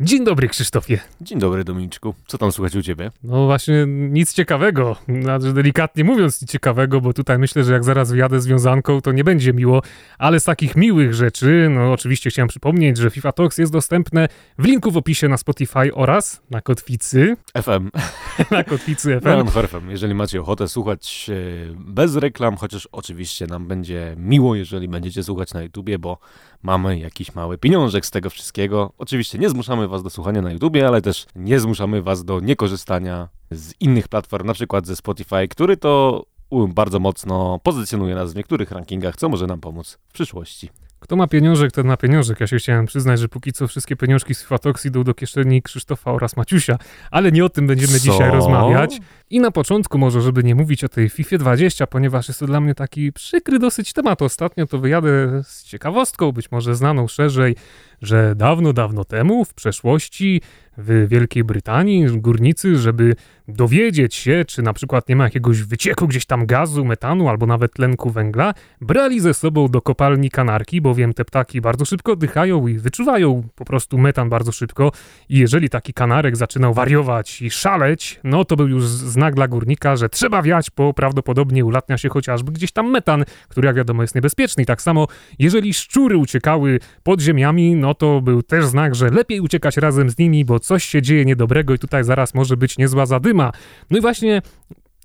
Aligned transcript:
Dzień 0.00 0.24
dobry, 0.24 0.48
Krzysztofie. 0.48 1.00
Dzień 1.20 1.38
dobry, 1.38 1.64
Dominiczku. 1.64 2.14
Co 2.26 2.38
tam 2.38 2.52
słychać 2.52 2.76
u 2.76 2.82
ciebie? 2.82 3.10
No 3.22 3.46
właśnie, 3.46 3.84
nic 3.88 4.32
ciekawego. 4.32 4.96
Znaczy, 5.22 5.52
delikatnie 5.52 6.04
mówiąc, 6.04 6.42
nic 6.42 6.50
ciekawego, 6.50 7.00
bo 7.00 7.12
tutaj 7.12 7.38
myślę, 7.38 7.64
że 7.64 7.72
jak 7.72 7.84
zaraz 7.84 8.10
wyjadę 8.10 8.40
z 8.40 8.46
wiązanką, 8.46 9.00
to 9.00 9.12
nie 9.12 9.24
będzie 9.24 9.52
miło. 9.52 9.82
Ale 10.18 10.40
z 10.40 10.44
takich 10.44 10.76
miłych 10.76 11.14
rzeczy, 11.14 11.68
no 11.70 11.92
oczywiście 11.92 12.30
chciałem 12.30 12.48
przypomnieć, 12.48 12.96
że 12.96 13.10
FIFA 13.10 13.32
Talks 13.32 13.58
jest 13.58 13.72
dostępne 13.72 14.28
w 14.58 14.64
linku 14.64 14.90
w 14.90 14.96
opisie 14.96 15.28
na 15.28 15.36
Spotify 15.36 15.94
oraz 15.94 16.42
na 16.50 16.60
Kotwicy. 16.60 17.36
FM. 17.62 17.90
na 18.54 18.64
Kotwicy 18.64 19.20
FM. 19.20 19.44
No, 19.54 19.62
FM. 19.62 19.90
Jeżeli 19.90 20.14
macie 20.14 20.40
ochotę 20.40 20.68
słuchać 20.68 21.30
e, 21.30 21.74
bez 21.74 22.16
reklam, 22.16 22.56
chociaż 22.56 22.88
oczywiście 22.92 23.46
nam 23.46 23.66
będzie 23.66 24.14
miło, 24.18 24.54
jeżeli 24.54 24.88
będziecie 24.88 25.22
słuchać 25.22 25.54
na 25.54 25.62
YouTubie, 25.62 25.98
bo 25.98 26.18
mamy 26.66 26.98
jakiś 26.98 27.34
mały 27.34 27.58
pieniążek 27.58 28.06
z 28.06 28.10
tego 28.10 28.30
wszystkiego. 28.30 28.92
Oczywiście 28.98 29.38
nie 29.38 29.50
zmuszamy 29.50 29.88
was 29.88 30.02
do 30.02 30.10
słuchania 30.10 30.42
na 30.42 30.52
YouTubie, 30.52 30.88
ale 30.88 31.02
też 31.02 31.26
nie 31.36 31.60
zmuszamy 31.60 32.02
was 32.02 32.24
do 32.24 32.40
niekorzystania 32.40 33.28
z 33.50 33.74
innych 33.80 34.08
platform, 34.08 34.46
na 34.46 34.54
przykład 34.54 34.86
ze 34.86 34.96
Spotify, 34.96 35.48
który 35.48 35.76
to 35.76 36.24
bardzo 36.68 37.00
mocno 37.00 37.60
pozycjonuje 37.62 38.14
nas 38.14 38.32
w 38.32 38.36
niektórych 38.36 38.70
rankingach, 38.70 39.16
co 39.16 39.28
może 39.28 39.46
nam 39.46 39.60
pomóc 39.60 39.98
w 40.08 40.12
przyszłości. 40.12 40.70
Kto 41.06 41.16
ma 41.16 41.26
pieniążek, 41.26 41.72
ten 41.72 41.86
ma 41.86 41.96
pieniążek. 41.96 42.40
Ja 42.40 42.46
się 42.46 42.56
chciałem 42.56 42.86
przyznać, 42.86 43.20
że 43.20 43.28
póki 43.28 43.52
co 43.52 43.68
wszystkie 43.68 43.96
pieniążki 43.96 44.34
z 44.34 44.42
Fatox 44.42 44.86
idą 44.86 45.04
do 45.04 45.14
kieszeni 45.14 45.62
Krzysztofa 45.62 46.12
oraz 46.12 46.36
Maciusia, 46.36 46.78
ale 47.10 47.32
nie 47.32 47.44
o 47.44 47.48
tym 47.48 47.66
będziemy 47.66 47.92
Co? 47.92 47.98
dzisiaj 47.98 48.30
rozmawiać. 48.30 49.00
I 49.30 49.40
na 49.40 49.50
początku 49.50 49.98
może, 49.98 50.20
żeby 50.20 50.44
nie 50.44 50.54
mówić 50.54 50.84
o 50.84 50.88
tej 50.88 51.08
FIFA 51.08 51.38
20, 51.38 51.86
ponieważ 51.86 52.28
jest 52.28 52.40
to 52.40 52.46
dla 52.46 52.60
mnie 52.60 52.74
taki 52.74 53.12
przykry 53.12 53.58
dosyć 53.58 53.92
temat. 53.92 54.22
Ostatnio 54.22 54.66
to 54.66 54.78
wyjadę 54.78 55.42
z 55.44 55.64
ciekawostką, 55.64 56.32
być 56.32 56.50
może 56.50 56.74
znaną 56.74 57.08
szerzej, 57.08 57.56
że 58.02 58.34
dawno, 58.36 58.72
dawno 58.72 59.04
temu, 59.04 59.44
w 59.44 59.54
przeszłości, 59.54 60.42
w 60.78 61.06
Wielkiej 61.08 61.44
Brytanii, 61.44 62.06
górnicy, 62.06 62.76
żeby 62.76 63.16
dowiedzieć 63.48 64.14
się, 64.14 64.44
czy 64.46 64.62
na 64.62 64.72
przykład 64.72 65.08
nie 65.08 65.16
ma 65.16 65.24
jakiegoś 65.24 65.62
wycieku 65.62 66.08
gdzieś 66.08 66.26
tam 66.26 66.46
gazu, 66.46 66.84
metanu 66.84 67.28
albo 67.28 67.46
nawet 67.46 67.72
tlenku 67.72 68.10
węgla, 68.10 68.54
brali 68.80 69.20
ze 69.20 69.34
sobą 69.34 69.68
do 69.68 69.82
kopalni 69.82 70.30
kanarki, 70.30 70.80
bowiem 70.80 71.14
te 71.14 71.24
ptaki 71.24 71.60
bardzo 71.60 71.84
szybko 71.84 72.12
oddychają 72.12 72.66
i 72.66 72.78
wyczuwają 72.78 73.42
po 73.54 73.64
prostu 73.64 73.98
metan 73.98 74.28
bardzo 74.28 74.52
szybko 74.52 74.92
i 75.28 75.38
jeżeli 75.38 75.68
taki 75.68 75.92
kanarek 75.92 76.36
zaczynał 76.36 76.74
wariować 76.74 77.42
i 77.42 77.50
szaleć, 77.50 78.20
no 78.24 78.44
to 78.44 78.56
był 78.56 78.68
już 78.68 78.86
znak 78.86 79.34
dla 79.34 79.48
górnika, 79.48 79.96
że 79.96 80.08
trzeba 80.08 80.42
wiać, 80.42 80.70
bo 80.76 80.94
prawdopodobnie 80.94 81.64
ulatnia 81.64 81.98
się 81.98 82.08
chociażby 82.08 82.52
gdzieś 82.52 82.72
tam 82.72 82.90
metan, 82.90 83.24
który 83.48 83.66
jak 83.66 83.76
wiadomo 83.76 84.02
jest 84.02 84.14
niebezpieczny. 84.14 84.62
I 84.62 84.66
tak 84.66 84.82
samo, 84.82 85.06
jeżeli 85.38 85.74
szczury 85.74 86.16
uciekały 86.16 86.80
pod 87.02 87.20
ziemiami, 87.20 87.74
no 87.74 87.94
to 87.94 88.20
był 88.20 88.42
też 88.42 88.66
znak, 88.66 88.94
że 88.94 89.10
lepiej 89.10 89.40
uciekać 89.40 89.76
razem 89.76 90.10
z 90.10 90.18
nimi, 90.18 90.44
bo 90.44 90.58
coś 90.66 90.84
się 90.84 91.02
dzieje 91.02 91.24
niedobrego 91.24 91.74
i 91.74 91.78
tutaj 91.78 92.04
zaraz 92.04 92.34
może 92.34 92.56
być 92.56 92.78
niezła 92.78 93.06
zadyma. 93.06 93.52
No 93.90 93.98
i 93.98 94.00
właśnie 94.00 94.42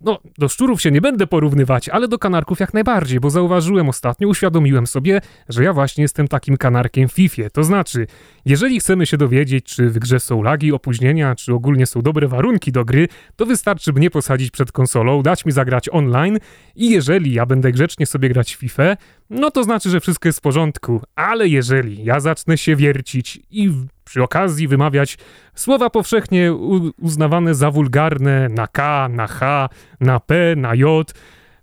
no, 0.04 0.20
do 0.38 0.50
szczurów 0.50 0.82
się 0.82 0.92
nie 0.92 1.02
będę 1.02 1.28
porównywać, 1.28 1.90
ale 1.90 2.08
do 2.08 2.20
kanarków 2.20 2.60
jak 2.60 2.74
najbardziej, 2.74 3.20
bo 3.20 3.30
zauważyłem 3.30 3.90
ostatnio, 3.90 4.28
uświadomiłem 4.28 4.88
sobie, 4.88 5.22
że 5.50 5.64
ja 5.64 5.74
właśnie 5.74 6.02
jestem 6.02 6.28
takim 6.28 6.58
kanarkiem 6.58 7.10
w 7.10 7.12
FIFA. 7.12 7.50
To 7.54 7.64
znaczy, 7.64 8.08
jeżeli 8.46 8.80
chcemy 8.80 9.06
się 9.06 9.18
dowiedzieć, 9.18 9.66
czy 9.66 9.90
w 9.90 10.00
grze 10.00 10.20
są 10.20 10.42
lagi, 10.44 10.72
opóźnienia, 10.72 11.36
czy 11.36 11.54
ogólnie 11.54 11.86
są 11.86 12.02
dobre 12.02 12.28
warunki 12.28 12.72
do 12.72 12.86
gry, 12.86 13.08
to 13.36 13.46
wystarczy 13.46 13.94
mnie 13.94 14.10
posadzić 14.10 14.52
przed 14.52 14.72
konsolą, 14.72 15.22
dać 15.22 15.46
mi 15.46 15.52
zagrać 15.52 15.90
online 15.90 16.40
i 16.76 16.90
jeżeli 16.90 17.34
ja 17.34 17.46
będę 17.46 17.72
grzecznie 17.72 18.06
sobie 18.06 18.30
grać 18.30 18.56
w 18.56 18.60
FIFA, 18.60 18.98
no 19.30 19.52
to 19.52 19.64
znaczy, 19.64 19.90
że 19.90 20.00
wszystko 20.00 20.30
jest 20.30 20.40
w 20.40 20.42
porządku. 20.42 21.02
Ale 21.16 21.48
jeżeli 21.48 22.04
ja 22.04 22.20
zacznę 22.20 22.58
się 22.58 22.76
wiercić 22.76 23.40
i 23.52 23.72
przy 24.12 24.24
okazji 24.24 24.68
wymawiać 24.68 25.18
słowa 25.56 25.90
powszechnie 25.90 26.54
uznawane 27.02 27.56
za 27.56 27.72
wulgarne 27.72 28.50
na 28.50 28.68
K, 28.68 29.10
na 29.12 29.28
H, 29.28 29.70
na 30.00 30.20
P, 30.20 30.56
na 30.56 30.76
J, 30.76 31.14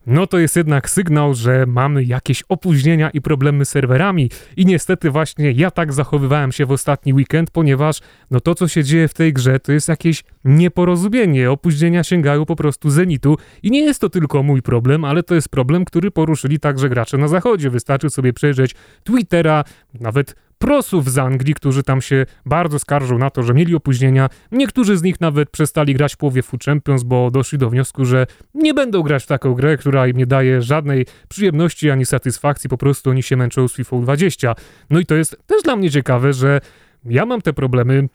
no 0.06 0.26
to 0.26 0.38
jest 0.38 0.56
jednak 0.56 0.90
sygnał, 0.90 1.34
że 1.34 1.66
mamy 1.66 2.04
jakieś 2.04 2.42
opóźnienia 2.48 3.10
i 3.10 3.20
problemy 3.20 3.64
z 3.64 3.68
serwerami. 3.68 4.30
I 4.56 4.66
niestety 4.66 5.10
właśnie 5.10 5.52
ja 5.52 5.70
tak 5.70 5.92
zachowywałem 5.92 6.52
się 6.52 6.66
w 6.66 6.72
ostatni 6.72 7.14
weekend, 7.14 7.50
ponieważ 7.50 8.00
no 8.30 8.40
to, 8.40 8.54
co 8.54 8.68
się 8.68 8.84
dzieje 8.84 9.08
w 9.08 9.14
tej 9.14 9.32
grze, 9.32 9.60
to 9.60 9.72
jest 9.72 9.88
jakieś 9.88 10.24
nieporozumienie. 10.44 11.50
Opóźnienia 11.50 12.04
sięgają 12.04 12.44
po 12.46 12.56
prostu 12.56 12.90
zenitu 12.90 13.36
i 13.62 13.70
nie 13.70 13.80
jest 13.80 14.00
to 14.00 14.10
tylko 14.10 14.42
mój 14.42 14.62
problem, 14.62 15.04
ale 15.04 15.22
to 15.22 15.34
jest 15.34 15.48
problem, 15.48 15.84
który 15.84 16.10
poruszyli 16.10 16.60
także 16.60 16.88
gracze 16.88 17.18
na 17.18 17.28
zachodzie. 17.28 17.70
Wystarczy 17.70 18.10
sobie 18.10 18.32
przejrzeć 18.32 18.74
Twittera, 19.04 19.64
nawet 20.00 20.34
prosów 20.58 21.10
z 21.10 21.18
Anglii, 21.18 21.54
którzy 21.54 21.82
tam 21.82 22.02
się 22.02 22.26
bardzo 22.46 22.78
skarżą 22.78 23.18
na 23.18 23.30
to, 23.30 23.42
że 23.42 23.54
mieli 23.54 23.74
opóźnienia. 23.74 24.28
Niektórzy 24.52 24.96
z 24.96 25.02
nich 25.02 25.20
nawet 25.20 25.50
przestali 25.50 25.94
grać 25.94 26.14
w 26.14 26.16
połowie 26.16 26.42
Food 26.42 26.64
Champions, 26.64 27.02
bo 27.02 27.30
doszli 27.30 27.58
do 27.58 27.70
wniosku, 27.70 28.04
że 28.04 28.26
nie 28.54 28.74
będą 28.74 29.02
grać 29.02 29.24
w 29.24 29.26
taką 29.26 29.54
grę, 29.54 29.76
która 29.76 30.06
im 30.06 30.16
nie 30.16 30.26
daje 30.26 30.62
żadnej 30.62 31.06
przyjemności 31.28 31.90
ani 31.90 32.06
satysfakcji, 32.06 32.70
po 32.70 32.78
prostu 32.78 33.10
oni 33.10 33.22
się 33.22 33.36
męczą 33.36 33.68
z 33.68 33.74
FIFA 33.74 33.96
20. 34.00 34.54
No 34.90 35.00
i 35.00 35.06
to 35.06 35.14
jest 35.14 35.36
też 35.46 35.62
dla 35.62 35.76
mnie 35.76 35.90
ciekawe, 35.90 36.32
że 36.32 36.60
ja 37.04 37.26
mam 37.26 37.42
te 37.42 37.52
problemy. 37.52 38.08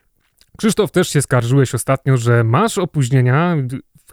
Krzysztof, 0.58 0.92
też 0.92 1.10
się 1.10 1.22
skarżyłeś 1.22 1.76
ostatnio, 1.76 2.18
że 2.18 2.44
masz 2.44 2.78
opóźnienia 2.78 3.58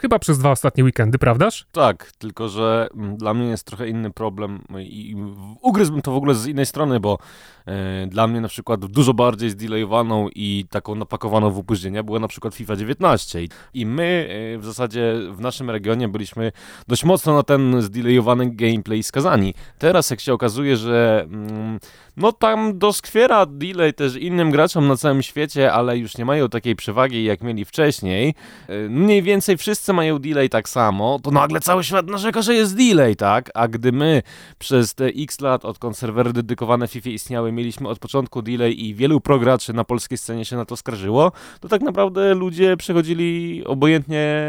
chyba 0.00 0.19
przez 0.19 0.38
dwa 0.38 0.50
ostatnie 0.50 0.84
weekendy, 0.84 1.19
prawdaż? 1.19 1.66
Tak, 1.72 2.12
tylko 2.19 2.49
że 2.49 2.88
mm, 2.94 3.16
dla 3.16 3.34
mnie 3.34 3.49
jest 3.49 3.65
trochę 3.65 3.88
inny 3.88 4.11
problem 4.11 4.62
i 4.78 5.16
ugryzłbym 5.62 6.03
to 6.03 6.12
w 6.12 6.16
ogóle 6.16 6.34
z 6.34 6.47
innej 6.47 6.66
strony, 6.66 7.00
bo 7.00 7.19
e, 7.66 8.06
dla 8.06 8.27
mnie 8.27 8.41
na 8.41 8.49
przykład 8.49 8.87
dużo 8.87 9.15
bardziej 9.15 9.50
zdelayowaną 9.50 10.28
i 10.34 10.65
taką 10.71 10.94
napakowaną 10.94 11.50
w 11.50 11.59
opóźnienia 11.59 12.03
była 12.03 12.19
na 12.19 12.28
przykład 12.28 12.55
FIFA 12.55 12.77
19 12.77 13.41
i 13.75 13.87
my 13.87 14.28
e, 14.55 14.59
w 14.59 14.65
zasadzie 14.65 15.15
w 15.31 15.41
naszym 15.41 15.71
regionie 15.71 16.09
byliśmy 16.09 16.53
dość 16.88 17.05
mocno 17.05 17.34
na 17.34 17.43
ten 17.43 17.82
zdelayowany 17.82 18.50
gameplay 18.50 19.03
skazani. 19.03 19.55
Teraz 19.78 20.11
jak 20.11 20.21
się 20.21 20.32
okazuje, 20.32 20.77
że 20.77 21.27
mm, 21.31 21.78
no 22.17 22.32
tam 22.32 22.78
doskwiera 22.78 23.47
delay 23.47 23.94
też 23.94 24.17
innym 24.17 24.50
graczom 24.50 24.88
na 24.88 24.97
całym 24.97 25.22
świecie, 25.22 25.72
ale 25.72 25.99
już 25.99 26.19
nie 26.19 26.25
mają 26.25 26.49
takiej 26.49 26.77
przewagi 26.77 27.25
jak 27.25 27.41
mieli 27.43 27.65
wcześniej. 27.65 28.34
E, 28.69 28.88
mniej 28.88 29.22
więcej 29.22 29.56
wszyscy 29.56 29.90
mają 29.93 30.19
delay 30.19 30.49
tak 30.49 30.69
samo, 30.69 31.19
to 31.23 31.31
nagle 31.31 31.61
cały 31.61 31.84
świat 31.84 32.06
narzeka, 32.06 32.43
że 32.43 32.55
jest 32.55 32.77
delay, 32.77 33.17
tak? 33.17 33.51
A 33.55 33.69
gdy 33.69 33.93
my 33.93 34.23
przez 34.59 34.95
te 34.95 35.06
x 35.06 35.41
lat, 35.41 35.65
odkąd 35.65 35.99
serwery 35.99 36.33
dedykowane 36.33 36.89
FIFA 36.89 37.11
istniały, 37.11 37.53
mieliśmy 37.53 37.89
od 37.89 37.99
początku 37.99 38.43
delay 38.43 38.84
i 38.84 38.95
wielu 38.95 39.21
prograczy 39.21 39.73
na 39.73 39.84
polskiej 39.84 40.19
scenie 40.19 40.45
się 40.45 40.56
na 40.56 40.65
to 40.65 40.77
skarżyło, 40.77 41.33
to 41.61 41.69
tak 41.69 41.83
naprawdę 41.83 42.34
ludzie 42.34 42.77
przechodzili 42.77 43.62
obojętnie 43.67 44.45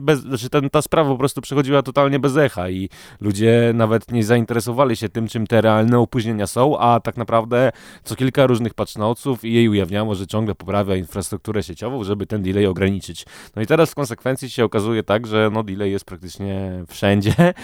bez, 0.00 0.20
znaczy 0.20 0.50
ten, 0.50 0.70
ta 0.70 0.82
sprawa 0.82 1.10
po 1.10 1.18
prostu 1.18 1.40
przechodziła 1.40 1.82
totalnie 1.82 2.18
bez 2.18 2.36
echa 2.36 2.70
i 2.70 2.88
ludzie 3.20 3.72
nawet 3.74 4.12
nie 4.12 4.24
zainteresowali 4.24 4.96
się 4.96 5.08
tym, 5.08 5.28
czym 5.28 5.46
te 5.46 5.60
realne 5.60 5.98
opóźnienia 5.98 6.46
są, 6.46 6.78
a 6.78 7.00
tak 7.00 7.16
naprawdę 7.16 7.72
co 8.04 8.16
kilka 8.16 8.46
różnych 8.46 8.74
patchnotesów 8.74 9.44
i 9.44 9.52
jej 9.52 9.68
ujawniało, 9.68 10.14
że 10.14 10.26
ciągle 10.26 10.54
poprawia 10.54 10.96
infrastrukturę 10.96 11.62
sieciową, 11.62 12.04
żeby 12.04 12.26
ten 12.26 12.42
delay 12.42 12.66
ograniczyć. 12.66 13.26
No 13.56 13.62
i 13.62 13.66
teraz 13.66 13.90
w 13.90 13.94
konsekwencji 13.94 14.50
się 14.50 14.63
okazuje 14.64 15.02
tak, 15.02 15.26
że 15.26 15.50
no 15.52 15.62
delay 15.62 15.90
jest 15.90 16.04
praktycznie 16.04 16.84
wszędzie, 16.88 17.34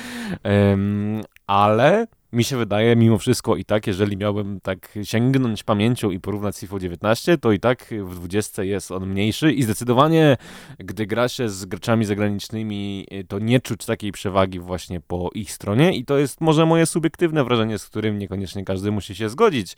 ale 1.47 2.07
mi 2.33 2.45
się 2.45 2.57
wydaje, 2.57 2.97
mimo 2.97 3.19
wszystko 3.19 3.57
i 3.57 3.65
tak, 3.65 3.87
jeżeli 3.87 4.17
miałbym 4.17 4.61
tak 4.61 4.99
sięgnąć 5.03 5.63
pamięcią 5.63 6.11
i 6.11 6.21
porównać 6.21 6.57
z 6.57 6.61
FIFA 6.61 6.79
19, 6.79 7.39
to 7.39 7.53
i 7.53 7.61
tak 7.61 7.95
w 8.05 8.15
20 8.15 8.63
jest 8.63 8.91
on 8.91 9.07
mniejszy 9.07 9.53
i 9.53 9.63
zdecydowanie, 9.63 10.37
gdy 10.79 11.07
gra 11.07 11.29
się 11.29 11.49
z 11.49 11.65
graczami 11.65 12.05
zagranicznymi, 12.05 13.07
to 13.29 13.39
nie 13.39 13.61
czuć 13.61 13.87
takiej 13.87 14.13
przewagi 14.13 14.61
właśnie 14.61 15.01
po 15.01 15.31
ich 15.35 15.53
stronie 15.53 15.97
i 15.97 16.05
to 16.05 16.19
jest 16.19 16.41
może 16.41 16.67
moje 16.67 16.87
subiektywne 16.87 17.45
wrażenie, 17.45 17.79
z 17.79 17.87
którym 17.87 18.19
niekoniecznie 18.19 18.65
każdy 18.65 18.91
musi 18.91 19.15
się 19.15 19.29
zgodzić. 19.29 19.77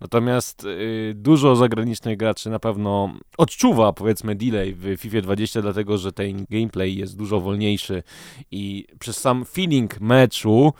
Natomiast 0.00 0.64
yy, 0.64 1.14
dużo 1.14 1.56
zagranicznych 1.56 2.16
graczy 2.16 2.50
na 2.50 2.58
pewno 2.58 3.14
odczuwa, 3.38 3.92
powiedzmy, 3.92 4.34
delay 4.34 4.74
w 4.74 4.96
FIFA 4.96 5.20
20, 5.20 5.62
dlatego, 5.62 5.98
że 5.98 6.12
ten 6.12 6.46
gameplay 6.50 6.96
jest 6.96 7.16
dużo 7.16 7.40
wolniejszy 7.40 8.02
i 8.50 8.86
przez 8.98 9.16
sam 9.16 9.44
feeling 9.44 10.00
meczu 10.00 10.72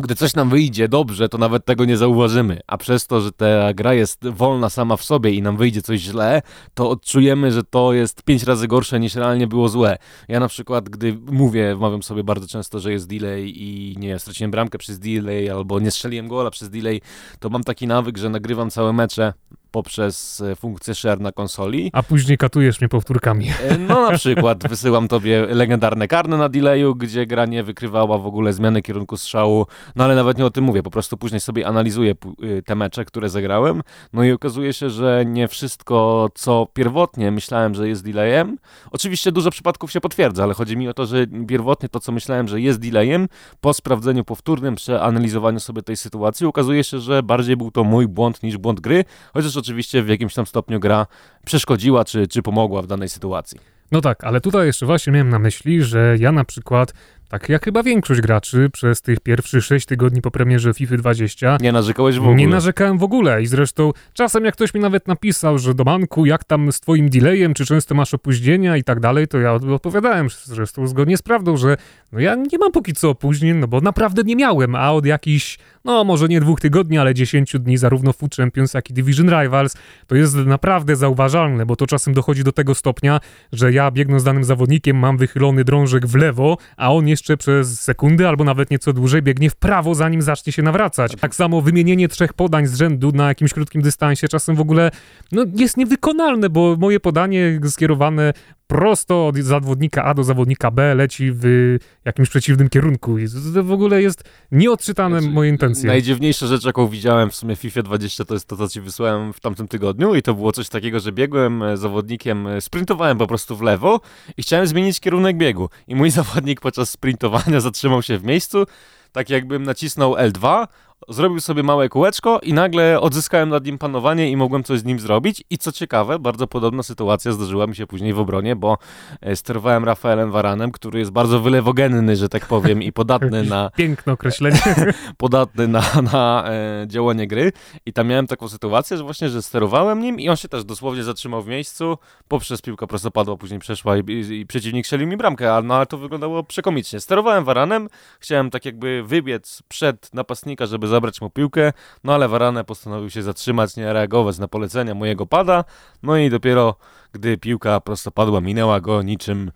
gdy 0.00 0.14
coś 0.14 0.34
nam 0.34 0.50
wyjdzie 0.50 0.88
dobrze, 0.88 1.28
to 1.28 1.38
nawet 1.38 1.64
tego 1.64 1.84
nie 1.84 1.96
zauważymy, 1.96 2.60
a 2.66 2.78
przez 2.78 3.06
to, 3.06 3.20
że 3.20 3.32
ta 3.32 3.74
gra 3.74 3.94
jest 3.94 4.28
wolna 4.28 4.70
sama 4.70 4.96
w 4.96 5.04
sobie 5.04 5.30
i 5.30 5.42
nam 5.42 5.56
wyjdzie 5.56 5.82
coś 5.82 6.00
źle, 6.00 6.42
to 6.74 6.90
odczujemy, 6.90 7.52
że 7.52 7.64
to 7.64 7.92
jest 7.92 8.22
pięć 8.22 8.42
razy 8.42 8.68
gorsze 8.68 9.00
niż 9.00 9.14
realnie 9.14 9.46
było 9.46 9.68
złe. 9.68 9.98
Ja 10.28 10.40
na 10.40 10.48
przykład, 10.48 10.88
gdy 10.88 11.18
mówię, 11.30 11.76
wmawiam 11.76 12.02
sobie 12.02 12.24
bardzo 12.24 12.46
często, 12.46 12.80
że 12.80 12.92
jest 12.92 13.08
delay 13.08 13.52
i 13.56 13.96
nie 13.98 14.18
straciłem 14.18 14.50
bramkę 14.50 14.78
przez 14.78 14.98
delay 14.98 15.50
albo 15.50 15.80
nie 15.80 15.90
strzeliłem 15.90 16.28
gola 16.28 16.50
przez 16.50 16.70
delay, 16.70 17.00
to 17.38 17.50
mam 17.50 17.64
taki 17.64 17.86
nawyk, 17.86 18.18
że 18.18 18.28
nagrywam 18.28 18.70
całe 18.70 18.92
mecze 18.92 19.32
poprzez 19.70 20.40
e, 20.40 20.56
funkcję 20.56 20.94
share 20.94 21.20
na 21.20 21.32
konsoli. 21.32 21.90
A 21.92 22.02
później 22.02 22.38
katujesz 22.38 22.80
mnie 22.80 22.88
powtórkami. 22.88 23.50
E, 23.62 23.78
no 23.78 24.10
na 24.10 24.18
przykład 24.18 24.66
wysyłam 24.68 25.08
tobie 25.08 25.46
legendarne 25.46 26.08
karne 26.08 26.36
na 26.36 26.48
delayu, 26.48 26.94
gdzie 26.94 27.26
gra 27.26 27.46
nie 27.46 27.62
wykrywała 27.62 28.18
w 28.18 28.26
ogóle 28.26 28.52
zmiany 28.52 28.82
kierunku 28.82 29.16
strzału, 29.16 29.66
no 29.96 30.04
ale 30.04 30.14
nawet 30.14 30.38
nie 30.38 30.46
o 30.46 30.50
tym 30.50 30.64
mówię, 30.64 30.82
po 30.82 30.90
prostu 30.90 31.16
później 31.16 31.40
sobie 31.40 31.66
analizuję 31.66 32.14
y, 32.44 32.62
te 32.62 32.74
mecze, 32.74 33.04
które 33.04 33.28
zagrałem, 33.28 33.82
no 34.12 34.24
i 34.24 34.32
okazuje 34.32 34.72
się, 34.72 34.90
że 34.90 35.24
nie 35.26 35.48
wszystko, 35.48 36.28
co 36.34 36.66
pierwotnie 36.74 37.30
myślałem, 37.30 37.74
że 37.74 37.88
jest 37.88 38.04
delayem, 38.04 38.58
oczywiście 38.90 39.32
dużo 39.32 39.50
przypadków 39.50 39.92
się 39.92 40.00
potwierdza, 40.00 40.42
ale 40.42 40.54
chodzi 40.54 40.76
mi 40.76 40.88
o 40.88 40.94
to, 40.94 41.06
że 41.06 41.26
pierwotnie 41.48 41.88
to, 41.88 42.00
co 42.00 42.12
myślałem, 42.12 42.48
że 42.48 42.60
jest 42.60 42.80
delayem, 42.80 43.28
po 43.60 43.74
sprawdzeniu 43.74 44.24
powtórnym, 44.24 44.74
przeanalizowaniu 44.74 45.60
sobie 45.60 45.82
tej 45.82 45.96
sytuacji, 45.96 46.46
okazuje 46.46 46.84
się, 46.84 46.98
że 46.98 47.22
bardziej 47.22 47.56
był 47.56 47.70
to 47.70 47.84
mój 47.84 48.08
błąd 48.08 48.42
niż 48.42 48.58
błąd 48.58 48.80
gry, 48.80 49.04
chociaż 49.32 49.56
oczywiście 49.60 50.02
w 50.02 50.08
jakimś 50.08 50.34
tam 50.34 50.46
stopniu 50.46 50.80
gra 50.80 51.06
przeszkodziła 51.46 52.04
czy, 52.04 52.28
czy 52.28 52.42
pomogła 52.42 52.82
w 52.82 52.86
danej 52.86 53.08
sytuacji. 53.08 53.60
No 53.92 54.00
tak, 54.00 54.24
ale 54.24 54.40
tutaj 54.40 54.66
jeszcze 54.66 54.86
właśnie 54.86 55.12
miałem 55.12 55.28
na 55.28 55.38
myśli, 55.38 55.82
że 55.82 56.16
ja 56.18 56.32
na 56.32 56.44
przykład 56.44 56.92
tak 57.30 57.48
jak 57.48 57.64
chyba 57.64 57.82
większość 57.82 58.20
graczy 58.20 58.70
przez 58.72 59.02
tych 59.02 59.20
pierwszych 59.20 59.64
6 59.64 59.86
tygodni 59.86 60.20
po 60.20 60.30
premierze 60.30 60.74
FIFA 60.74 60.96
20. 60.96 61.56
Nie 61.60 61.72
narzekałeś 61.72 62.18
w 62.18 62.22
ogóle? 62.22 62.34
Nie 62.34 62.48
narzekałem 62.48 62.98
w 62.98 63.02
ogóle 63.02 63.42
i 63.42 63.46
zresztą 63.46 63.92
czasem 64.12 64.44
jak 64.44 64.54
ktoś 64.54 64.74
mi 64.74 64.80
nawet 64.80 65.08
napisał, 65.08 65.58
że 65.58 65.74
do 65.74 65.84
banku, 65.84 66.26
jak 66.26 66.44
tam 66.44 66.72
z 66.72 66.80
twoim 66.80 67.08
delayem, 67.08 67.54
czy 67.54 67.66
często 67.66 67.94
masz 67.94 68.14
opóźnienia 68.14 68.76
i 68.76 68.84
tak 68.84 69.00
dalej, 69.00 69.28
to 69.28 69.38
ja 69.38 69.52
odpowiadałem 69.52 70.28
zresztą 70.44 70.86
zgodnie 70.86 71.16
z 71.16 71.22
prawdą, 71.22 71.56
że 71.56 71.76
no 72.12 72.20
ja 72.20 72.34
nie 72.34 72.58
mam 72.58 72.72
póki 72.72 72.92
co 72.92 73.10
opóźnień, 73.10 73.56
no 73.56 73.68
bo 73.68 73.80
naprawdę 73.80 74.22
nie 74.22 74.36
miałem, 74.36 74.74
a 74.74 74.92
od 74.92 75.06
jakichś, 75.06 75.58
no 75.84 76.04
może 76.04 76.28
nie 76.28 76.40
dwóch 76.40 76.60
tygodni, 76.60 76.98
ale 76.98 77.14
10 77.14 77.52
dni 77.60 77.76
zarówno 77.76 78.12
Food 78.12 78.36
Champions, 78.36 78.74
jak 78.74 78.90
i 78.90 78.94
Division 78.94 79.28
Rivals, 79.42 79.76
to 80.06 80.14
jest 80.14 80.36
naprawdę 80.36 80.96
zauważalne, 80.96 81.66
bo 81.66 81.76
to 81.76 81.86
czasem 81.86 82.14
dochodzi 82.14 82.44
do 82.44 82.52
tego 82.52 82.74
stopnia, 82.74 83.20
że 83.52 83.72
ja 83.72 83.90
biegnąc 83.90 84.22
z 84.22 84.24
danym 84.24 84.44
zawodnikiem 84.44 84.96
mam 84.96 85.16
wychylony 85.16 85.64
drążek 85.64 86.06
w 86.06 86.14
lewo, 86.14 86.56
a 86.76 86.92
on 86.92 87.08
jeszcze 87.08 87.19
przez 87.38 87.80
sekundę 87.80 88.28
albo 88.28 88.44
nawet 88.44 88.70
nieco 88.70 88.92
dłużej 88.92 89.22
biegnie 89.22 89.50
w 89.50 89.56
prawo, 89.56 89.94
zanim 89.94 90.22
zacznie 90.22 90.52
się 90.52 90.62
nawracać. 90.62 91.12
Tak 91.20 91.34
samo 91.34 91.60
wymienienie 91.60 92.08
trzech 92.08 92.32
podań 92.32 92.66
z 92.66 92.74
rzędu 92.74 93.12
na 93.12 93.28
jakimś 93.28 93.52
krótkim 93.52 93.82
dystansie 93.82 94.28
czasem 94.28 94.56
w 94.56 94.60
ogóle 94.60 94.90
no, 95.32 95.44
jest 95.54 95.76
niewykonalne, 95.76 96.50
bo 96.50 96.76
moje 96.78 97.00
podanie 97.00 97.60
skierowane 97.68 98.32
prosto 98.70 99.26
od 99.26 99.36
zawodnika 99.36 100.04
A 100.04 100.14
do 100.14 100.24
zawodnika 100.24 100.70
B 100.70 100.94
leci 100.94 101.30
w 101.32 101.76
jakimś 102.04 102.28
przeciwnym 102.28 102.68
kierunku 102.68 103.18
i 103.18 103.26
to 103.54 103.64
w 103.64 103.72
ogóle 103.72 104.02
jest 104.02 104.24
nieodczytane 104.52 105.20
znaczy, 105.20 105.34
moje 105.34 105.50
intencje. 105.50 105.86
Najdziwniejsza 105.86 106.46
rzecz, 106.46 106.64
jaką 106.64 106.88
widziałem 106.88 107.30
w 107.30 107.34
sumie 107.34 107.56
w 107.56 107.58
FIFA 107.58 107.82
20 107.82 108.24
to 108.24 108.34
jest 108.34 108.48
to, 108.48 108.56
co 108.56 108.68
ci 108.68 108.80
wysłałem 108.80 109.32
w 109.32 109.40
tamtym 109.40 109.68
tygodniu 109.68 110.14
i 110.14 110.22
to 110.22 110.34
było 110.34 110.52
coś 110.52 110.68
takiego, 110.68 111.00
że 111.00 111.12
biegłem 111.12 111.62
e, 111.62 111.76
zawodnikiem, 111.76 112.46
e, 112.46 112.60
sprintowałem 112.60 113.18
po 113.18 113.26
prostu 113.26 113.56
w 113.56 113.62
lewo 113.62 114.00
i 114.36 114.42
chciałem 114.42 114.66
zmienić 114.66 115.00
kierunek 115.00 115.36
biegu 115.36 115.68
i 115.88 115.94
mój 115.94 116.10
zawodnik 116.20 116.60
podczas 116.60 116.90
sprintowania 116.90 117.60
zatrzymał 117.60 118.02
się 118.02 118.18
w 118.18 118.24
miejscu, 118.24 118.66
tak 119.12 119.30
jakbym 119.30 119.62
nacisnął 119.62 120.14
L2, 120.14 120.66
zrobił 121.08 121.40
sobie 121.40 121.62
małe 121.62 121.88
kółeczko 121.88 122.40
i 122.42 122.52
nagle 122.52 123.00
odzyskałem 123.00 123.48
nad 123.48 123.64
nim 123.64 123.78
panowanie 123.78 124.30
i 124.30 124.36
mogłem 124.36 124.64
coś 124.64 124.78
z 124.78 124.84
nim 124.84 125.00
zrobić. 125.00 125.44
I 125.50 125.58
co 125.58 125.72
ciekawe, 125.72 126.18
bardzo 126.18 126.46
podobna 126.46 126.82
sytuacja 126.82 127.32
zdarzyła 127.32 127.66
mi 127.66 127.76
się 127.76 127.86
później 127.86 128.12
w 128.12 128.18
obronie, 128.18 128.56
bo 128.56 128.78
e, 129.20 129.36
sterowałem 129.36 129.84
Rafaelem 129.84 130.30
Varanem, 130.30 130.72
który 130.72 130.98
jest 130.98 131.10
bardzo 131.10 131.40
wylewogenny, 131.40 132.16
że 132.16 132.28
tak 132.28 132.46
powiem, 132.46 132.82
i 132.82 132.92
podatny 132.92 133.44
na... 133.44 133.70
Piękne 133.76 134.12
określenie. 134.12 134.60
podatny 135.16 135.68
na, 135.68 135.82
na 136.12 136.44
e, 136.46 136.86
działanie 136.86 137.26
gry. 137.26 137.52
I 137.86 137.92
tam 137.92 138.08
miałem 138.08 138.26
taką 138.26 138.48
sytuację, 138.48 138.96
że 138.96 139.04
właśnie, 139.04 139.28
że 139.28 139.42
sterowałem 139.42 140.00
nim 140.00 140.20
i 140.20 140.28
on 140.28 140.36
się 140.36 140.48
też 140.48 140.64
dosłownie 140.64 141.04
zatrzymał 141.04 141.42
w 141.42 141.46
miejscu, 141.46 141.98
poprzez 142.28 142.62
piłka 142.62 142.86
prostopadła, 142.86 143.36
później 143.36 143.60
przeszła 143.60 143.96
i, 143.96 144.00
i, 144.00 144.40
i 144.40 144.46
przeciwnik 144.46 144.86
strzelił 144.86 145.08
mi 145.08 145.16
bramkę, 145.16 145.54
ale, 145.54 145.66
no, 145.66 145.74
ale 145.74 145.86
to 145.86 145.98
wyglądało 145.98 146.42
przekomicznie. 146.42 147.00
Sterowałem 147.00 147.44
Varanem, 147.44 147.88
chciałem 148.20 148.50
tak 148.50 148.64
jakby 148.64 149.02
wybiec 149.06 149.62
przed 149.68 150.14
napastnika, 150.14 150.66
żeby 150.66 150.89
zabrać 150.90 151.20
mu 151.20 151.30
piłkę, 151.30 151.72
no 152.04 152.14
ale 152.14 152.28
Varane 152.28 152.64
postanowił 152.64 153.10
się 153.10 153.22
zatrzymać, 153.22 153.76
nie 153.76 153.92
reagować 153.92 154.38
na 154.38 154.48
polecenia 154.48 154.94
mojego 154.94 155.26
pada, 155.26 155.64
no 156.02 156.16
i 156.16 156.30
dopiero 156.30 156.74
gdy 157.12 157.38
piłka 157.38 157.80
prostopadła 157.80 158.40
minęła 158.40 158.80
go 158.80 159.02
niczym 159.02 159.50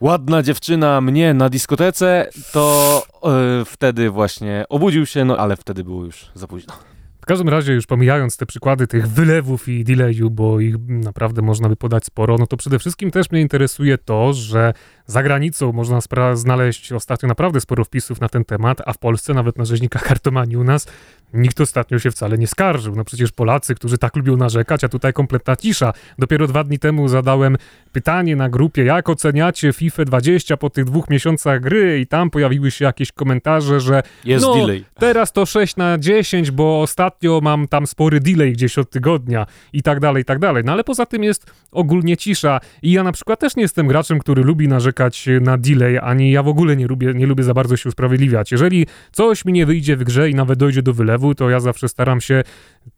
ładna 0.00 0.42
dziewczyna 0.42 1.00
mnie 1.00 1.34
na 1.34 1.48
dyskotece, 1.48 2.30
to 2.52 3.02
yy, 3.24 3.64
wtedy 3.64 4.10
właśnie 4.10 4.64
obudził 4.68 5.06
się, 5.06 5.24
no 5.24 5.36
ale 5.36 5.56
wtedy 5.56 5.84
było 5.84 6.04
już 6.04 6.30
za 6.34 6.46
późno. 6.46 6.74
W 7.20 7.26
każdym 7.26 7.48
razie, 7.48 7.72
już 7.72 7.86
pomijając 7.86 8.36
te 8.36 8.46
przykłady 8.46 8.86
tych 8.86 9.08
wylewów 9.08 9.68
i 9.68 9.84
delayu, 9.84 10.30
bo 10.30 10.60
ich 10.60 10.74
naprawdę 10.88 11.42
można 11.42 11.68
by 11.68 11.76
podać 11.76 12.04
sporo, 12.04 12.36
no 12.38 12.46
to 12.46 12.56
przede 12.56 12.78
wszystkim 12.78 13.10
też 13.10 13.30
mnie 13.30 13.40
interesuje 13.40 13.98
to, 13.98 14.32
że 14.32 14.72
za 15.06 15.22
granicą 15.22 15.72
można 15.72 15.98
znaleźć 16.34 16.92
ostatnio 16.92 17.28
naprawdę 17.28 17.60
sporo 17.60 17.84
wpisów 17.84 18.20
na 18.20 18.28
ten 18.28 18.44
temat, 18.44 18.78
a 18.86 18.92
w 18.92 18.98
Polsce, 18.98 19.34
nawet 19.34 19.58
na 19.58 19.64
rzeźnikach 19.64 20.02
kartomanii 20.02 20.56
u 20.56 20.64
nas, 20.64 20.86
nikt 21.34 21.60
ostatnio 21.60 21.98
się 21.98 22.10
wcale 22.10 22.38
nie 22.38 22.46
skarżył. 22.46 22.96
No 22.96 23.04
przecież 23.04 23.32
Polacy, 23.32 23.74
którzy 23.74 23.98
tak 23.98 24.16
lubią 24.16 24.36
narzekać, 24.36 24.84
a 24.84 24.88
tutaj 24.88 25.12
kompletna 25.12 25.56
cisza. 25.56 25.92
Dopiero 26.18 26.46
dwa 26.46 26.64
dni 26.64 26.78
temu 26.78 27.08
zadałem 27.08 27.56
pytanie 27.92 28.36
na 28.36 28.48
grupie, 28.48 28.84
jak 28.84 29.08
oceniacie 29.08 29.72
FIFA 29.72 30.04
20 30.04 30.56
po 30.56 30.70
tych 30.70 30.84
dwóch 30.84 31.10
miesiącach 31.10 31.60
gry 31.60 32.00
i 32.00 32.06
tam 32.06 32.30
pojawiły 32.30 32.70
się 32.70 32.84
jakieś 32.84 33.12
komentarze, 33.12 33.80
że 33.80 34.02
jest 34.24 34.44
no, 34.44 34.54
delay. 34.54 34.84
teraz 34.98 35.32
to 35.32 35.46
6 35.46 35.76
na 35.76 35.98
10, 35.98 36.50
bo 36.50 36.82
ostatnio 36.82 37.09
mam 37.42 37.68
tam 37.68 37.86
spory 37.86 38.20
delay 38.20 38.52
gdzieś 38.52 38.78
od 38.78 38.90
tygodnia 38.90 39.46
i 39.72 39.82
tak 39.82 40.00
dalej, 40.00 40.22
i 40.22 40.24
tak 40.24 40.38
dalej. 40.38 40.64
No 40.64 40.72
ale 40.72 40.84
poza 40.84 41.06
tym 41.06 41.24
jest 41.24 41.52
ogólnie 41.70 42.16
cisza 42.16 42.60
i 42.82 42.92
ja 42.92 43.02
na 43.02 43.12
przykład 43.12 43.40
też 43.40 43.56
nie 43.56 43.62
jestem 43.62 43.86
graczem, 43.86 44.18
który 44.18 44.42
lubi 44.42 44.68
narzekać 44.68 45.28
na 45.40 45.58
delay, 45.58 45.98
ani 45.98 46.30
ja 46.30 46.42
w 46.42 46.48
ogóle 46.48 46.76
nie 46.76 46.86
lubię, 46.86 47.14
nie 47.14 47.26
lubię 47.26 47.44
za 47.44 47.54
bardzo 47.54 47.76
się 47.76 47.88
usprawiedliwiać. 47.88 48.52
Jeżeli 48.52 48.86
coś 49.12 49.44
mi 49.44 49.52
nie 49.52 49.66
wyjdzie 49.66 49.96
w 49.96 50.04
grze 50.04 50.30
i 50.30 50.34
nawet 50.34 50.58
dojdzie 50.58 50.82
do 50.82 50.92
wylewu, 50.92 51.34
to 51.34 51.50
ja 51.50 51.60
zawsze 51.60 51.88
staram 51.88 52.20
się 52.20 52.42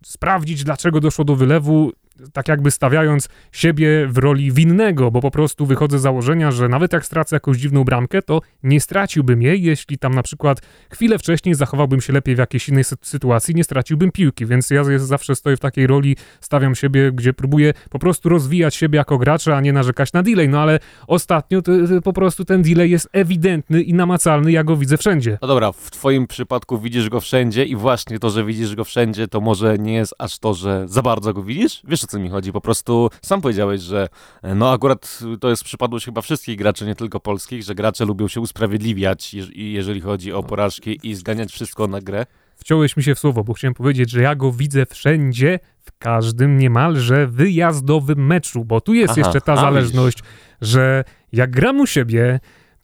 sprawdzić, 0.04 0.64
dlaczego 0.64 1.00
doszło 1.00 1.24
do 1.24 1.36
wylewu, 1.36 1.92
tak 2.32 2.48
jakby 2.48 2.70
stawiając 2.70 3.28
siebie 3.52 4.06
w 4.08 4.18
roli 4.18 4.52
winnego, 4.52 5.10
bo 5.10 5.20
po 5.20 5.30
prostu 5.30 5.66
wychodzę 5.66 5.98
z 5.98 6.02
założenia, 6.02 6.50
że 6.50 6.68
nawet 6.68 6.92
jak 6.92 7.06
stracę 7.06 7.36
jakąś 7.36 7.56
dziwną 7.56 7.84
bramkę, 7.84 8.22
to 8.22 8.40
nie 8.62 8.80
straciłbym 8.80 9.42
jej, 9.42 9.62
jeśli 9.62 9.98
tam 9.98 10.14
na 10.14 10.22
przykład 10.22 10.60
chwilę 10.90 11.18
wcześniej 11.18 11.54
zachowałbym 11.54 12.00
się 12.00 12.12
lepiej 12.12 12.34
w 12.34 12.38
jakiejś 12.38 12.68
innej 12.68 12.84
sytuacji, 13.02 13.54
nie 13.54 13.64
straciłbym 13.64 14.12
piłki, 14.12 14.46
więc 14.46 14.70
ja 14.70 14.84
zawsze 14.98 15.36
stoję 15.36 15.56
w 15.56 15.60
takiej 15.60 15.86
roli, 15.86 16.16
stawiam 16.40 16.74
siebie, 16.74 17.12
gdzie 17.12 17.32
próbuję 17.32 17.74
po 17.90 17.98
prostu 17.98 18.28
rozwijać 18.28 18.74
siebie 18.74 18.96
jako 18.96 19.18
gracza, 19.18 19.56
a 19.56 19.60
nie 19.60 19.72
narzekać 19.72 20.12
na 20.12 20.22
delay, 20.22 20.48
no 20.48 20.60
ale 20.60 20.78
ostatnio 21.06 21.62
to, 21.62 21.72
to 21.88 22.02
po 22.02 22.12
prostu 22.12 22.44
ten 22.44 22.62
delay 22.62 22.90
jest 22.90 23.08
ewidentny 23.12 23.82
i 23.82 23.94
namacalny, 23.94 24.52
ja 24.52 24.64
go 24.64 24.76
widzę 24.76 24.96
wszędzie. 24.96 25.38
No 25.42 25.48
dobra, 25.48 25.72
w 25.72 25.90
twoim 25.90 26.26
przypadku 26.26 26.78
widzisz 26.78 27.08
go 27.08 27.20
wszędzie 27.20 27.64
i 27.64 27.76
właśnie 27.76 28.18
to, 28.18 28.30
że 28.30 28.44
widzisz 28.44 28.76
go 28.76 28.84
wszędzie, 28.84 29.28
to 29.28 29.40
może 29.40 29.78
nie 29.78 29.94
jest 29.94 30.14
aż 30.18 30.38
to, 30.38 30.54
że 30.54 30.84
za 30.88 31.02
bardzo 31.02 31.34
go 31.34 31.42
widzisz? 31.42 31.82
Wiesz 31.84 32.04
o 32.04 32.06
co 32.12 32.18
mi 32.18 32.28
chodzi? 32.28 32.52
Po 32.52 32.60
prostu 32.60 33.10
sam 33.22 33.40
powiedziałeś, 33.40 33.80
że 33.80 34.08
e, 34.42 34.54
no 34.54 34.72
akurat 34.72 35.18
to 35.40 35.50
jest 35.50 35.64
przypadłość 35.64 36.04
chyba 36.04 36.20
wszystkich 36.20 36.56
graczy, 36.56 36.86
nie 36.86 36.94
tylko 36.94 37.20
polskich, 37.20 37.62
że 37.62 37.74
gracze 37.74 38.04
lubią 38.04 38.28
się 38.28 38.40
usprawiedliwiać, 38.40 39.34
jeżeli 39.54 40.00
chodzi 40.00 40.32
o 40.32 40.42
porażki 40.42 40.98
i 41.02 41.14
zganiać 41.14 41.52
wszystko 41.52 41.86
na 41.86 42.00
grę. 42.00 42.26
Wciąłeś 42.56 42.96
mi 42.96 43.02
się 43.02 43.14
w 43.14 43.18
słowo, 43.18 43.44
bo 43.44 43.52
chciałem 43.52 43.74
powiedzieć, 43.74 44.10
że 44.10 44.22
ja 44.22 44.34
go 44.34 44.52
widzę 44.52 44.86
wszędzie, 44.86 45.58
w 45.80 45.98
każdym 45.98 46.58
niemalże 46.58 47.26
wyjazdowym 47.26 48.26
meczu, 48.26 48.64
bo 48.64 48.80
tu 48.80 48.94
jest 48.94 49.12
Aha, 49.12 49.20
jeszcze 49.20 49.40
ta 49.40 49.56
zależność, 49.56 50.18
że 50.60 51.04
jak 51.32 51.50
gram 51.50 51.80
u 51.80 51.86
siebie, 51.86 52.40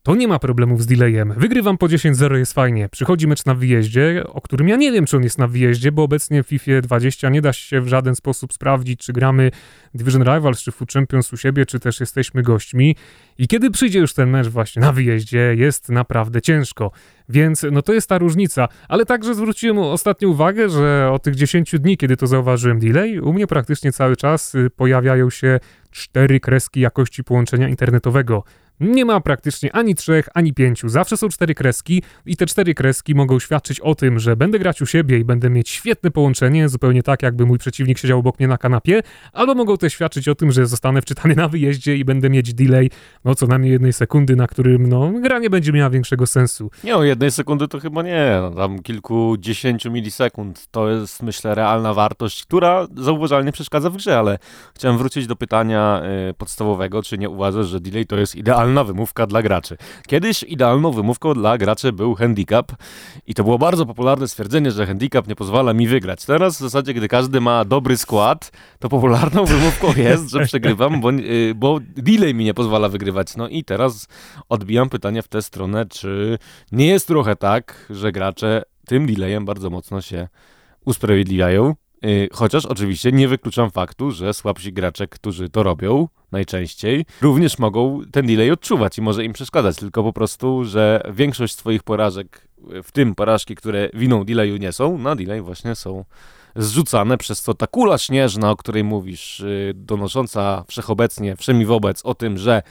to 0.08 0.14
nie 0.14 0.28
ma 0.28 0.38
problemów 0.38 0.82
z 0.82 0.86
delayem. 0.86 1.34
Wygrywam 1.36 1.78
po 1.78 1.86
10-0, 1.86 2.34
jest 2.34 2.52
fajnie. 2.52 2.88
Przychodzi 2.88 3.26
mecz 3.26 3.44
na 3.44 3.54
wyjeździe, 3.54 4.24
o 4.28 4.40
którym 4.40 4.68
ja 4.68 4.76
nie 4.76 4.92
wiem, 4.92 5.06
czy 5.06 5.16
on 5.16 5.22
jest 5.22 5.38
na 5.38 5.48
wyjeździe, 5.48 5.92
bo 5.92 6.02
obecnie 6.02 6.42
w 6.42 6.46
FIFA 6.46 6.80
20 6.82 7.28
nie 7.28 7.42
da 7.42 7.52
się 7.52 7.80
w 7.80 7.88
żaden 7.88 8.14
sposób 8.14 8.52
sprawdzić, 8.52 9.00
czy 9.00 9.12
gramy 9.12 9.50
Division 9.94 10.22
Rivals, 10.22 10.62
czy 10.62 10.72
Food 10.72 10.92
Champions 10.92 11.32
u 11.32 11.36
siebie, 11.36 11.66
czy 11.66 11.80
też 11.80 12.00
jesteśmy 12.00 12.42
gośćmi. 12.42 12.96
I 13.38 13.48
kiedy 13.48 13.70
przyjdzie 13.70 13.98
już 13.98 14.14
ten 14.14 14.30
mecz 14.30 14.46
właśnie 14.46 14.82
na 14.82 14.92
wyjeździe, 14.92 15.54
jest 15.54 15.88
naprawdę 15.88 16.42
ciężko. 16.42 16.90
Więc 17.28 17.66
no 17.72 17.82
to 17.82 17.92
jest 17.92 18.08
ta 18.08 18.18
różnica. 18.18 18.68
Ale 18.88 19.06
także 19.06 19.34
zwróciłem 19.34 19.78
ostatnio 19.78 20.28
uwagę, 20.28 20.68
że 20.68 21.10
od 21.12 21.22
tych 21.22 21.34
10 21.34 21.74
dni, 21.80 21.96
kiedy 21.96 22.16
to 22.16 22.26
zauważyłem 22.26 22.78
delay, 22.78 23.20
u 23.20 23.32
mnie 23.32 23.46
praktycznie 23.46 23.92
cały 23.92 24.16
czas 24.16 24.54
y, 24.54 24.70
pojawiają 24.76 25.30
się 25.30 25.60
cztery 25.90 26.40
kreski 26.40 26.80
jakości 26.80 27.24
połączenia 27.24 27.68
internetowego. 27.68 28.44
Nie 28.80 29.04
ma 29.04 29.20
praktycznie 29.20 29.72
ani 29.72 29.94
trzech, 29.94 30.28
ani 30.34 30.54
pięciu. 30.54 30.88
Zawsze 30.88 31.16
są 31.16 31.28
cztery 31.28 31.54
kreski 31.54 32.02
i 32.26 32.36
te 32.36 32.46
cztery 32.46 32.74
kreski 32.74 33.14
mogą 33.14 33.38
świadczyć 33.38 33.80
o 33.80 33.94
tym, 33.94 34.18
że 34.18 34.36
będę 34.36 34.58
grać 34.58 34.82
u 34.82 34.86
siebie 34.86 35.18
i 35.18 35.24
będę 35.24 35.50
mieć 35.50 35.68
świetne 35.68 36.10
połączenie, 36.10 36.68
zupełnie 36.68 37.02
tak, 37.02 37.22
jakby 37.22 37.46
mój 37.46 37.58
przeciwnik 37.58 37.98
siedział 37.98 38.18
obok 38.18 38.38
mnie 38.38 38.48
na 38.48 38.58
kanapie, 38.58 39.02
albo 39.32 39.54
mogą 39.54 39.76
też 39.76 39.92
świadczyć 39.92 40.28
o 40.28 40.34
tym, 40.34 40.52
że 40.52 40.66
zostanę 40.66 41.02
wczytany 41.02 41.34
na 41.34 41.48
wyjeździe 41.48 41.96
i 41.96 42.04
będę 42.04 42.30
mieć 42.30 42.54
delay, 42.54 42.90
no 43.24 43.34
co 43.34 43.46
najmniej 43.46 43.72
jednej 43.72 43.92
sekundy, 43.92 44.36
na 44.36 44.46
którym, 44.46 44.86
no, 44.86 45.12
gra 45.20 45.38
nie 45.38 45.50
będzie 45.50 45.72
miała 45.72 45.90
większego 45.90 46.26
sensu. 46.26 46.70
Nie, 46.84 46.96
o 46.96 47.04
jednej 47.04 47.30
sekundy 47.30 47.68
to 47.68 47.80
chyba 47.80 48.02
nie, 48.02 48.38
no, 48.40 48.50
tam 48.50 48.82
kilkudziesięciu 48.82 49.90
milisekund 49.90 50.66
to 50.70 50.90
jest, 50.90 51.22
myślę, 51.22 51.54
realna 51.54 51.94
wartość, 51.94 52.42
która 52.42 52.86
zauważalnie 52.96 53.52
przeszkadza 53.52 53.90
w 53.90 53.96
grze, 53.96 54.18
ale 54.18 54.38
chciałem 54.74 54.98
wrócić 54.98 55.26
do 55.26 55.36
pytania 55.36 56.02
y, 56.30 56.34
podstawowego, 56.34 57.02
czy 57.02 57.18
nie 57.18 57.28
uważasz, 57.30 57.66
że 57.66 57.80
delay 57.80 58.06
to 58.06 58.16
jest 58.16 58.36
idealna 58.68 58.84
wymówka 58.84 59.26
dla 59.26 59.42
graczy. 59.42 59.76
Kiedyś 60.06 60.42
idealną 60.42 60.92
wymówką 60.92 61.34
dla 61.34 61.58
graczy 61.58 61.92
był 61.92 62.14
handicap 62.14 62.72
i 63.26 63.34
to 63.34 63.44
było 63.44 63.58
bardzo 63.58 63.86
popularne 63.86 64.28
stwierdzenie, 64.28 64.70
że 64.70 64.86
handicap 64.86 65.28
nie 65.28 65.36
pozwala 65.36 65.74
mi 65.74 65.88
wygrać. 65.88 66.24
Teraz 66.24 66.56
w 66.56 66.60
zasadzie, 66.60 66.94
gdy 66.94 67.08
każdy 67.08 67.40
ma 67.40 67.64
dobry 67.64 67.96
skład, 67.96 68.52
to 68.78 68.88
popularną 68.88 69.44
wymówką 69.54 69.92
jest, 69.96 70.30
że 70.30 70.44
przegrywam, 70.44 71.00
bo, 71.00 71.10
y, 71.12 71.54
bo 71.56 71.78
delay 71.80 72.34
mi 72.34 72.44
nie 72.44 72.54
pozwala 72.54 72.88
wygrywać. 72.88 73.36
No 73.36 73.48
i 73.48 73.64
teraz 73.64 74.08
odbijam 74.48 74.88
pytanie 74.88 75.22
w 75.22 75.28
tę 75.28 75.42
stronę, 75.42 75.86
czy 75.86 76.38
nie 76.72 76.86
jest 76.86 77.06
trochę 77.06 77.36
tak, 77.36 77.86
że 77.90 78.12
gracze 78.12 78.62
tym 78.86 79.06
delayem 79.06 79.44
bardzo 79.44 79.70
mocno 79.70 80.00
się 80.00 80.28
usprawiedliwiają, 80.84 81.74
Chociaż 82.32 82.66
oczywiście 82.66 83.12
nie 83.12 83.28
wykluczam 83.28 83.70
faktu, 83.70 84.10
że 84.10 84.34
słabsi 84.34 84.72
gracze, 84.72 85.08
którzy 85.08 85.48
to 85.48 85.62
robią 85.62 86.08
najczęściej, 86.32 87.04
również 87.20 87.58
mogą 87.58 88.00
ten 88.12 88.26
delay 88.26 88.50
odczuwać 88.50 88.98
i 88.98 89.02
może 89.02 89.24
im 89.24 89.32
przeszkadzać, 89.32 89.76
tylko 89.76 90.02
po 90.02 90.12
prostu, 90.12 90.64
że 90.64 91.02
większość 91.14 91.56
swoich 91.56 91.82
porażek, 91.82 92.48
w 92.82 92.92
tym 92.92 93.14
porażki, 93.14 93.54
które 93.54 93.90
winą 93.94 94.24
delayu 94.24 94.56
nie 94.56 94.72
są, 94.72 94.98
na 94.98 95.16
delay 95.16 95.42
właśnie 95.42 95.74
są 95.74 96.04
zrzucane, 96.56 97.18
przez 97.18 97.42
co 97.42 97.54
ta 97.54 97.66
kula 97.66 97.98
śnieżna, 97.98 98.50
o 98.50 98.56
której 98.56 98.84
mówisz, 98.84 99.40
y, 99.40 99.72
donosząca 99.74 100.64
wszechobecnie, 100.68 101.36
wszemi 101.36 101.66
wobec 101.66 102.04
o 102.04 102.14
tym, 102.14 102.38
że 102.38 102.62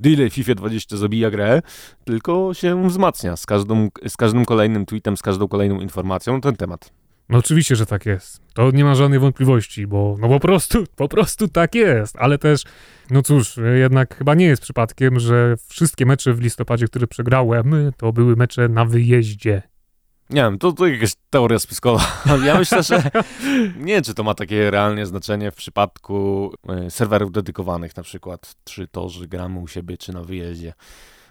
delay 0.00 0.30
FIFA 0.30 0.54
20 0.54 0.96
zabija 0.96 1.30
grę, 1.30 1.62
tylko 2.04 2.54
się 2.54 2.88
wzmacnia 2.88 3.36
z, 3.36 3.46
każdą, 3.46 3.88
z 4.08 4.16
każdym 4.16 4.44
kolejnym 4.44 4.86
tweetem, 4.86 5.16
z 5.16 5.22
każdą 5.22 5.48
kolejną 5.48 5.80
informacją 5.80 6.40
ten 6.40 6.56
temat. 6.56 7.03
No 7.28 7.38
oczywiście, 7.38 7.76
że 7.76 7.86
tak 7.86 8.06
jest. 8.06 8.40
To 8.54 8.70
nie 8.70 8.84
ma 8.84 8.94
żadnej 8.94 9.18
wątpliwości, 9.18 9.86
bo 9.86 10.16
no 10.20 10.28
po 10.28 10.40
prostu, 10.40 10.84
po 10.96 11.08
prostu 11.08 11.48
tak 11.48 11.74
jest, 11.74 12.16
ale 12.18 12.38
też, 12.38 12.62
no 13.10 13.22
cóż, 13.22 13.60
jednak 13.74 14.16
chyba 14.16 14.34
nie 14.34 14.46
jest 14.46 14.62
przypadkiem, 14.62 15.20
że 15.20 15.56
wszystkie 15.68 16.06
mecze 16.06 16.34
w 16.34 16.40
listopadzie, 16.40 16.86
które 16.86 17.06
przegrałem, 17.06 17.92
to 17.96 18.12
były 18.12 18.36
mecze 18.36 18.68
na 18.68 18.84
wyjeździe. 18.84 19.62
Nie 20.30 20.42
wiem, 20.42 20.58
to, 20.58 20.72
to 20.72 20.86
jakaś 20.86 21.12
teoria 21.30 21.58
spiskowa. 21.58 22.22
Ja 22.44 22.58
myślę, 22.58 22.82
że 22.82 23.10
nie 23.76 24.02
czy 24.02 24.14
to 24.14 24.22
ma 24.22 24.34
takie 24.34 24.70
realnie 24.70 25.06
znaczenie 25.06 25.50
w 25.50 25.54
przypadku 25.54 26.52
e, 26.68 26.90
serwerów 26.90 27.32
dedykowanych, 27.32 27.96
na 27.96 28.02
przykład, 28.02 28.54
czy 28.64 28.88
to, 28.88 29.08
że 29.08 29.26
gramy 29.26 29.58
u 29.58 29.68
siebie, 29.68 29.98
czy 29.98 30.12
na 30.12 30.22
wyjeździe. 30.22 30.72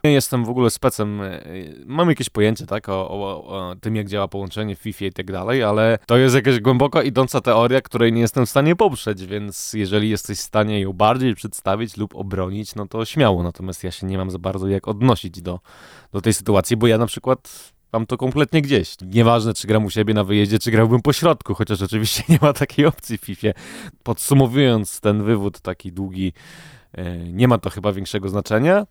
Nie 0.06 0.12
jestem 0.12 0.46
w 0.46 0.50
ogóle 0.50 0.70
specem, 0.70 1.22
e, 1.22 1.42
mam 1.86 2.10
jakieś 2.10 2.30
pojęcie, 2.30 2.66
tak, 2.66 2.90
o, 2.90 3.10
o, 3.10 3.46
o, 3.46 3.76
tym, 3.76 3.96
jak 3.96 4.08
działa 4.08 4.28
połączenie 4.28 4.76
w 4.76 4.80
FIFA 4.80 5.06
i 5.06 5.12
tak 5.12 5.32
dalej, 5.32 5.64
ale 5.64 5.98
to 6.06 6.18
jest 6.18 6.36
jakaś 6.36 6.60
głęboko 6.60 7.02
idąca 7.02 7.42
teoria, 7.42 7.82
której 7.82 8.14
nie 8.14 8.22
jestem 8.22 8.46
w 8.46 8.50
stanie 8.50 8.76
poprzeć, 8.76 9.26
więc 9.26 9.74
jeżeli 9.74 10.10
jesteś 10.10 10.38
w 10.38 10.42
stanie 10.42 10.80
ją 10.82 10.94
bardziej 10.94 11.36
przedstawić 11.36 11.98
lub 11.98 12.16
obronić, 12.16 12.76
no 12.76 12.88
to 12.88 13.06
śmiało, 13.06 13.44
natomiast 13.44 13.84
ja 13.84 13.92
się 13.92 14.08
nie 14.08 14.18
mam 14.18 14.32
za 14.32 14.40
bardzo 14.40 14.68
jak 14.68 14.88
odnosić 14.88 15.42
do, 15.42 15.60
do 16.12 16.22
tej 16.22 16.34
sytuacji, 16.34 16.78
bo 16.78 16.88
ja 16.88 16.98
na 16.98 17.06
przykład 17.06 17.74
mam 17.94 18.06
to 18.06 18.18
kompletnie 18.18 18.62
gdzieś. 18.62 18.96
Nieważne, 19.02 19.54
czy 19.54 19.68
gram 19.68 19.86
u 19.86 19.90
siebie 19.90 20.14
na 20.14 20.24
wyjeździe, 20.24 20.60
czy 20.60 20.72
grałbym 20.72 21.02
po 21.02 21.14
środku, 21.14 21.54
chociaż 21.54 21.82
oczywiście 21.82 22.24
nie 22.30 22.40
ma 22.42 22.54
takiej 22.54 22.86
opcji 22.86 23.18
w 23.18 23.22
FIFA. 23.22 23.48
Podsumowując 24.04 25.00
ten 25.00 25.24
wywód 25.24 25.60
taki 25.60 25.92
długi, 25.92 26.34
e, 26.94 27.18
nie 27.18 27.48
ma 27.48 27.58
to 27.58 27.70
chyba 27.70 27.92
większego 27.92 28.30
znaczenia. 28.30 28.86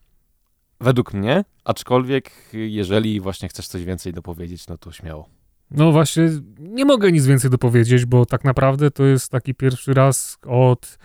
Według 0.82 1.14
mnie, 1.14 1.44
aczkolwiek 1.64 2.30
jeżeli 2.52 3.20
właśnie 3.20 3.48
chcesz 3.48 3.66
coś 3.66 3.84
więcej 3.84 4.12
dopowiedzieć, 4.12 4.68
no 4.68 4.78
to 4.78 4.92
śmiało. 4.92 5.28
No 5.70 5.92
właśnie, 5.92 6.28
nie 6.58 6.84
mogę 6.84 7.12
nic 7.12 7.26
więcej 7.26 7.50
dopowiedzieć, 7.50 8.06
bo 8.06 8.26
tak 8.26 8.44
naprawdę 8.44 8.90
to 8.90 9.04
jest 9.04 9.30
taki 9.30 9.54
pierwszy 9.54 9.94
raz 9.94 10.38
od 10.46 10.98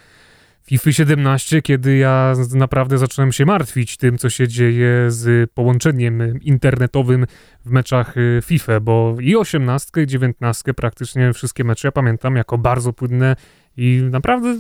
FIFA 0.68 0.92
17, 0.92 1.62
kiedy 1.62 1.98
ja 1.98 2.34
naprawdę 2.54 2.98
zacząłem 2.98 3.32
się 3.32 3.46
martwić 3.46 3.98
tym, 3.98 4.18
co 4.18 4.30
się 4.30 4.48
dzieje 4.48 5.06
z 5.08 5.52
połączeniem 5.52 6.42
internetowym 6.42 7.26
w 7.66 7.72
meczach 7.72 8.18
y, 8.18 8.40
FIFA, 8.44 8.80
bo 8.80 9.16
i 9.22 9.36
18, 9.36 10.02
i 10.02 10.08
19 10.08 10.74
praktycznie 10.74 11.34
wszystkie 11.34 11.64
mecze 11.64 11.88
ja 11.88 11.92
pamiętam 11.92 12.36
jako 12.36 12.58
bardzo 12.58 12.94
płynne 12.94 13.36
i 13.78 14.04
naprawdę 14.12 14.58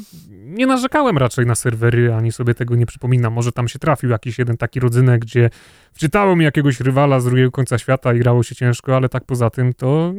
nie 0.48 0.68
narzekałem 0.68 1.18
raczej 1.18 1.46
na 1.46 1.56
serwery, 1.56 2.14
ani 2.14 2.32
sobie 2.32 2.54
tego 2.54 2.76
nie 2.76 2.86
przypominam. 2.86 3.34
Może 3.34 3.52
tam 3.52 3.68
się 3.68 3.80
trafił 3.80 4.10
jakiś 4.10 4.40
jeden 4.40 4.58
taki 4.58 4.80
rodzynek, 4.80 5.22
gdzie 5.22 5.50
wczytało 5.94 6.36
mi 6.36 6.46
jakiegoś 6.46 6.80
rywala 6.80 7.20
z 7.20 7.26
drugiego 7.26 7.52
końca 7.52 7.78
świata 7.78 8.14
i 8.14 8.20
grało 8.20 8.44
się 8.44 8.56
ciężko, 8.56 8.96
ale 8.96 9.10
tak 9.10 9.26
poza 9.26 9.50
tym 9.50 9.74
to 9.74 10.14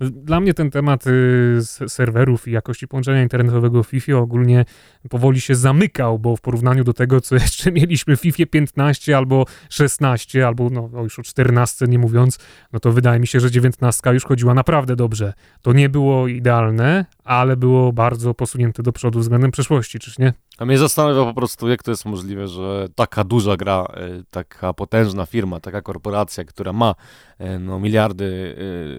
dla 0.00 0.40
mnie 0.40 0.54
ten 0.54 0.70
temat 0.70 1.06
y, 1.06 1.88
serwerów 1.88 2.48
i 2.48 2.52
jakości 2.52 2.88
połączenia 2.88 3.22
internetowego 3.22 3.82
w 3.82 3.86
FIFA 3.86 4.12
ogólnie 4.16 4.64
powoli 5.10 5.40
się 5.40 5.54
zamykał, 5.54 6.18
bo 6.18 6.36
w 6.36 6.40
porównaniu 6.40 6.84
do 6.84 6.92
tego, 6.92 7.20
co 7.20 7.34
jeszcze 7.44 7.72
mieliśmy 7.72 8.16
w 8.16 8.20
FIFA 8.20 8.46
15 8.50 9.16
albo 9.16 9.44
16, 9.70 10.46
albo 10.46 10.70
no 10.70 11.02
już 11.02 11.18
o 11.18 11.22
14 11.22 11.86
nie 11.86 11.98
mówiąc, 11.98 12.38
no 12.72 12.80
to 12.80 12.92
wydaje 12.92 13.20
mi 13.20 13.26
się, 13.26 13.40
że 13.40 13.50
19 13.50 14.10
już 14.12 14.24
chodziła 14.24 14.54
naprawdę 14.54 14.96
dobrze. 14.96 15.32
To 15.62 15.72
nie 15.72 15.88
było 15.88 16.28
idealne, 16.28 17.06
ale 17.24 17.56
było 17.56 17.92
bardzo 17.92 18.34
posunięte 18.38 18.82
do 18.82 18.92
przodu 18.92 19.18
względem 19.18 19.50
przeszłości, 19.50 19.98
czyż 19.98 20.18
nie? 20.18 20.32
A 20.58 20.64
mnie 20.64 20.78
zastanawia 20.78 21.24
po 21.24 21.34
prostu, 21.34 21.68
jak 21.68 21.82
to 21.82 21.90
jest 21.90 22.04
możliwe, 22.04 22.48
że 22.48 22.88
taka 22.94 23.24
duża 23.24 23.56
gra, 23.56 23.86
e, 23.94 24.22
taka 24.30 24.72
potężna 24.72 25.26
firma, 25.26 25.60
taka 25.60 25.82
korporacja, 25.82 26.44
która 26.44 26.72
ma 26.72 26.94
e, 27.38 27.58
no, 27.58 27.80
miliardy 27.80 28.56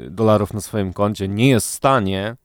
e, 0.08 0.10
dolarów 0.10 0.54
na 0.54 0.62
swoim 0.62 0.94
koncie, 0.94 1.28
nie 1.28 1.50
jest 1.50 1.68
w 1.68 1.74
stanie 1.74 2.36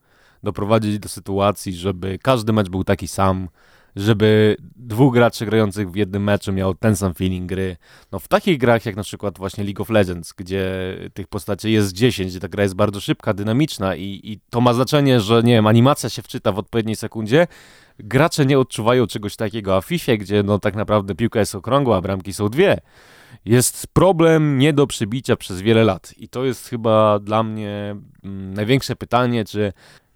doprowadzić 0.42 0.98
do 0.98 1.08
sytuacji, 1.08 1.72
żeby 1.72 2.18
każdy 2.22 2.52
mecz 2.52 2.68
był 2.68 2.84
taki 2.84 3.08
sam, 3.08 3.48
żeby 3.96 4.56
dwóch 4.76 5.14
graczy 5.14 5.46
grających 5.46 5.90
w 5.90 5.96
jednym 5.96 6.24
meczu 6.24 6.52
miał 6.52 6.74
ten 6.74 6.96
sam 6.96 7.14
feeling 7.14 7.48
gry. 7.48 7.76
No 8.12 8.18
w 8.18 8.28
takich 8.28 8.58
grach 8.58 8.86
jak 8.86 8.96
na 8.96 9.02
przykład 9.02 9.38
właśnie 9.38 9.64
League 9.64 9.82
of 9.82 9.90
Legends, 9.90 10.32
gdzie 10.32 10.72
tych 11.14 11.26
postaci 11.26 11.72
jest 11.72 11.92
10, 11.92 12.30
gdzie 12.30 12.40
ta 12.40 12.48
gra 12.48 12.62
jest 12.62 12.74
bardzo 12.74 13.00
szybka, 13.00 13.34
dynamiczna 13.34 13.96
i, 13.96 14.20
i 14.22 14.40
to 14.50 14.60
ma 14.60 14.74
znaczenie, 14.74 15.20
że 15.20 15.42
nie 15.42 15.52
wiem, 15.52 15.66
animacja 15.66 16.08
się 16.08 16.22
wczyta 16.22 16.52
w 16.52 16.58
odpowiedniej 16.58 16.96
sekundzie, 16.96 17.46
gracze 17.98 18.46
nie 18.46 18.58
odczuwają 18.58 19.06
czegoś 19.06 19.36
takiego, 19.36 19.76
a 19.76 19.80
w 19.80 19.84
FIFA, 19.84 20.16
gdzie 20.16 20.42
no 20.42 20.58
tak 20.58 20.74
naprawdę 20.74 21.14
piłka 21.14 21.40
jest 21.40 21.54
okrągła, 21.54 21.96
a 21.96 22.00
bramki 22.00 22.34
są 22.34 22.48
dwie, 22.48 22.80
jest 23.44 23.86
problem 23.86 24.58
nie 24.58 24.72
do 24.72 24.86
przybicia 24.86 25.36
przez 25.36 25.60
wiele 25.60 25.84
lat. 25.84 26.14
I 26.18 26.28
to 26.28 26.44
jest 26.44 26.68
chyba 26.68 27.18
dla 27.18 27.42
mnie 27.42 27.96
mm, 28.24 28.54
największe 28.54 28.96
pytanie, 28.96 29.44
czy 29.44 29.72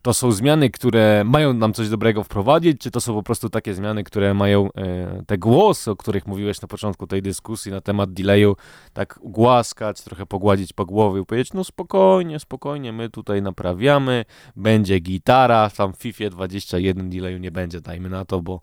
to 0.08 0.14
są 0.14 0.32
zmiany, 0.32 0.70
które 0.70 1.24
mają 1.24 1.52
nam 1.52 1.72
coś 1.72 1.88
dobrego 1.88 2.24
wprowadzić, 2.24 2.80
czy 2.80 2.90
to 2.90 3.00
są 3.00 3.14
po 3.14 3.22
prostu 3.22 3.50
takie 3.50 3.74
zmiany, 3.74 4.04
które 4.04 4.34
mają 4.34 4.72
e, 4.72 5.22
te 5.26 5.38
głosy, 5.38 5.90
o 5.90 5.96
których 5.96 6.26
mówiłeś 6.26 6.60
na 6.60 6.68
początku 6.68 7.06
tej 7.06 7.22
dyskusji 7.22 7.72
na 7.72 7.80
temat 7.80 8.12
delayu, 8.12 8.56
tak 8.92 9.18
głaskać, 9.22 10.02
trochę 10.02 10.26
pogładzić 10.26 10.72
po 10.72 10.86
głowie 10.86 11.20
i 11.20 11.26
powiedzieć, 11.26 11.52
no 11.52 11.64
spokojnie, 11.64 12.38
spokojnie, 12.38 12.92
my 12.92 13.10
tutaj 13.10 13.42
naprawiamy, 13.42 14.24
będzie 14.56 14.98
gitara, 14.98 15.70
tam 15.70 15.92
w 15.92 15.96
FIFA 15.96 16.30
21 16.30 17.10
delayu 17.10 17.38
nie 17.38 17.50
będzie, 17.50 17.80
dajmy 17.80 18.08
na 18.08 18.24
to, 18.24 18.42
bo 18.42 18.60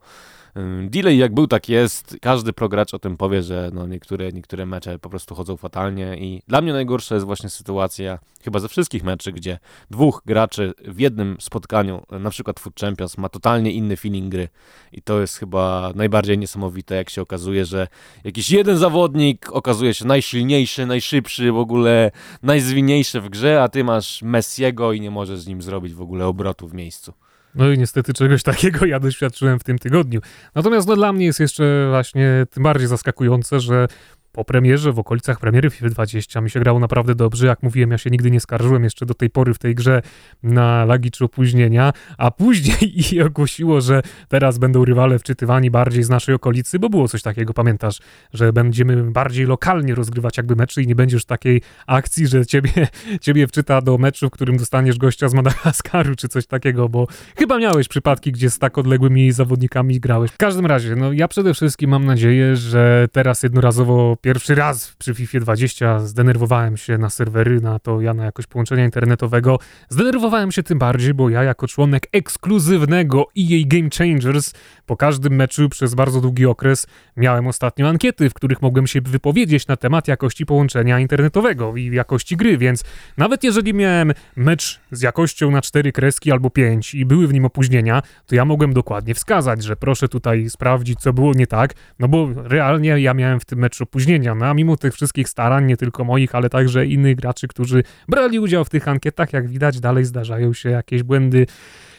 Delay 0.90 1.18
jak 1.18 1.34
był, 1.34 1.48
tak 1.48 1.70
jest. 1.70 2.18
Każdy 2.22 2.54
progracz 2.54 2.94
o 2.94 3.00
tym 3.00 3.18
powie, 3.18 3.44
że 3.44 3.72
no 3.74 3.88
niektóre, 3.88 4.32
niektóre 4.32 4.66
mecze 4.66 5.00
po 5.00 5.10
prostu 5.10 5.36
chodzą 5.36 5.58
fatalnie 5.58 6.18
i 6.18 6.42
dla 6.48 6.62
mnie 6.62 6.74
najgorsza 6.74 7.16
jest 7.16 7.26
właśnie 7.26 7.50
sytuacja, 7.50 8.20
chyba 8.44 8.60
ze 8.60 8.68
wszystkich 8.68 9.04
meczy, 9.04 9.32
gdzie 9.32 9.60
dwóch 9.90 10.22
graczy 10.26 10.74
w 10.86 11.00
jednym 11.00 11.38
spotkaniu, 11.40 12.04
na 12.12 12.30
przykład 12.30 12.60
Food 12.60 12.80
Champions, 12.80 13.18
ma 13.18 13.30
totalnie 13.30 13.72
inny 13.72 13.98
feeling 13.98 14.32
gry 14.32 14.48
i 14.92 15.02
to 15.02 15.22
jest 15.22 15.38
chyba 15.38 15.92
najbardziej 15.96 16.38
niesamowite, 16.38 16.96
jak 16.96 17.10
się 17.10 17.22
okazuje, 17.22 17.66
że 17.66 17.88
jakiś 18.24 18.52
jeden 18.52 18.78
zawodnik 18.78 19.52
okazuje 19.52 19.94
się 19.94 20.06
najsilniejszy, 20.06 20.86
najszybszy, 20.86 21.52
w 21.52 21.58
ogóle 21.58 22.12
najzwinniejszy 22.44 23.22
w 23.22 23.30
grze, 23.30 23.64
a 23.64 23.70
ty 23.70 23.84
masz 23.84 24.22
Messiego 24.22 24.94
i 24.94 25.02
nie 25.02 25.12
możesz 25.12 25.40
z 25.40 25.48
nim 25.48 25.62
zrobić 25.62 25.94
w 25.94 26.02
ogóle 26.02 26.26
obrotu 26.26 26.68
w 26.68 26.74
miejscu. 26.74 27.14
No 27.56 27.72
i 27.72 27.78
niestety 27.78 28.14
czegoś 28.14 28.44
takiego 28.54 28.86
ja 28.86 29.00
doświadczyłem 29.00 29.60
w 29.60 29.64
tym 29.64 29.80
tygodniu. 29.80 30.22
Natomiast 30.56 30.88
no, 30.88 30.96
dla 30.96 31.14
mnie 31.14 31.26
jest 31.26 31.40
jeszcze 31.40 31.88
właśnie 31.90 32.46
tym 32.52 32.64
bardziej 32.64 32.88
zaskakujące, 32.88 33.60
że 33.60 33.88
po 34.36 34.46
premierze, 34.46 34.92
w 34.92 35.00
okolicach 35.00 35.40
premiery 35.40 35.70
FIFA 35.70 35.90
20 35.90 36.42
mi 36.42 36.50
się 36.50 36.60
grało 36.60 36.80
naprawdę 36.80 37.16
dobrze. 37.16 37.48
Jak 37.48 37.64
mówiłem, 37.64 37.92
ja 37.92 37.98
się 37.98 38.10
nigdy 38.10 38.32
nie 38.32 38.40
skarżyłem 38.40 38.84
jeszcze 38.84 39.06
do 39.06 39.14
tej 39.14 39.30
pory 39.30 39.54
w 39.54 39.58
tej 39.58 39.76
grze 39.76 40.02
na 40.44 40.86
lagi 40.86 41.12
czy 41.12 41.26
opóźnienia, 41.26 41.94
a 42.18 42.32
później 42.32 42.78
i 43.14 43.22
ogłosiło, 43.22 43.82
że 43.82 44.02
teraz 44.28 44.58
będą 44.58 44.86
rywale 44.86 45.20
wczytywani 45.20 45.72
bardziej 45.72 46.04
z 46.04 46.10
naszej 46.10 46.36
okolicy, 46.36 46.80
bo 46.80 46.90
było 46.90 47.08
coś 47.08 47.22
takiego, 47.22 47.54
pamiętasz, 47.54 48.00
że 48.34 48.54
będziemy 48.54 49.12
bardziej 49.12 49.46
lokalnie 49.46 49.96
rozgrywać 49.96 50.38
jakby 50.38 50.56
mecze 50.56 50.82
i 50.82 50.88
nie 50.88 50.96
będziesz 50.96 51.26
takiej 51.26 51.62
akcji, 51.88 52.28
że 52.28 52.46
ciebie, 52.46 52.72
ciebie 53.22 53.48
wczyta 53.48 53.82
do 53.82 53.98
meczu, 53.98 54.28
w 54.28 54.32
którym 54.32 54.58
dostaniesz 54.58 54.98
gościa 54.98 55.30
z 55.30 55.34
Madagaskaru 55.34 56.16
czy 56.16 56.28
coś 56.28 56.48
takiego, 56.48 56.90
bo 56.90 57.08
chyba 57.38 57.58
miałeś 57.58 57.88
przypadki, 57.88 58.32
gdzie 58.32 58.50
z 58.50 58.60
tak 58.60 58.78
odległymi 58.78 59.32
zawodnikami 59.32 60.00
grałeś. 60.00 60.32
W 60.32 60.38
każdym 60.38 60.66
razie, 60.66 60.96
no 60.96 61.14
ja 61.14 61.28
przede 61.28 61.54
wszystkim 61.54 61.90
mam 61.90 62.06
nadzieję, 62.06 62.56
że 62.56 63.08
teraz 63.12 63.44
jednorazowo 63.44 64.18
pierwszy 64.26 64.56
raz 64.56 64.96
przy 64.98 65.14
FIFA 65.14 65.40
20 65.40 66.00
zdenerwowałem 66.00 66.78
się 66.78 66.98
na 66.98 67.10
serwery, 67.10 67.62
na 67.62 67.80
to 67.80 68.02
ja 68.02 68.14
na 68.14 68.26
jakość 68.26 68.48
połączenia 68.48 68.86
internetowego. 68.86 69.60
Zdenerwowałem 69.90 70.52
się 70.52 70.64
tym 70.64 70.80
bardziej, 70.80 71.14
bo 71.14 71.30
ja 71.30 71.44
jako 71.44 71.68
członek 71.68 72.08
ekskluzywnego 72.12 73.28
EA 73.38 73.64
Game 73.66 73.90
Changers 73.98 74.54
po 74.86 74.98
każdym 74.98 75.36
meczu 75.36 75.70
przez 75.70 75.96
bardzo 75.96 76.22
długi 76.22 76.46
okres 76.46 76.88
miałem 77.18 77.48
ostatnio 77.48 77.90
ankiety, 77.90 78.30
w 78.30 78.34
których 78.34 78.62
mogłem 78.62 78.88
się 78.88 79.02
wypowiedzieć 79.02 79.68
na 79.68 79.78
temat 79.78 80.08
jakości 80.08 80.46
połączenia 80.46 81.00
internetowego 81.00 81.76
i 81.76 81.96
jakości 81.96 82.38
gry, 82.38 82.58
więc 82.58 82.84
nawet 83.18 83.44
jeżeli 83.44 83.74
miałem 83.74 84.14
mecz 84.36 84.82
z 84.92 85.02
jakością 85.02 85.52
na 85.52 85.62
cztery 85.62 85.92
kreski 85.92 86.32
albo 86.32 86.50
pięć 86.50 86.94
i 86.94 87.06
były 87.06 87.28
w 87.28 87.34
nim 87.34 87.46
opóźnienia, 87.46 88.02
to 88.26 88.36
ja 88.36 88.46
mogłem 88.46 88.74
dokładnie 88.74 89.16
wskazać, 89.16 89.64
że 89.64 89.76
proszę 89.76 90.08
tutaj 90.08 90.50
sprawdzić, 90.50 91.00
co 91.00 91.14
było 91.14 91.34
nie 91.34 91.48
tak, 91.48 91.74
no 92.00 92.08
bo 92.08 92.30
realnie 92.36 93.00
ja 93.00 93.14
miałem 93.14 93.40
w 93.40 93.46
tym 93.46 93.60
meczu 93.60 93.84
opóźnienia, 93.84 94.15
no 94.20 94.46
a 94.46 94.54
mimo 94.54 94.78
tych 94.78 94.94
wszystkich 94.94 95.30
starań, 95.30 95.66
nie 95.66 95.78
tylko 95.78 96.04
moich, 96.04 96.36
ale 96.36 96.50
także 96.50 96.86
innych 96.86 97.16
graczy, 97.16 97.48
którzy 97.48 97.84
brali 98.08 98.40
udział 98.40 98.66
w 98.66 98.70
tych 98.70 98.88
ankietach, 98.88 99.34
jak 99.34 99.48
widać, 99.48 99.80
dalej 99.80 100.06
zdarzają 100.06 100.54
się 100.54 100.70
jakieś 100.70 101.04
błędy 101.04 101.46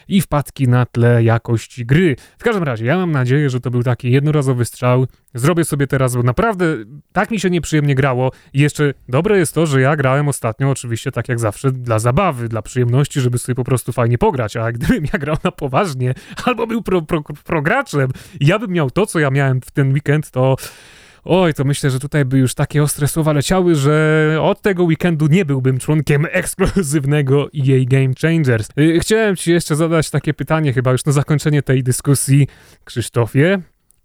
i 0.08 0.20
wpadki 0.20 0.68
na 0.68 0.86
tle 0.86 1.22
jakości 1.22 1.86
gry. 1.86 2.16
W 2.38 2.44
każdym 2.44 2.64
razie, 2.64 2.84
ja 2.84 2.96
mam 2.96 3.12
nadzieję, 3.12 3.50
że 3.50 3.60
to 3.60 3.70
był 3.70 3.82
taki 3.82 4.10
jednorazowy 4.10 4.64
strzał. 4.64 5.06
Zrobię 5.34 5.64
sobie 5.64 5.86
teraz, 5.86 6.16
bo 6.16 6.22
naprawdę 6.22 6.76
tak 7.12 7.30
mi 7.30 7.40
się 7.40 7.50
nieprzyjemnie 7.50 7.94
grało. 7.94 8.32
I 8.52 8.60
jeszcze 8.60 8.94
dobre 9.08 9.38
jest 9.38 9.54
to, 9.54 9.66
że 9.66 9.80
ja 9.80 9.96
grałem 9.96 10.28
ostatnio 10.28 10.70
oczywiście 10.70 11.12
tak 11.12 11.28
jak 11.28 11.40
zawsze 11.40 11.72
dla 11.72 11.98
zabawy, 11.98 12.48
dla 12.48 12.62
przyjemności, 12.62 13.20
żeby 13.20 13.38
sobie 13.38 13.54
po 13.54 13.64
prostu 13.64 13.92
fajnie 13.92 14.18
pograć. 14.18 14.56
A 14.56 14.72
gdybym 14.72 15.04
ja 15.12 15.18
grał 15.18 15.36
na 15.44 15.52
poważnie 15.52 16.14
albo 16.44 16.66
był 16.66 16.82
pro, 16.82 17.02
pro, 17.02 17.22
ja 18.40 18.58
bym 18.58 18.70
miał 18.70 18.90
to, 18.90 19.06
co 19.06 19.18
ja 19.18 19.30
miałem 19.30 19.60
w 19.60 19.70
ten 19.70 19.92
weekend, 19.92 20.30
to 20.30 20.56
Oj, 21.28 21.54
to 21.54 21.64
myślę, 21.64 21.90
że 21.90 22.00
tutaj 22.00 22.24
by 22.24 22.38
już 22.38 22.54
takie 22.54 22.82
ostre 22.82 23.08
słowa 23.08 23.32
leciały, 23.32 23.74
że 23.74 24.38
od 24.42 24.62
tego 24.62 24.84
weekendu 24.84 25.26
nie 25.26 25.44
byłbym 25.44 25.78
członkiem 25.78 26.26
ekskluzywnego 26.32 27.44
EA 27.44 27.84
Game 27.84 28.12
Changers. 28.20 28.68
Y, 28.78 29.00
chciałem 29.00 29.36
ci 29.36 29.52
jeszcze 29.52 29.76
zadać 29.76 30.10
takie 30.10 30.34
pytanie, 30.34 30.72
chyba 30.72 30.92
już 30.92 31.04
na 31.04 31.12
zakończenie 31.12 31.62
tej 31.62 31.82
dyskusji, 31.82 32.48
Krzysztofie. 32.84 33.60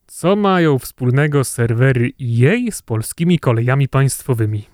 Co 0.08 0.36
mają 0.36 0.80
wspólnego 0.80 1.44
serwery 1.44 2.12
EA 2.22 2.72
z 2.72 2.82
polskimi 2.82 3.40
kolejami 3.40 3.88
państwowymi? 3.88 4.68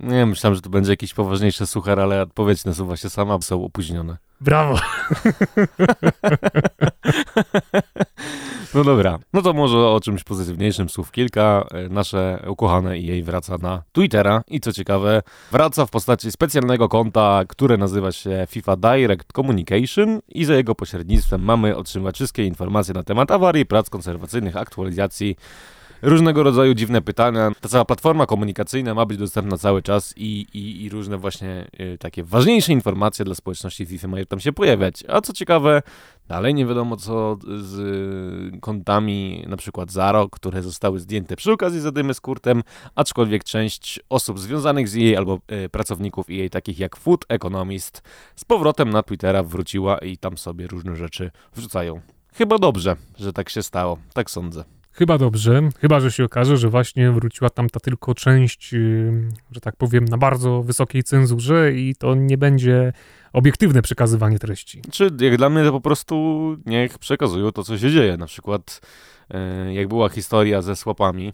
Nie, 0.00 0.26
myślałem, 0.26 0.54
że 0.54 0.62
to 0.62 0.70
będzie 0.70 0.92
jakiś 0.92 1.14
poważniejszy 1.14 1.66
suchar, 1.66 2.00
ale 2.00 2.22
odpowiedź 2.22 2.64
nasuwa 2.64 2.96
się 2.96 3.10
sama, 3.10 3.38
są 3.40 3.64
opóźnione. 3.64 4.16
Brawo! 4.40 4.78
No 8.74 8.84
dobra, 8.84 9.18
no 9.32 9.42
to 9.42 9.52
może 9.52 9.78
o 9.78 10.00
czymś 10.00 10.24
pozytywniejszym 10.24 10.88
słów 10.88 11.12
kilka. 11.12 11.66
E, 11.70 11.88
nasze 11.88 12.44
ukochane 12.48 12.98
jej 12.98 13.22
wraca 13.22 13.58
na 13.58 13.82
Twittera. 13.92 14.42
I 14.48 14.60
co 14.60 14.72
ciekawe, 14.72 15.22
wraca 15.52 15.86
w 15.86 15.90
postaci 15.90 16.32
specjalnego 16.32 16.88
konta, 16.88 17.42
które 17.48 17.76
nazywa 17.76 18.12
się 18.12 18.46
FIFA 18.48 18.76
Direct 18.76 19.32
Communication. 19.32 20.20
I 20.28 20.44
za 20.44 20.54
jego 20.54 20.74
pośrednictwem 20.74 21.42
mamy 21.42 21.76
otrzymać 21.76 22.14
wszystkie 22.14 22.46
informacje 22.46 22.94
na 22.94 23.02
temat 23.02 23.30
awarii, 23.30 23.66
prac 23.66 23.90
konserwacyjnych, 23.90 24.56
aktualizacji 24.56 25.36
różnego 26.02 26.42
rodzaju 26.42 26.74
dziwne 26.74 27.02
pytania. 27.02 27.50
Ta 27.60 27.68
cała 27.68 27.84
platforma 27.84 28.26
komunikacyjna 28.26 28.94
ma 28.94 29.06
być 29.06 29.18
dostępna 29.18 29.58
cały 29.58 29.82
czas 29.82 30.14
i, 30.16 30.46
i, 30.54 30.84
i 30.84 30.88
różne 30.88 31.18
właśnie 31.18 31.70
y, 31.80 31.98
takie 31.98 32.24
ważniejsze 32.24 32.72
informacje 32.72 33.24
dla 33.24 33.34
społeczności 33.34 33.86
FIFA 33.86 34.08
mają 34.08 34.24
tam 34.24 34.40
się 34.40 34.52
pojawiać. 34.52 35.04
A 35.08 35.20
co 35.20 35.32
ciekawe, 35.32 35.82
dalej 36.28 36.54
nie 36.54 36.66
wiadomo 36.66 36.96
co 36.96 37.38
z 37.58 37.78
y, 38.54 38.60
kontami 38.60 39.44
na 39.48 39.56
przykład 39.56 39.92
Zaro, 39.92 40.28
które 40.28 40.62
zostały 40.62 41.00
zdjęte 41.00 41.36
przy 41.36 41.52
okazji 41.52 41.80
zadymy 41.80 42.14
z 42.14 42.20
Kurtem, 42.20 42.62
aczkolwiek 42.94 43.44
część 43.44 44.00
osób 44.08 44.38
związanych 44.38 44.88
z 44.88 44.94
jej 44.94 45.16
albo 45.16 45.38
y, 45.64 45.68
pracowników 45.68 46.30
jej, 46.30 46.50
takich 46.50 46.78
jak 46.78 46.96
Food 46.96 47.24
Economist, 47.28 48.02
z 48.36 48.44
powrotem 48.44 48.90
na 48.90 49.02
Twittera 49.02 49.42
wróciła 49.42 49.98
i 49.98 50.16
tam 50.16 50.38
sobie 50.38 50.66
różne 50.66 50.96
rzeczy 50.96 51.30
wrzucają. 51.54 52.00
Chyba 52.34 52.58
dobrze, 52.58 52.96
że 53.18 53.32
tak 53.32 53.48
się 53.50 53.62
stało, 53.62 53.98
tak 54.14 54.30
sądzę. 54.30 54.79
Chyba 54.92 55.18
dobrze, 55.18 55.68
chyba 55.78 56.00
że 56.00 56.12
się 56.12 56.24
okaże, 56.24 56.56
że 56.56 56.68
właśnie 56.68 57.12
wróciła 57.12 57.50
tam 57.50 57.70
ta 57.70 57.80
tylko 57.80 58.14
część, 58.14 58.74
że 59.52 59.60
tak 59.60 59.76
powiem, 59.76 60.04
na 60.04 60.18
bardzo 60.18 60.62
wysokiej 60.62 61.02
cenzurze 61.02 61.72
i 61.72 61.94
to 61.94 62.14
nie 62.14 62.38
będzie 62.38 62.92
obiektywne 63.32 63.82
przekazywanie 63.82 64.38
treści. 64.38 64.82
Czy 64.92 65.10
jak 65.20 65.36
dla 65.36 65.50
mnie 65.50 65.64
to 65.64 65.72
po 65.72 65.80
prostu 65.80 66.56
niech 66.66 66.98
przekazują 66.98 67.52
to, 67.52 67.64
co 67.64 67.78
się 67.78 67.90
dzieje. 67.90 68.16
Na 68.16 68.26
przykład 68.26 68.80
e, 69.30 69.74
jak 69.74 69.88
była 69.88 70.08
historia 70.08 70.62
ze 70.62 70.76
słapami, 70.76 71.32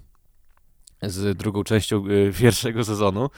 z 1.02 1.38
drugą 1.38 1.64
częścią 1.64 2.04
e, 2.04 2.32
pierwszego 2.40 2.84
sezonu, 2.84 3.30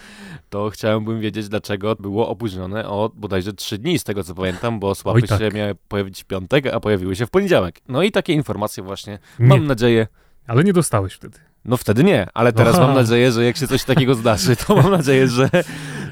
to 0.51 0.71
chciałem 0.71 1.21
wiedzieć, 1.21 1.49
dlaczego 1.49 1.95
było 1.95 2.29
opóźnione 2.29 2.89
o 2.89 3.11
bodajże 3.15 3.53
trzy 3.53 3.79
dni, 3.79 3.99
z 3.99 4.05
tego 4.05 4.25
co 4.25 4.35
pamiętam, 4.35 4.81
bo 4.81 4.95
słapy 4.95 5.23
tak. 5.23 5.39
się 5.39 5.49
miały 5.51 5.75
pojawić 5.89 6.23
w 6.23 6.27
piątek, 6.27 6.67
a 6.67 6.81
pojawiły 6.81 7.17
się 7.17 7.27
w 7.27 7.31
poniedziałek. 7.31 7.81
No 7.89 8.03
i 8.03 8.13
takie 8.13 8.33
informacje 8.33 8.83
właśnie, 8.83 9.19
nie. 9.39 9.47
mam 9.47 9.67
nadzieję... 9.67 10.07
Ale 10.47 10.65
nie 10.65 10.73
dostałeś 10.73 11.13
wtedy. 11.13 11.39
No 11.65 11.77
wtedy 11.77 12.05
nie, 12.05 12.27
ale 12.35 12.53
teraz 12.53 12.75
Aha. 12.75 12.87
mam 12.87 12.97
nadzieję, 12.97 13.33
że 13.33 13.45
jak 13.45 13.57
się 13.57 13.67
coś 13.67 13.85
takiego 13.85 14.15
zdarzy, 14.15 14.57
to 14.57 14.77
mam 14.77 14.91
nadzieję, 14.91 15.29
że, 15.29 15.51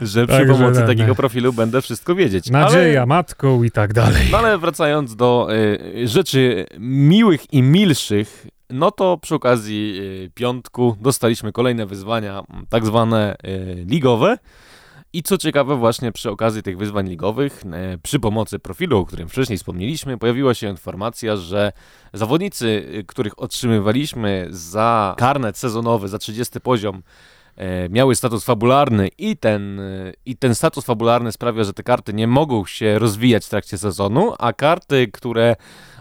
że 0.02 0.26
przy 0.26 0.38
tak, 0.38 0.48
pomocy 0.48 0.80
że 0.80 0.86
takiego 0.86 1.14
profilu 1.14 1.52
będę 1.52 1.82
wszystko 1.82 2.14
wiedzieć. 2.14 2.50
Nadzieja 2.50 3.00
ale, 3.00 3.06
matką 3.06 3.62
i 3.62 3.70
tak 3.70 3.92
dalej. 3.92 4.28
No 4.32 4.38
ale 4.38 4.58
wracając 4.58 5.16
do 5.16 5.48
y, 5.52 6.08
rzeczy 6.08 6.66
miłych 6.78 7.52
i 7.52 7.62
milszych, 7.62 8.46
no 8.70 8.90
to 8.90 9.18
przy 9.18 9.34
okazji 9.34 9.98
y, 10.26 10.30
piątku 10.34 10.96
dostaliśmy 11.00 11.52
kolejne 11.52 11.86
wyzwania, 11.86 12.42
tak 12.68 12.86
zwane 12.86 13.36
y, 13.44 13.84
ligowe. 13.88 14.38
I 15.12 15.22
co 15.22 15.38
ciekawe, 15.38 15.76
właśnie 15.76 16.12
przy 16.12 16.30
okazji 16.30 16.62
tych 16.62 16.78
wyzwań 16.78 17.08
ligowych, 17.08 17.62
y, 17.94 17.98
przy 17.98 18.20
pomocy 18.20 18.58
profilu, 18.58 18.98
o 18.98 19.06
którym 19.06 19.28
wcześniej 19.28 19.58
wspomnieliśmy, 19.58 20.18
pojawiła 20.18 20.54
się 20.54 20.68
informacja, 20.68 21.36
że 21.36 21.72
zawodnicy, 22.12 23.02
których 23.06 23.38
otrzymywaliśmy 23.38 24.46
za 24.50 25.14
karnet 25.18 25.58
sezonowy, 25.58 26.08
za 26.08 26.18
30 26.18 26.60
poziom, 26.60 27.02
miały 27.90 28.16
status 28.16 28.44
fabularny 28.44 29.08
i 29.18 29.36
ten, 29.36 29.80
i 30.26 30.36
ten 30.36 30.54
status 30.54 30.84
fabularny 30.84 31.32
sprawia, 31.32 31.64
że 31.64 31.72
te 31.72 31.82
karty 31.82 32.12
nie 32.12 32.26
mogą 32.26 32.64
się 32.64 32.98
rozwijać 32.98 33.46
w 33.46 33.48
trakcie 33.48 33.78
sezonu, 33.78 34.34
a 34.38 34.52
karty, 34.52 35.08
które 35.12 35.56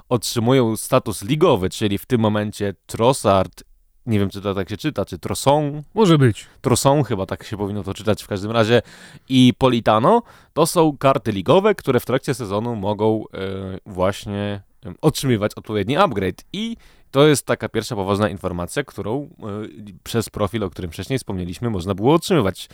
otrzymują 0.10 0.78
status 0.78 1.24
ligowy, 1.24 1.70
czyli 1.70 1.98
w 1.98 2.06
tym 2.06 2.22
momencie 2.22 2.74
Trossard, 2.86 3.64
nie 4.06 4.20
wiem 4.20 4.30
czy 4.30 4.42
to 4.42 4.54
tak 4.54 4.70
się 4.70 4.78
czyta, 4.78 5.06
czy 5.06 5.20
Trosson? 5.20 5.84
Może 5.94 6.18
być. 6.18 6.46
Trosson, 6.62 7.04
chyba 7.04 7.26
tak 7.26 7.44
się 7.44 7.58
powinno 7.58 7.84
to 7.84 7.94
czytać 7.94 8.24
w 8.24 8.28
każdym 8.28 8.52
razie, 8.52 8.82
i 9.30 9.54
Politano, 9.58 10.22
to 10.54 10.66
są 10.66 10.98
karty 10.98 11.32
ligowe, 11.32 11.76
które 11.76 12.00
w 12.00 12.06
trakcie 12.06 12.34
sezonu 12.34 12.76
mogą 12.76 13.24
e, 13.34 13.38
właśnie 13.86 14.62
otrzymywać 15.02 15.52
odpowiedni 15.56 15.98
upgrade 15.98 16.44
i 16.54 16.78
to 17.16 17.28
jest 17.28 17.46
taka 17.46 17.70
pierwsza 17.70 17.96
poważna 17.96 18.30
informacja, 18.30 18.84
którą 18.84 19.24
y, 19.24 19.94
przez 20.04 20.30
profil, 20.30 20.64
o 20.64 20.70
którym 20.70 20.92
wcześniej 20.92 21.20
wspomnieliśmy, 21.20 21.70
można 21.70 21.96
było 21.96 22.14
otrzymywać. 22.14 22.70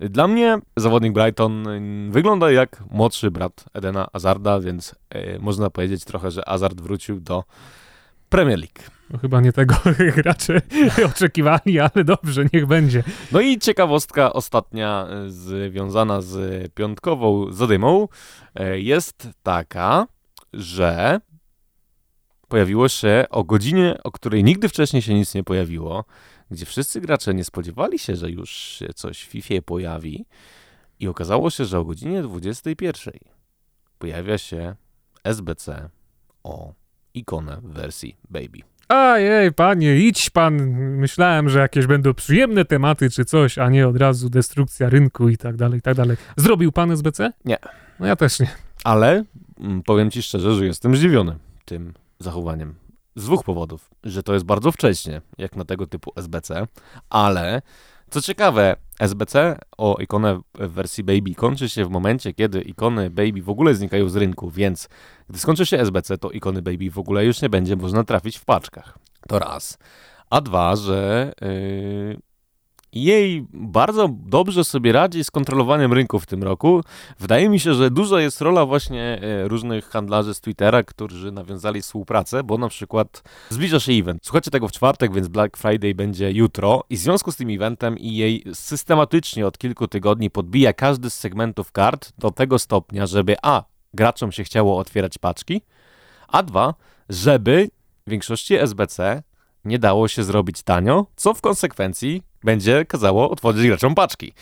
Dla 0.00 0.28
mnie 0.28 0.58
zawodnik 0.76 1.12
Brighton 1.12 1.68
y, 1.68 2.10
wygląda 2.12 2.50
jak 2.50 2.84
młodszy 2.90 3.30
brat 3.30 3.64
Edena 3.74 4.06
Azarda, 4.12 4.60
więc 4.60 4.94
y, 5.14 5.38
można 5.40 5.70
powiedzieć 5.70 6.04
trochę, 6.04 6.30
że 6.30 6.48
Azard 6.48 6.80
wrócił 6.80 7.20
do 7.20 7.44
Premier 8.28 8.58
League. 8.58 8.90
No, 9.10 9.18
chyba 9.18 9.40
nie 9.40 9.52
tego 9.52 9.74
gracze 10.16 10.62
oczekiwali, 11.14 11.80
ale 11.80 12.04
dobrze, 12.04 12.44
niech 12.52 12.66
będzie. 12.66 13.02
No 13.32 13.40
i 13.40 13.58
ciekawostka 13.58 14.32
ostatnia 14.32 15.06
związana 15.26 16.20
z 16.20 16.72
piątkową 16.74 17.52
zadymą 17.52 18.08
jest 18.74 19.28
taka, 19.42 20.06
że 20.52 21.20
pojawiło 22.48 22.88
się 22.88 23.24
o 23.30 23.44
godzinie, 23.44 23.98
o 24.04 24.12
której 24.12 24.44
nigdy 24.44 24.68
wcześniej 24.68 25.02
się 25.02 25.14
nic 25.14 25.34
nie 25.34 25.44
pojawiło, 25.44 26.04
gdzie 26.50 26.66
wszyscy 26.66 27.00
gracze 27.00 27.34
nie 27.34 27.44
spodziewali 27.44 27.98
się, 27.98 28.16
że 28.16 28.30
już 28.30 28.50
się 28.50 28.88
coś 28.94 29.22
w 29.22 29.26
FIFA 29.26 29.54
pojawi 29.64 30.26
i 31.00 31.08
okazało 31.08 31.50
się, 31.50 31.64
że 31.64 31.78
o 31.78 31.84
godzinie 31.84 32.22
21 32.22 33.14
pojawia 33.98 34.38
się 34.38 34.74
SBC 35.24 35.90
o 36.44 36.72
ikonę 37.14 37.60
w 37.62 37.72
wersji 37.72 38.16
Baby. 38.30 38.58
Ajej, 38.88 39.52
panie, 39.52 39.96
idź 39.96 40.30
pan. 40.30 40.54
Myślałem, 40.96 41.48
że 41.48 41.58
jakieś 41.58 41.86
będą 41.86 42.14
przyjemne 42.14 42.64
tematy 42.64 43.10
czy 43.10 43.24
coś, 43.24 43.58
a 43.58 43.68
nie 43.68 43.88
od 43.88 43.96
razu 43.96 44.30
destrukcja 44.30 44.88
rynku 44.88 45.28
i 45.28 45.36
tak 45.36 45.56
dalej, 45.56 45.78
i 45.78 45.82
tak 45.82 45.96
dalej. 45.96 46.16
Zrobił 46.36 46.72
pan 46.72 46.90
SBC? 46.90 47.32
Nie. 47.44 47.58
No 48.00 48.06
ja 48.06 48.16
też 48.16 48.40
nie. 48.40 48.48
Ale 48.84 49.24
mm, 49.60 49.82
powiem 49.82 50.10
ci 50.10 50.22
szczerze, 50.22 50.54
że 50.54 50.66
jestem 50.66 50.96
zdziwiony 50.96 51.36
tym 51.64 51.92
zachowaniem. 52.18 52.74
Z 53.16 53.24
dwóch 53.24 53.44
powodów. 53.44 53.90
Że 54.04 54.22
to 54.22 54.34
jest 54.34 54.46
bardzo 54.46 54.72
wcześnie, 54.72 55.20
jak 55.38 55.56
na 55.56 55.64
tego 55.64 55.86
typu 55.86 56.12
SBC, 56.16 56.66
ale 57.10 57.62
co 58.10 58.22
ciekawe, 58.22 58.76
SBC 58.98 59.58
o 59.78 59.96
ikonę 60.00 60.40
w 60.54 60.70
wersji 60.70 61.04
Baby 61.04 61.34
kończy 61.34 61.68
się 61.68 61.84
w 61.84 61.90
momencie, 61.90 62.32
kiedy 62.32 62.60
ikony 62.60 63.10
Baby 63.10 63.42
w 63.42 63.50
ogóle 63.50 63.74
znikają 63.74 64.08
z 64.08 64.16
rynku, 64.16 64.50
więc 64.50 64.88
gdy 65.28 65.38
skończy 65.38 65.66
się 65.66 65.78
SBC, 65.78 66.18
to 66.18 66.30
ikony 66.30 66.62
Baby 66.62 66.90
w 66.90 66.98
ogóle 66.98 67.24
już 67.24 67.42
nie 67.42 67.48
będzie 67.48 67.76
można 67.76 68.04
trafić 68.04 68.38
w 68.38 68.44
paczkach. 68.44 68.98
To 69.28 69.38
raz. 69.38 69.78
A 70.30 70.40
dwa, 70.40 70.76
że 70.76 71.32
yy, 71.40 72.18
jej 73.04 73.46
bardzo 73.52 74.08
dobrze 74.12 74.64
sobie 74.64 74.92
radzi 74.92 75.24
z 75.24 75.30
kontrolowaniem 75.30 75.92
rynku 75.92 76.20
w 76.20 76.26
tym 76.26 76.42
roku. 76.42 76.80
Wydaje 77.20 77.48
mi 77.48 77.60
się, 77.60 77.74
że 77.74 77.90
duża 77.90 78.20
jest 78.20 78.40
rola 78.40 78.66
właśnie 78.66 79.20
e, 79.22 79.48
różnych 79.48 79.88
handlarzy 79.88 80.34
z 80.34 80.40
Twittera, 80.40 80.82
którzy 80.82 81.32
nawiązali 81.32 81.82
współpracę, 81.82 82.42
bo 82.42 82.58
na 82.58 82.68
przykład 82.68 83.22
zbliża 83.50 83.80
się 83.80 83.92
event. 83.92 84.20
Słuchajcie 84.24 84.50
tego 84.50 84.68
w 84.68 84.72
czwartek, 84.72 85.14
więc 85.14 85.28
Black 85.28 85.56
Friday 85.56 85.94
będzie 85.94 86.32
jutro 86.32 86.84
i 86.90 86.96
w 86.96 87.00
związku 87.00 87.32
z 87.32 87.36
tym 87.36 87.50
eventem 87.50 87.98
i 87.98 88.16
jej 88.16 88.44
systematycznie 88.54 89.46
od 89.46 89.58
kilku 89.58 89.88
tygodni 89.88 90.30
podbija 90.30 90.72
każdy 90.72 91.10
z 91.10 91.14
segmentów 91.14 91.72
kart 91.72 92.12
do 92.18 92.30
tego 92.30 92.58
stopnia, 92.58 93.06
żeby 93.06 93.36
a. 93.42 93.64
graczom 93.94 94.32
się 94.32 94.44
chciało 94.44 94.78
otwierać 94.78 95.18
paczki, 95.18 95.62
a 96.28 96.42
dwa, 96.42 96.74
żeby 97.08 97.70
w 98.06 98.10
większości 98.10 98.54
SBC 98.54 99.22
nie 99.66 99.78
dało 99.78 100.08
się 100.08 100.24
zrobić 100.24 100.62
tanio, 100.62 101.06
co 101.16 101.34
w 101.34 101.40
konsekwencji 101.40 102.22
będzie 102.44 102.84
kazało 102.84 103.30
otworzyć 103.30 103.66
graczom 103.66 103.94
paczki. 103.94 104.32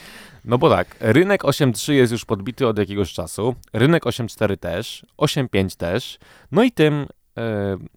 No 0.44 0.58
bo 0.58 0.70
tak, 0.70 0.96
rynek 1.00 1.42
8.3 1.42 1.92
jest 1.92 2.12
już 2.12 2.24
podbity 2.24 2.66
od 2.66 2.78
jakiegoś 2.78 3.12
czasu, 3.12 3.54
rynek 3.72 4.04
8.4 4.04 4.56
też, 4.56 5.06
8.5 5.18 5.76
też, 5.76 6.18
no 6.52 6.62
i 6.62 6.72
tym 6.72 7.06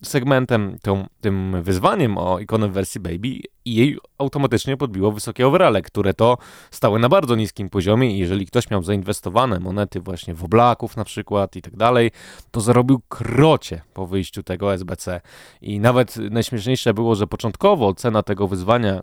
segmentem, 0.04 0.78
tą, 0.82 1.06
tym 1.22 1.64
wyzwaniem 1.64 2.18
o 2.18 2.40
ikonę 2.40 2.68
w 2.68 2.72
wersji 2.72 3.02
Baby 3.02 3.28
i 3.66 3.76
jej 3.76 3.98
automatycznie 4.18 4.78
podbiło 4.78 5.12
wysokie 5.12 5.48
overale, 5.48 5.82
które 5.82 6.14
to 6.14 6.38
stały 6.72 7.00
na 7.00 7.10
bardzo 7.10 7.36
niskim 7.36 7.70
poziomie 7.70 8.16
i 8.16 8.20
jeżeli 8.20 8.46
ktoś 8.46 8.70
miał 8.70 8.84
zainwestowane 8.84 9.60
monety 9.60 10.00
właśnie 10.00 10.34
w 10.34 10.44
oblaków 10.44 10.98
na 10.98 11.04
przykład 11.04 11.56
i 11.56 11.62
tak 11.62 11.76
dalej, 11.76 12.12
to 12.52 12.62
zarobił 12.62 13.02
krocie 13.10 13.82
po 13.94 14.08
wyjściu 14.08 14.44
tego 14.44 14.74
SBC. 14.74 15.22
I 15.62 15.80
nawet 15.80 16.18
najśmieszniejsze 16.18 16.94
było, 16.94 17.16
że 17.16 17.28
początkowo 17.28 17.94
cena 17.94 18.24
tego 18.24 18.48
wyzwania 18.48 19.02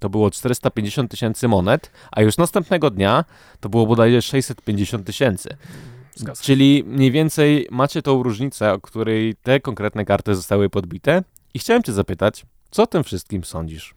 to 0.00 0.10
było 0.10 0.30
450 0.30 1.10
tysięcy 1.10 1.48
monet, 1.48 1.90
a 2.12 2.22
już 2.22 2.38
następnego 2.38 2.90
dnia 2.90 3.24
to 3.60 3.68
było 3.68 3.86
bodajże 3.86 4.22
650 4.22 5.06
tysięcy. 5.06 5.56
Zgadza. 6.14 6.42
Czyli 6.42 6.84
mniej 6.86 7.10
więcej 7.10 7.66
macie 7.70 8.02
tą 8.02 8.22
różnicę, 8.22 8.72
o 8.72 8.80
której 8.80 9.34
te 9.42 9.60
konkretne 9.60 10.04
karty 10.04 10.34
zostały 10.34 10.70
podbite. 10.70 11.22
I 11.54 11.58
chciałem 11.58 11.82
Cię 11.82 11.92
zapytać, 11.92 12.46
co 12.70 12.82
o 12.82 12.86
tym 12.86 13.04
wszystkim 13.04 13.44
sądzisz? 13.44 13.94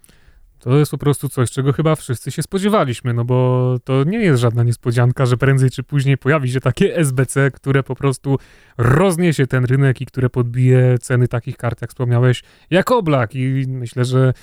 To 0.59 0.77
jest 0.77 0.91
po 0.91 0.97
prostu 0.97 1.29
coś, 1.29 1.51
czego 1.51 1.73
chyba 1.73 1.95
wszyscy 1.95 2.31
się 2.31 2.43
spodziewaliśmy, 2.43 3.13
no 3.13 3.25
bo 3.25 3.77
to 3.83 4.03
nie 4.03 4.19
jest 4.19 4.41
żadna 4.41 4.63
niespodzianka, 4.63 5.25
że 5.25 5.37
prędzej 5.37 5.69
czy 5.69 5.83
później 5.83 6.17
pojawi 6.17 6.51
się 6.51 6.59
takie 6.59 6.95
SBC, 6.95 7.51
które 7.51 7.83
po 7.83 7.95
prostu 7.95 8.37
rozniesie 8.77 9.47
ten 9.47 9.65
rynek 9.65 10.01
i 10.01 10.05
które 10.05 10.29
podbije 10.29 10.97
ceny 11.01 11.27
takich 11.27 11.57
kart, 11.57 11.81
jak 11.81 11.89
wspomniałeś, 11.89 12.43
jak 12.69 12.91
oblak. 12.91 13.35
I 13.35 13.65
myślę, 13.67 14.05
że 14.05 14.33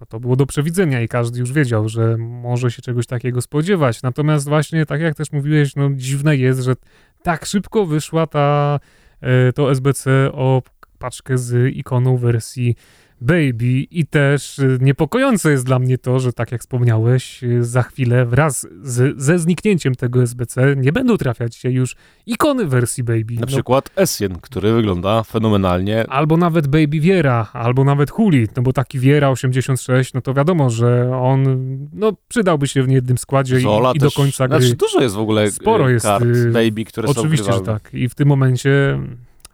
no 0.00 0.06
to 0.06 0.20
było 0.20 0.36
do 0.36 0.46
przewidzenia 0.46 1.02
i 1.02 1.08
każdy 1.08 1.40
już 1.40 1.52
wiedział, 1.52 1.88
że 1.88 2.16
może 2.18 2.70
się 2.70 2.82
czegoś 2.82 3.06
takiego 3.06 3.42
spodziewać. 3.42 4.02
Natomiast 4.02 4.48
właśnie, 4.48 4.86
tak 4.86 5.00
jak 5.00 5.14
też 5.14 5.32
mówiłeś, 5.32 5.76
no 5.76 5.90
dziwne 5.94 6.36
jest, 6.36 6.60
że 6.60 6.74
tak 7.22 7.46
szybko 7.46 7.86
wyszła 7.86 8.26
ta, 8.26 8.80
e, 9.20 9.52
to 9.52 9.70
SBC 9.70 10.06
o 10.32 10.62
paczkę 10.98 11.38
z 11.38 11.76
ikoną 11.76 12.16
wersji 12.16 12.76
Baby 13.20 13.86
i 13.90 14.06
też 14.06 14.58
y, 14.58 14.78
niepokojące 14.80 15.50
jest 15.50 15.64
dla 15.64 15.78
mnie 15.78 15.98
to, 15.98 16.20
że 16.20 16.32
tak 16.32 16.52
jak 16.52 16.60
wspomniałeś, 16.60 17.44
y, 17.44 17.64
za 17.64 17.82
chwilę 17.82 18.26
wraz 18.26 18.66
z, 18.82 19.22
ze 19.22 19.38
zniknięciem 19.38 19.94
tego 19.94 20.22
SBC 20.22 20.76
nie 20.76 20.92
będą 20.92 21.16
trafiać 21.16 21.56
się 21.56 21.70
już 21.70 21.96
ikony 22.26 22.66
wersji 22.66 23.04
Baby. 23.04 23.34
Na 23.34 23.40
no, 23.40 23.46
przykład 23.46 23.90
Essien, 23.96 24.38
który 24.40 24.72
wygląda 24.72 25.22
fenomenalnie. 25.22 26.04
Albo 26.08 26.36
nawet 26.36 26.66
Baby 26.66 27.00
Viera, 27.00 27.50
albo 27.52 27.84
nawet 27.84 28.10
Huli, 28.10 28.48
no 28.56 28.62
bo 28.62 28.72
taki 28.72 28.98
Viera 28.98 29.30
86, 29.30 30.14
no 30.14 30.20
to 30.20 30.34
wiadomo, 30.34 30.70
że 30.70 31.10
on 31.16 31.68
no, 31.92 32.12
przydałby 32.28 32.68
się 32.68 32.82
w 32.82 32.88
niejednym 32.88 33.18
składzie 33.18 33.60
i, 33.60 33.64
i, 33.94 33.98
do 33.98 34.10
końca 34.10 34.48
gry. 34.48 34.60
Znaczy 34.60 34.76
dużo 34.76 35.02
jest 35.02 35.14
w 35.14 35.18
ogóle 35.18 35.50
Sporo 35.50 35.88
jest 35.88 36.06
kart 36.06 36.24
Baby, 36.52 36.84
które 36.84 37.08
oczywiście, 37.08 37.44
są 37.44 37.50
Oczywiście, 37.50 37.52
że 37.52 37.80
tak. 37.80 37.94
I 37.94 38.08
w 38.08 38.14
tym 38.14 38.28
momencie 38.28 39.00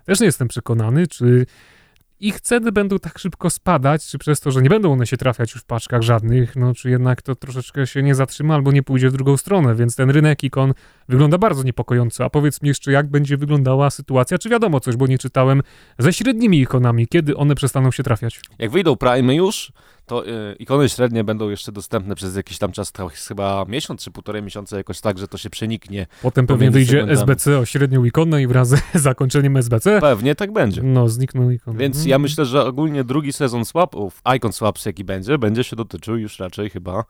też 0.04 0.20
nie 0.20 0.26
jestem 0.26 0.48
przekonany, 0.48 1.06
czy 1.06 1.46
ich 2.20 2.40
ceny 2.40 2.72
będą 2.72 2.98
tak 2.98 3.18
szybko 3.18 3.50
spadać, 3.50 4.06
czy 4.06 4.18
przez 4.18 4.40
to, 4.40 4.50
że 4.50 4.62
nie 4.62 4.68
będą 4.68 4.92
one 4.92 5.06
się 5.06 5.16
trafiać 5.16 5.54
już 5.54 5.62
w 5.62 5.64
paczkach 5.64 6.02
żadnych, 6.02 6.56
no 6.56 6.74
czy 6.74 6.90
jednak 6.90 7.22
to 7.22 7.34
troszeczkę 7.34 7.86
się 7.86 8.02
nie 8.02 8.14
zatrzyma 8.14 8.54
albo 8.54 8.72
nie 8.72 8.82
pójdzie 8.82 9.10
w 9.10 9.12
drugą 9.12 9.36
stronę, 9.36 9.74
więc 9.74 9.96
ten 9.96 10.10
rynek 10.10 10.44
ikon 10.44 10.74
wygląda 11.08 11.38
bardzo 11.38 11.62
niepokojąco. 11.62 12.24
A 12.24 12.30
powiedz 12.30 12.62
mi 12.62 12.68
jeszcze, 12.68 12.92
jak 12.92 13.06
będzie 13.06 13.36
wyglądała 13.36 13.90
sytuacja, 13.90 14.38
czy 14.38 14.48
wiadomo 14.48 14.80
coś, 14.80 14.96
bo 14.96 15.06
nie 15.06 15.18
czytałem, 15.18 15.62
ze 15.98 16.12
średnimi 16.12 16.60
ikonami, 16.60 17.08
kiedy 17.08 17.36
one 17.36 17.54
przestaną 17.54 17.90
się 17.90 18.02
trafiać? 18.02 18.40
Jak 18.58 18.70
wyjdą 18.70 18.96
Prime 18.96 19.34
już, 19.34 19.72
to 20.06 20.26
y, 20.26 20.56
ikony 20.58 20.88
średnie 20.88 21.24
będą 21.24 21.48
jeszcze 21.48 21.72
dostępne 21.72 22.14
przez 22.14 22.36
jakiś 22.36 22.58
tam 22.58 22.72
czas, 22.72 22.92
chyba 23.28 23.64
miesiąc 23.68 24.04
czy 24.04 24.10
półtorej 24.10 24.42
miesiąca, 24.42 24.76
jakoś 24.76 25.00
tak, 25.00 25.18
że 25.18 25.28
to 25.28 25.38
się 25.38 25.50
przeniknie. 25.50 26.06
Potem 26.22 26.46
pewnie 26.46 26.70
wyjdzie 26.70 26.90
segmentami. 26.90 27.18
SBC 27.18 27.58
o 27.58 27.64
średnią 27.64 28.04
ikonę 28.04 28.42
i 28.42 28.46
wraz 28.46 28.68
z 28.68 28.82
zakończeniem 28.94 29.56
SBC. 29.56 30.00
Pewnie 30.00 30.34
tak 30.34 30.52
będzie. 30.52 30.82
No, 30.82 31.08
znikną 31.08 31.50
ikony. 31.50 31.78
Więc 31.78 31.96
mhm. 31.96 32.10
ja 32.10 32.18
myślę, 32.18 32.44
że 32.44 32.64
ogólnie 32.64 33.04
drugi 33.04 33.32
sezon 33.32 33.64
swapów, 33.64 34.22
icon 34.36 34.52
swaps 34.52 34.86
jaki 34.86 35.04
będzie, 35.04 35.38
będzie 35.38 35.64
się 35.64 35.76
dotyczył 35.76 36.16
już 36.16 36.38
raczej 36.38 36.70
chyba 36.70 37.04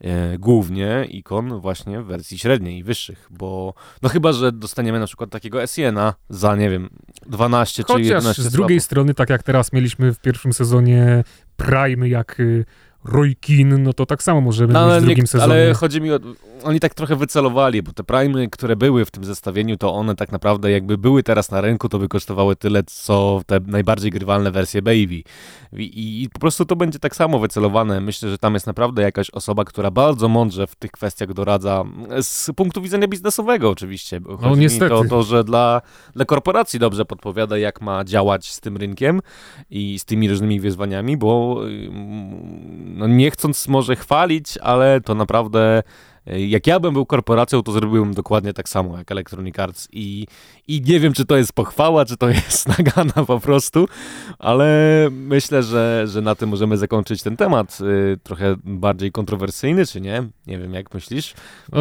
e, 0.00 0.38
głównie 0.38 1.06
ikon 1.10 1.60
właśnie 1.60 2.02
w 2.02 2.06
wersji 2.06 2.38
średniej 2.38 2.78
i 2.78 2.84
wyższych, 2.84 3.28
bo 3.30 3.74
no 4.02 4.08
chyba, 4.08 4.32
że 4.32 4.52
dostaniemy 4.52 5.00
na 5.00 5.06
przykład 5.06 5.30
takiego 5.30 5.66
SIN-a 5.66 6.14
za, 6.28 6.56
nie 6.56 6.70
wiem, 6.70 6.90
12 7.26 7.82
Chociaż 7.82 7.96
czy 7.96 8.02
11 8.02 8.42
z 8.42 8.52
drugiej 8.52 8.80
strony, 8.80 9.14
tak 9.14 9.30
jak 9.30 9.42
teraz 9.42 9.72
mieliśmy 9.72 10.14
w 10.14 10.20
pierwszym 10.20 10.52
sezonie 10.52 11.24
Prime, 11.56 12.08
jak 12.08 12.40
y, 12.40 12.64
Roy 13.04 13.34
Keane, 13.40 13.78
no 13.78 13.92
to 13.92 14.06
tak 14.06 14.22
samo 14.22 14.40
możemy 14.40 14.72
no, 14.72 14.88
mieć 14.88 15.02
w 15.02 15.04
drugim 15.04 15.22
nie, 15.22 15.26
sezonie. 15.26 15.52
Ale 15.52 15.74
chodzi 15.74 16.00
mi 16.00 16.12
o... 16.12 16.18
Oni 16.64 16.80
tak 16.80 16.94
trochę 16.94 17.16
wycelowali, 17.16 17.82
bo 17.82 17.92
te 17.92 18.04
Prime, 18.04 18.48
które 18.48 18.76
były 18.76 19.04
w 19.04 19.10
tym 19.10 19.24
zestawieniu, 19.24 19.76
to 19.76 19.94
one 19.94 20.14
tak 20.14 20.32
naprawdę 20.32 20.70
jakby 20.70 20.98
były 20.98 21.22
teraz 21.22 21.50
na 21.50 21.60
rynku, 21.60 21.88
to 21.88 21.98
by 21.98 22.08
kosztowały 22.08 22.56
tyle, 22.56 22.82
co 22.86 23.40
te 23.46 23.60
najbardziej 23.66 24.10
grywalne 24.10 24.50
wersje 24.50 24.82
Baby. 24.82 25.22
I, 25.72 26.22
I, 26.22 26.30
po 26.32 26.38
prostu 26.38 26.64
to 26.64 26.76
będzie 26.76 26.98
tak 26.98 27.16
samo 27.16 27.38
wycelowane. 27.38 28.00
Myślę, 28.00 28.30
że 28.30 28.38
tam 28.38 28.54
jest 28.54 28.66
naprawdę 28.66 29.02
jakaś 29.02 29.30
osoba, 29.30 29.64
która 29.64 29.90
bardzo 29.90 30.28
mądrze 30.28 30.66
w 30.66 30.76
tych 30.76 30.90
kwestiach 30.90 31.32
doradza, 31.32 31.84
z 32.20 32.50
punktu 32.56 32.82
widzenia 32.82 33.08
biznesowego 33.08 33.70
oczywiście. 33.70 34.20
Chodzi 34.26 34.42
no 34.42 34.56
niestety. 34.56 34.88
To, 34.88 35.04
to, 35.04 35.22
że 35.22 35.44
dla, 35.44 35.82
dla 36.14 36.24
korporacji 36.24 36.78
dobrze 36.78 37.04
podpowiada, 37.04 37.58
jak 37.58 37.80
ma 37.80 38.04
działać 38.04 38.52
z 38.52 38.60
tym 38.60 38.76
rynkiem 38.76 39.20
i 39.70 39.98
z 39.98 40.04
tymi 40.04 40.28
różnymi 40.28 40.60
wyzwaniami, 40.60 41.16
bo 41.16 41.60
no 42.84 43.06
nie 43.06 43.30
chcąc 43.30 43.68
może 43.68 43.96
chwalić, 43.96 44.58
ale 44.58 45.00
to 45.00 45.14
naprawdę 45.14 45.82
jak 46.26 46.66
ja 46.66 46.80
bym 46.80 46.94
był 46.94 47.06
korporacją, 47.06 47.62
to 47.62 47.72
zrobiłbym 47.72 48.14
dokładnie 48.14 48.52
tak 48.52 48.68
samo 48.68 48.98
jak 48.98 49.12
Electronic 49.12 49.58
Arts 49.58 49.88
i, 49.92 50.26
i 50.68 50.80
nie 50.80 51.00
wiem, 51.00 51.12
czy 51.12 51.24
to 51.24 51.36
jest 51.36 51.52
pochwała, 51.52 52.04
czy 52.04 52.16
to 52.16 52.28
jest 52.28 52.68
nagana 52.78 53.26
po 53.26 53.40
prostu, 53.40 53.88
ale 54.38 55.08
myślę, 55.10 55.62
że, 55.62 56.04
że 56.08 56.20
na 56.20 56.34
tym 56.34 56.48
możemy 56.48 56.76
zakończyć 56.76 57.22
ten 57.22 57.36
temat. 57.36 57.78
Y, 57.80 58.18
trochę 58.22 58.56
bardziej 58.64 59.12
kontrowersyjny, 59.12 59.86
czy 59.86 60.00
nie? 60.00 60.22
Nie 60.46 60.58
wiem, 60.58 60.74
jak 60.74 60.94
myślisz? 60.94 61.34
No, 61.72 61.80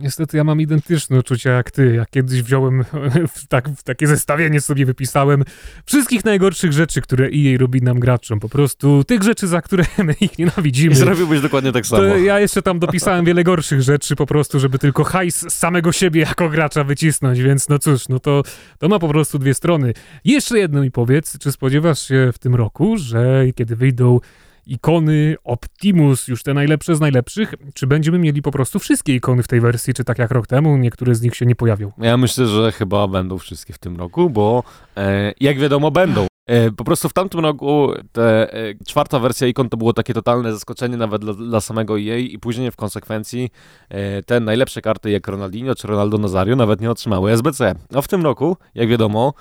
niestety 0.00 0.36
ja 0.36 0.44
mam 0.44 0.60
identyczne 0.60 1.18
uczucia 1.18 1.50
jak 1.50 1.70
ty. 1.70 1.94
Jak 1.94 2.10
kiedyś 2.10 2.42
wziąłem 2.42 2.84
w, 3.34 3.46
tak, 3.48 3.68
w 3.68 3.82
takie 3.82 4.06
zestawienie 4.06 4.60
sobie 4.60 4.86
wypisałem 4.86 5.44
wszystkich 5.86 6.24
najgorszych 6.24 6.72
rzeczy, 6.72 7.00
które 7.00 7.26
EA 7.26 7.58
robi 7.58 7.82
nam 7.82 8.00
graczom. 8.00 8.40
Po 8.40 8.48
prostu 8.48 9.04
tych 9.04 9.22
rzeczy, 9.22 9.46
za 9.46 9.62
które 9.62 9.84
my 10.04 10.14
ich 10.20 10.38
nienawidzimy. 10.38 10.92
I 10.92 10.96
zrobiłbyś 10.96 11.40
dokładnie 11.40 11.72
tak 11.72 11.86
samo. 11.86 12.02
To 12.02 12.16
ja 12.16 12.40
jeszcze 12.40 12.62
tam 12.62 12.78
dopisałem 12.78 13.24
wiele 13.24 13.44
gorszych 13.44 13.65
gorszych 13.66 13.82
rzeczy 13.82 14.16
po 14.16 14.26
prostu, 14.26 14.60
żeby 14.60 14.78
tylko 14.78 15.04
hajs 15.04 15.36
z 15.36 15.54
samego 15.54 15.92
siebie 15.92 16.20
jako 16.20 16.48
gracza 16.48 16.84
wycisnąć, 16.84 17.40
więc 17.40 17.68
no 17.68 17.78
cóż, 17.78 18.08
no 18.08 18.18
to, 18.18 18.42
to 18.78 18.88
ma 18.88 18.98
po 18.98 19.08
prostu 19.08 19.38
dwie 19.38 19.54
strony. 19.54 19.92
Jeszcze 20.24 20.58
jedno 20.58 20.82
mi 20.82 20.90
powiedz, 20.90 21.38
czy 21.38 21.52
spodziewasz 21.52 22.08
się 22.08 22.30
w 22.32 22.38
tym 22.38 22.54
roku, 22.54 22.96
że 22.96 23.44
kiedy 23.54 23.76
wyjdą 23.76 24.20
ikony 24.66 25.36
Optimus, 25.44 26.28
już 26.28 26.42
te 26.42 26.54
najlepsze 26.54 26.96
z 26.96 27.00
najlepszych, 27.00 27.54
czy 27.74 27.86
będziemy 27.86 28.18
mieli 28.18 28.42
po 28.42 28.50
prostu 28.50 28.78
wszystkie 28.78 29.14
ikony 29.14 29.42
w 29.42 29.48
tej 29.48 29.60
wersji, 29.60 29.94
czy 29.94 30.04
tak 30.04 30.18
jak 30.18 30.30
rok 30.30 30.46
temu, 30.46 30.76
niektóre 30.76 31.14
z 31.14 31.22
nich 31.22 31.36
się 31.36 31.46
nie 31.46 31.54
pojawią? 31.54 31.92
Ja 31.98 32.16
myślę, 32.16 32.46
że 32.46 32.72
chyba 32.72 33.08
będą 33.08 33.38
wszystkie 33.38 33.72
w 33.72 33.78
tym 33.78 33.96
roku, 33.96 34.30
bo 34.30 34.62
e, 34.96 35.32
jak 35.40 35.58
wiadomo 35.58 35.90
będą. 35.90 36.26
E, 36.46 36.70
po 36.70 36.84
prostu 36.84 37.08
w 37.08 37.12
tamtym 37.12 37.40
roku 37.40 37.92
te, 38.12 38.54
e, 38.54 38.74
czwarta 38.86 39.18
wersja 39.18 39.46
ikon 39.46 39.68
to 39.68 39.76
było 39.76 39.92
takie 39.92 40.14
totalne 40.14 40.52
zaskoczenie 40.52 40.96
nawet 40.96 41.22
dla, 41.22 41.32
dla 41.34 41.60
samego 41.60 42.00
EA 42.00 42.16
i 42.16 42.38
później 42.38 42.70
w 42.70 42.76
konsekwencji 42.76 43.50
e, 43.88 44.22
te 44.22 44.40
najlepsze 44.40 44.82
karty 44.82 45.10
jak 45.10 45.28
Ronaldinho 45.28 45.74
czy 45.74 45.86
Ronaldo 45.86 46.18
Nazario 46.18 46.56
nawet 46.56 46.80
nie 46.80 46.90
otrzymały 46.90 47.32
SBC. 47.32 47.74
A 47.94 48.02
w 48.02 48.08
tym 48.08 48.22
roku, 48.22 48.56
jak 48.74 48.88
wiadomo, 48.88 49.34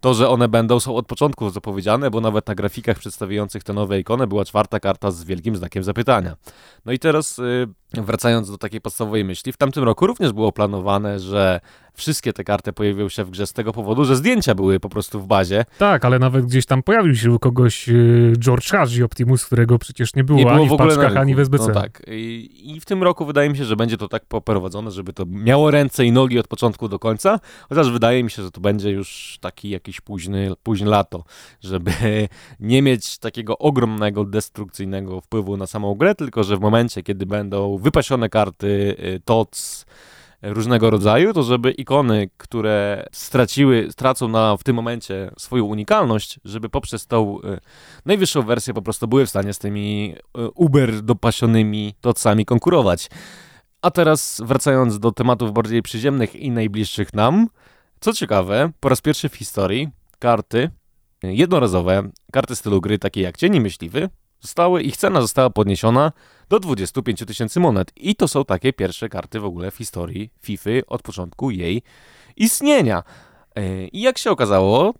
to, 0.00 0.14
że 0.14 0.28
one 0.28 0.48
będą, 0.48 0.80
są 0.80 0.96
od 0.96 1.06
początku 1.06 1.50
zapowiedziane, 1.50 2.10
bo 2.10 2.20
nawet 2.20 2.46
na 2.46 2.54
grafikach 2.54 2.98
przedstawiających 2.98 3.64
te 3.64 3.72
nowe 3.72 4.00
ikony 4.00 4.26
była 4.26 4.44
czwarta 4.44 4.80
karta 4.80 5.10
z 5.10 5.24
wielkim 5.24 5.56
znakiem 5.56 5.82
zapytania. 5.82 6.36
No 6.84 6.92
i 6.92 6.98
teraz 6.98 7.38
e, 7.38 8.02
wracając 8.02 8.50
do 8.50 8.58
takiej 8.58 8.80
podstawowej 8.80 9.24
myśli, 9.24 9.52
w 9.52 9.56
tamtym 9.56 9.84
roku 9.84 10.06
również 10.06 10.32
było 10.32 10.52
planowane, 10.52 11.18
że 11.18 11.60
wszystkie 11.94 12.32
te 12.32 12.44
karty 12.44 12.72
pojawią 12.72 13.08
się 13.08 13.24
w 13.24 13.30
grze 13.30 13.46
z 13.46 13.52
tego 13.52 13.72
powodu, 13.72 14.04
że 14.04 14.16
zdjęcia 14.16 14.54
były 14.54 14.80
po 14.80 14.88
prostu 14.88 15.20
w 15.20 15.26
bazie. 15.26 15.64
Tak, 15.78 16.04
ale 16.04 16.18
nawet 16.18 16.46
gdzieś 16.46 16.66
tam 16.66 16.82
pojawił 16.82 17.14
się 17.14 17.30
u 17.30 17.38
kogoś 17.38 17.88
e, 17.88 17.92
George 18.38 18.70
Haji 18.70 19.02
Optimus, 19.02 19.46
którego 19.46 19.78
przecież 19.78 20.14
nie 20.14 20.24
było, 20.24 20.38
nie 20.38 20.44
było 20.44 20.56
ani 20.56 20.68
w, 20.68 20.72
w 20.72 20.76
paczkach, 20.76 21.16
ani 21.16 21.34
w 21.34 21.38
SBC. 21.38 21.68
No 21.68 21.74
tak. 21.74 22.02
I, 22.06 22.50
I, 22.64 22.80
w 22.80 22.84
tym 22.84 23.02
roku 23.02 23.24
wydaje 23.24 23.50
mi 23.50 23.56
się, 23.56 23.64
że 23.64 23.76
będzie 23.76 23.96
to 23.96 24.08
tak 24.08 24.24
poprowadzone, 24.24 24.90
żeby 24.90 25.12
to 25.12 25.24
miało 25.26 25.70
ręce 25.70 26.04
i 26.04 26.12
nogi 26.12 26.38
od 26.38 26.48
początku 26.48 26.88
do 26.88 26.98
końca, 26.98 27.40
chociaż 27.68 27.90
wydaje 27.90 28.24
mi 28.24 28.30
się, 28.30 28.42
że 28.42 28.50
to 28.50 28.60
będzie 28.60 28.90
już 28.90 29.38
taki 29.40 29.61
jakiś 29.70 30.00
późny, 30.00 30.52
późny 30.62 30.90
lato, 30.90 31.24
żeby 31.60 31.92
nie 32.60 32.82
mieć 32.82 33.18
takiego 33.18 33.58
ogromnego, 33.58 34.24
destrukcyjnego 34.24 35.20
wpływu 35.20 35.56
na 35.56 35.66
samą 35.66 35.94
grę, 35.94 36.14
tylko 36.14 36.44
że 36.44 36.56
w 36.56 36.60
momencie, 36.60 37.02
kiedy 37.02 37.26
będą 37.26 37.78
wypasione 37.78 38.28
karty 38.28 38.96
y, 38.98 39.20
TOC, 39.24 39.86
różnego 40.42 40.90
rodzaju, 40.90 41.32
to 41.32 41.42
żeby 41.42 41.70
ikony, 41.70 42.30
które 42.36 43.06
straciły, 43.12 43.88
stracą 43.90 44.28
na, 44.28 44.56
w 44.56 44.62
tym 44.62 44.76
momencie 44.76 45.30
swoją 45.38 45.64
unikalność, 45.64 46.40
żeby 46.44 46.68
poprzez 46.68 47.06
tą 47.06 47.40
y, 47.40 47.60
najwyższą 48.06 48.42
wersję 48.42 48.74
po 48.74 48.82
prostu 48.82 49.08
były 49.08 49.26
w 49.26 49.30
stanie 49.30 49.52
z 49.52 49.58
tymi 49.58 50.14
y, 50.38 50.50
uber 50.54 51.02
dopasionymi 51.02 51.94
tocami 52.00 52.44
konkurować. 52.44 53.08
A 53.82 53.90
teraz 53.90 54.40
wracając 54.44 54.98
do 54.98 55.12
tematów 55.12 55.52
bardziej 55.52 55.82
przyziemnych 55.82 56.36
i 56.36 56.50
najbliższych 56.50 57.14
nam, 57.14 57.48
co 58.02 58.12
ciekawe, 58.12 58.70
po 58.80 58.88
raz 58.88 59.00
pierwszy 59.00 59.28
w 59.28 59.34
historii 59.34 59.88
karty 60.18 60.70
jednorazowe, 61.22 62.10
karty 62.32 62.56
stylu 62.56 62.80
gry 62.80 62.98
takie 62.98 63.20
jak 63.20 63.36
Cieni 63.36 63.60
Myśliwy, 63.60 64.08
zostały, 64.40 64.82
ich 64.82 64.96
cena 64.96 65.20
została 65.20 65.50
podniesiona 65.50 66.12
do 66.48 66.60
25 66.60 67.24
tysięcy 67.26 67.60
monet. 67.60 67.92
I 67.96 68.16
to 68.16 68.28
są 68.28 68.44
takie 68.44 68.72
pierwsze 68.72 69.08
karty 69.08 69.40
w 69.40 69.44
ogóle 69.44 69.70
w 69.70 69.76
historii 69.76 70.30
FIFA 70.40 70.70
od 70.86 71.02
początku 71.02 71.50
jej 71.50 71.82
istnienia. 72.36 73.02
E, 73.56 73.86
I 73.86 74.00
jak 74.00 74.18
się 74.18 74.30
okazało, 74.30 74.94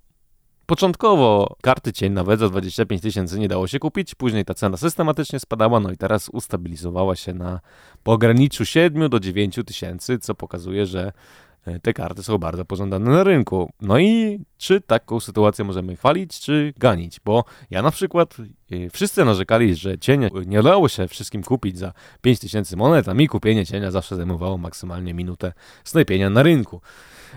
Początkowo 0.66 1.56
karty 1.62 1.92
cień 1.92 2.12
nawet 2.12 2.40
za 2.40 2.48
25 2.48 3.02
tysięcy 3.02 3.38
nie 3.38 3.48
dało 3.48 3.66
się 3.66 3.78
kupić, 3.78 4.14
później 4.14 4.44
ta 4.44 4.54
cena 4.54 4.76
systematycznie 4.76 5.40
spadała, 5.40 5.80
no 5.80 5.90
i 5.90 5.96
teraz 5.96 6.28
ustabilizowała 6.28 7.16
się 7.16 7.34
na 7.34 7.60
pograniczu 8.02 8.64
7 8.64 9.10
do 9.10 9.20
9 9.20 9.58
tysięcy, 9.66 10.18
co 10.18 10.34
pokazuje, 10.34 10.86
że 10.86 11.12
E, 11.51 11.51
te 11.82 11.92
karty 11.92 12.22
są 12.22 12.38
bardzo 12.38 12.64
pożądane 12.64 13.10
na 13.10 13.24
rynku. 13.24 13.70
No 13.80 13.98
i 13.98 14.40
czy 14.58 14.80
taką 14.80 15.20
sytuację 15.20 15.64
możemy 15.64 15.96
chwalić, 15.96 16.40
czy 16.40 16.74
ganić? 16.76 17.20
Bo 17.24 17.44
ja 17.70 17.82
na 17.82 17.90
przykład, 17.90 18.36
e, 18.70 18.90
wszyscy 18.90 19.24
narzekali, 19.24 19.74
że 19.74 19.98
cienie 19.98 20.30
nie 20.46 20.62
dało 20.62 20.88
się 20.88 21.08
wszystkim 21.08 21.42
kupić 21.42 21.78
za 21.78 21.92
5000 22.20 22.76
monet, 22.76 23.08
a 23.08 23.14
mi 23.14 23.28
kupienie 23.28 23.66
cienia 23.66 23.90
zawsze 23.90 24.16
zajmowało 24.16 24.58
maksymalnie 24.58 25.14
minutę 25.14 25.52
snajpienia 25.84 26.30
na 26.30 26.42
rynku. 26.42 26.80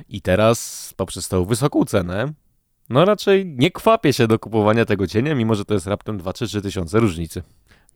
I 0.09 0.21
teraz 0.21 0.93
poprzez 0.97 1.27
tą 1.27 1.45
wysoką 1.45 1.85
cenę, 1.85 2.33
no 2.89 3.05
raczej 3.05 3.45
nie 3.45 3.71
kwapię 3.71 4.13
się 4.13 4.27
do 4.27 4.39
kupowania 4.39 4.85
tego 4.85 5.07
cienia, 5.07 5.35
mimo 5.35 5.55
że 5.55 5.65
to 5.65 5.73
jest 5.73 5.87
raptem 5.87 6.19
2-3 6.19 6.61
tysiące 6.61 6.99
różnicy. 6.99 7.43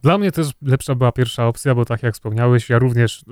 Dla 0.02 0.18
mnie 0.18 0.32
też 0.32 0.50
lepsza 0.62 0.96
była 0.96 1.12
pierwsza 1.12 1.48
opcja, 1.48 1.76
bo 1.76 1.86
tak 1.86 2.04
jak 2.04 2.13
wspomniałeś, 2.13 2.70
ja 2.70 2.80
również 2.80 3.26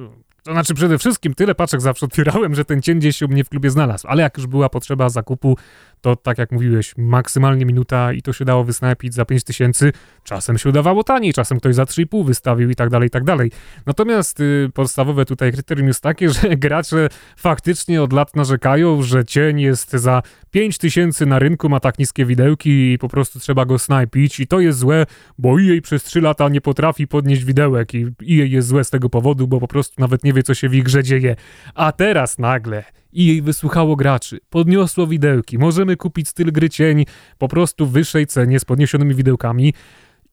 to 0.47 0.53
znaczy 0.53 0.73
przede 0.73 0.97
wszystkim 0.97 1.33
tyle 1.33 1.55
paczek 1.55 1.81
zawsze 1.81 2.05
otwierałem, 2.05 2.55
że 2.55 2.65
ten 2.65 2.81
cień 2.81 2.99
gdzieś 2.99 3.17
się 3.17 3.25
u 3.25 3.29
mnie 3.29 3.43
w 3.43 3.49
klubie 3.49 3.69
znalazł, 3.69 4.07
ale 4.07 4.23
jak 4.23 4.37
już 4.37 4.47
była 4.47 4.69
potrzeba 4.69 5.09
zakupu, 5.09 5.57
to 6.01 6.15
tak 6.15 6.37
jak 6.37 6.51
mówiłeś, 6.51 6.93
maksymalnie 6.97 7.65
minuta 7.65 8.13
i 8.13 8.21
to 8.21 8.33
się 8.33 8.45
dało 8.45 8.63
wysnapić 8.63 9.13
za 9.13 9.25
5000, 9.25 9.91
czasem 10.23 10.57
się 10.57 10.69
udawało 10.69 11.03
taniej, 11.03 11.33
czasem 11.33 11.59
ktoś 11.59 11.75
za 11.75 11.83
3,5 11.83 12.25
wystawił 12.25 12.69
i 12.69 12.75
tak 12.75 12.89
dalej, 12.89 13.07
i 13.07 13.09
tak 13.09 13.23
dalej. 13.23 13.51
Natomiast 13.85 14.39
y, 14.39 14.69
podstawowe 14.73 15.25
tutaj 15.25 15.51
kryterium 15.51 15.87
jest 15.87 16.03
takie, 16.03 16.29
że 16.33 16.57
gracze 16.57 17.07
faktycznie 17.37 18.01
od 18.01 18.13
lat 18.13 18.35
narzekają, 18.35 19.01
że 19.01 19.25
cień 19.25 19.61
jest 19.61 19.91
za 19.91 20.21
5000 20.51 21.25
na 21.25 21.39
rynku, 21.39 21.69
ma 21.69 21.79
tak 21.79 21.99
niskie 21.99 22.25
widełki 22.25 22.93
i 22.93 22.97
po 22.97 23.09
prostu 23.09 23.39
trzeba 23.39 23.65
go 23.65 23.79
snajpić. 23.79 24.39
I 24.39 24.47
to 24.47 24.59
jest 24.59 24.79
złe, 24.79 25.05
bo 25.37 25.61
EA 25.61 25.81
przez 25.81 26.03
3 26.03 26.21
lata 26.21 26.49
nie 26.49 26.61
potrafi 26.61 27.07
podnieść 27.07 27.43
widełek 27.43 27.93
i 27.93 28.03
EA 28.05 28.45
jest 28.45 28.67
złe 28.67 28.83
z 28.83 28.89
tego 28.89 29.09
powodu, 29.09 29.47
bo 29.47 29.59
po 29.59 29.67
prostu 29.67 29.95
nawet 29.97 30.23
nie 30.23 30.33
wie, 30.37 30.43
co 30.43 30.53
się 30.53 30.69
w 30.69 30.71
grze 30.71 31.03
dzieje. 31.03 31.35
A 31.75 31.91
teraz 31.91 32.39
nagle 32.39 32.83
i 33.13 33.41
wysłuchało 33.41 33.95
graczy, 33.95 34.39
podniosło 34.49 35.07
widełki, 35.07 35.57
możemy 35.57 35.95
kupić 35.95 36.27
styl 36.27 36.51
gry 36.51 36.69
cień 36.69 37.05
po 37.37 37.47
prostu 37.47 37.85
w 37.85 37.91
wyższej 37.91 38.27
cenie 38.27 38.59
z 38.59 38.65
podniesionymi 38.65 39.15
widełkami 39.15 39.73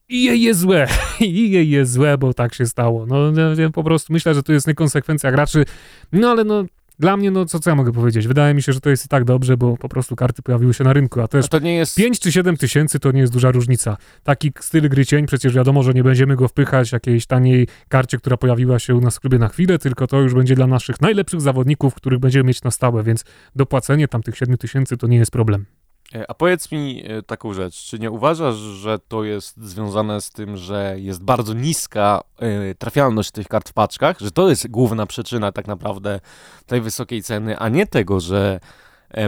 i 0.08 0.24
jej 0.24 0.42
jest 0.42 0.60
złe, 0.60 0.88
i 1.20 1.50
jej 1.50 1.70
jest 1.70 1.92
złe, 1.92 2.18
bo 2.18 2.34
tak 2.34 2.54
się 2.54 2.66
stało. 2.66 3.06
No, 3.06 3.32
po 3.72 3.84
prostu 3.84 4.12
myślę, 4.12 4.34
że 4.34 4.42
to 4.42 4.52
jest 4.52 4.66
niekonsekwencja 4.66 5.30
graczy, 5.32 5.64
no 6.12 6.30
ale 6.30 6.44
no 6.44 6.64
dla 6.98 7.16
mnie, 7.16 7.30
no 7.30 7.44
co, 7.44 7.58
co 7.58 7.70
ja 7.70 7.76
mogę 7.76 7.92
powiedzieć? 7.92 8.28
Wydaje 8.28 8.54
mi 8.54 8.62
się, 8.62 8.72
że 8.72 8.80
to 8.80 8.90
jest 8.90 9.04
i 9.04 9.08
tak 9.08 9.24
dobrze, 9.24 9.56
bo 9.56 9.76
po 9.76 9.88
prostu 9.88 10.16
karty 10.16 10.42
pojawiły 10.42 10.74
się 10.74 10.84
na 10.84 10.92
rynku, 10.92 11.20
a 11.20 11.28
też 11.28 11.44
a 11.44 11.48
to 11.48 11.58
nie 11.58 11.74
jest... 11.74 11.96
5 11.96 12.20
czy 12.20 12.32
7 12.32 12.56
tysięcy 12.56 12.98
to 12.98 13.12
nie 13.12 13.20
jest 13.20 13.32
duża 13.32 13.50
różnica. 13.50 13.96
Taki 14.22 14.52
styl 14.60 14.88
gry 14.88 15.06
cień, 15.06 15.26
przecież 15.26 15.54
wiadomo, 15.54 15.82
że 15.82 15.94
nie 15.94 16.04
będziemy 16.04 16.36
go 16.36 16.48
wpychać 16.48 16.92
jakiejś 16.92 17.26
taniej 17.26 17.68
karcie, 17.88 18.18
która 18.18 18.36
pojawiła 18.36 18.78
się 18.78 18.94
u 18.94 19.00
nas 19.00 19.16
w 19.16 19.20
klubie 19.20 19.38
na 19.38 19.48
chwilę, 19.48 19.78
tylko 19.78 20.06
to 20.06 20.20
już 20.20 20.34
będzie 20.34 20.54
dla 20.54 20.66
naszych 20.66 21.00
najlepszych 21.00 21.40
zawodników, 21.40 21.94
których 21.94 22.18
będziemy 22.18 22.48
mieć 22.48 22.62
na 22.62 22.70
stałe, 22.70 23.02
więc 23.02 23.24
dopłacenie 23.56 24.08
tam 24.08 24.22
tych 24.22 24.36
7 24.36 24.58
tysięcy 24.58 24.96
to 24.96 25.06
nie 25.06 25.16
jest 25.16 25.30
problem. 25.30 25.64
E, 26.14 26.30
a 26.30 26.34
powiedz 26.34 26.72
mi 26.72 27.04
e, 27.06 27.22
taką 27.22 27.52
rzecz, 27.52 27.84
czy 27.84 27.98
nie 27.98 28.10
uważasz, 28.10 28.54
że 28.54 28.98
to 28.98 29.24
jest 29.24 29.56
związane 29.56 30.20
z 30.20 30.30
tym, 30.30 30.56
że 30.56 30.96
jest 30.98 31.24
bardzo 31.24 31.54
niska 31.54 32.20
e, 32.38 32.74
trafialność 32.74 33.30
tych 33.30 33.48
kart 33.48 33.68
w 33.68 33.72
paczkach, 33.72 34.20
że 34.20 34.30
to 34.30 34.48
jest 34.48 34.68
główna 34.68 35.06
przyczyna 35.06 35.52
tak 35.52 35.66
naprawdę 35.66 36.20
tej 36.66 36.80
wysokiej 36.80 37.22
ceny, 37.22 37.58
a 37.58 37.68
nie 37.68 37.86
tego, 37.86 38.20
że 38.20 38.60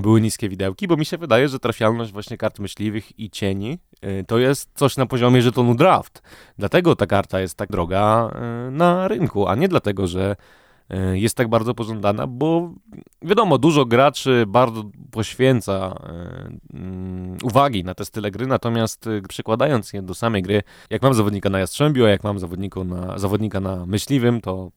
były 0.03 0.21
niskie 0.21 0.49
widełki, 0.49 0.89
bo 0.89 0.97
mi 0.97 1.07
się 1.07 1.19
wydaje, 1.19 1.49
że 1.49 1.59
trafialność 1.59 2.13
właśnie 2.13 2.37
kart 2.37 2.59
myśliwych 2.59 3.19
i 3.19 3.31
cieni 3.31 3.79
to 4.27 4.39
jest 4.39 4.71
coś 4.75 4.97
na 4.97 5.07
poziomie 5.07 5.43
żetonu 5.43 5.75
draft. 5.75 6.23
Dlatego 6.59 6.97
ta 6.97 7.07
karta 7.07 7.41
jest 7.41 7.55
tak 7.55 7.71
droga 7.71 8.31
na 8.71 9.09
rynku, 9.09 9.49
a 9.49 9.55
nie 9.55 9.69
dlatego, 9.69 10.07
że 10.07 10.37
jest 11.13 11.37
tak 11.37 11.49
bardzo 11.49 11.75
pożądana, 11.75 12.27
bo 12.27 12.71
wiadomo, 13.23 13.59
dużo 13.59 13.85
graczy 13.85 14.45
bardzo 14.49 14.85
poświęca 15.11 15.73
e, 15.73 16.77
mm, 16.79 17.37
uwagi 17.43 17.85
na 17.85 17.95
te 17.95 18.05
style 18.05 18.31
gry, 18.31 18.47
natomiast 18.47 19.07
e, 19.07 19.23
przekładając 19.29 19.93
je 19.93 20.03
do 20.03 20.15
samej 20.15 20.43
gry, 20.43 20.63
jak 20.91 21.03
mam 21.03 21.15
zawodnika 21.15 21.51
na 21.51 21.59
Jastrzębiu, 21.59 22.05
a 22.05 22.09
jak 22.09 22.25
mam 22.25 22.39
zawodnika 22.39 22.85
na, 22.85 23.19
zawodnika 23.19 23.61
na 23.61 23.87
Myśliwym, 23.87 24.41
to 24.41 24.71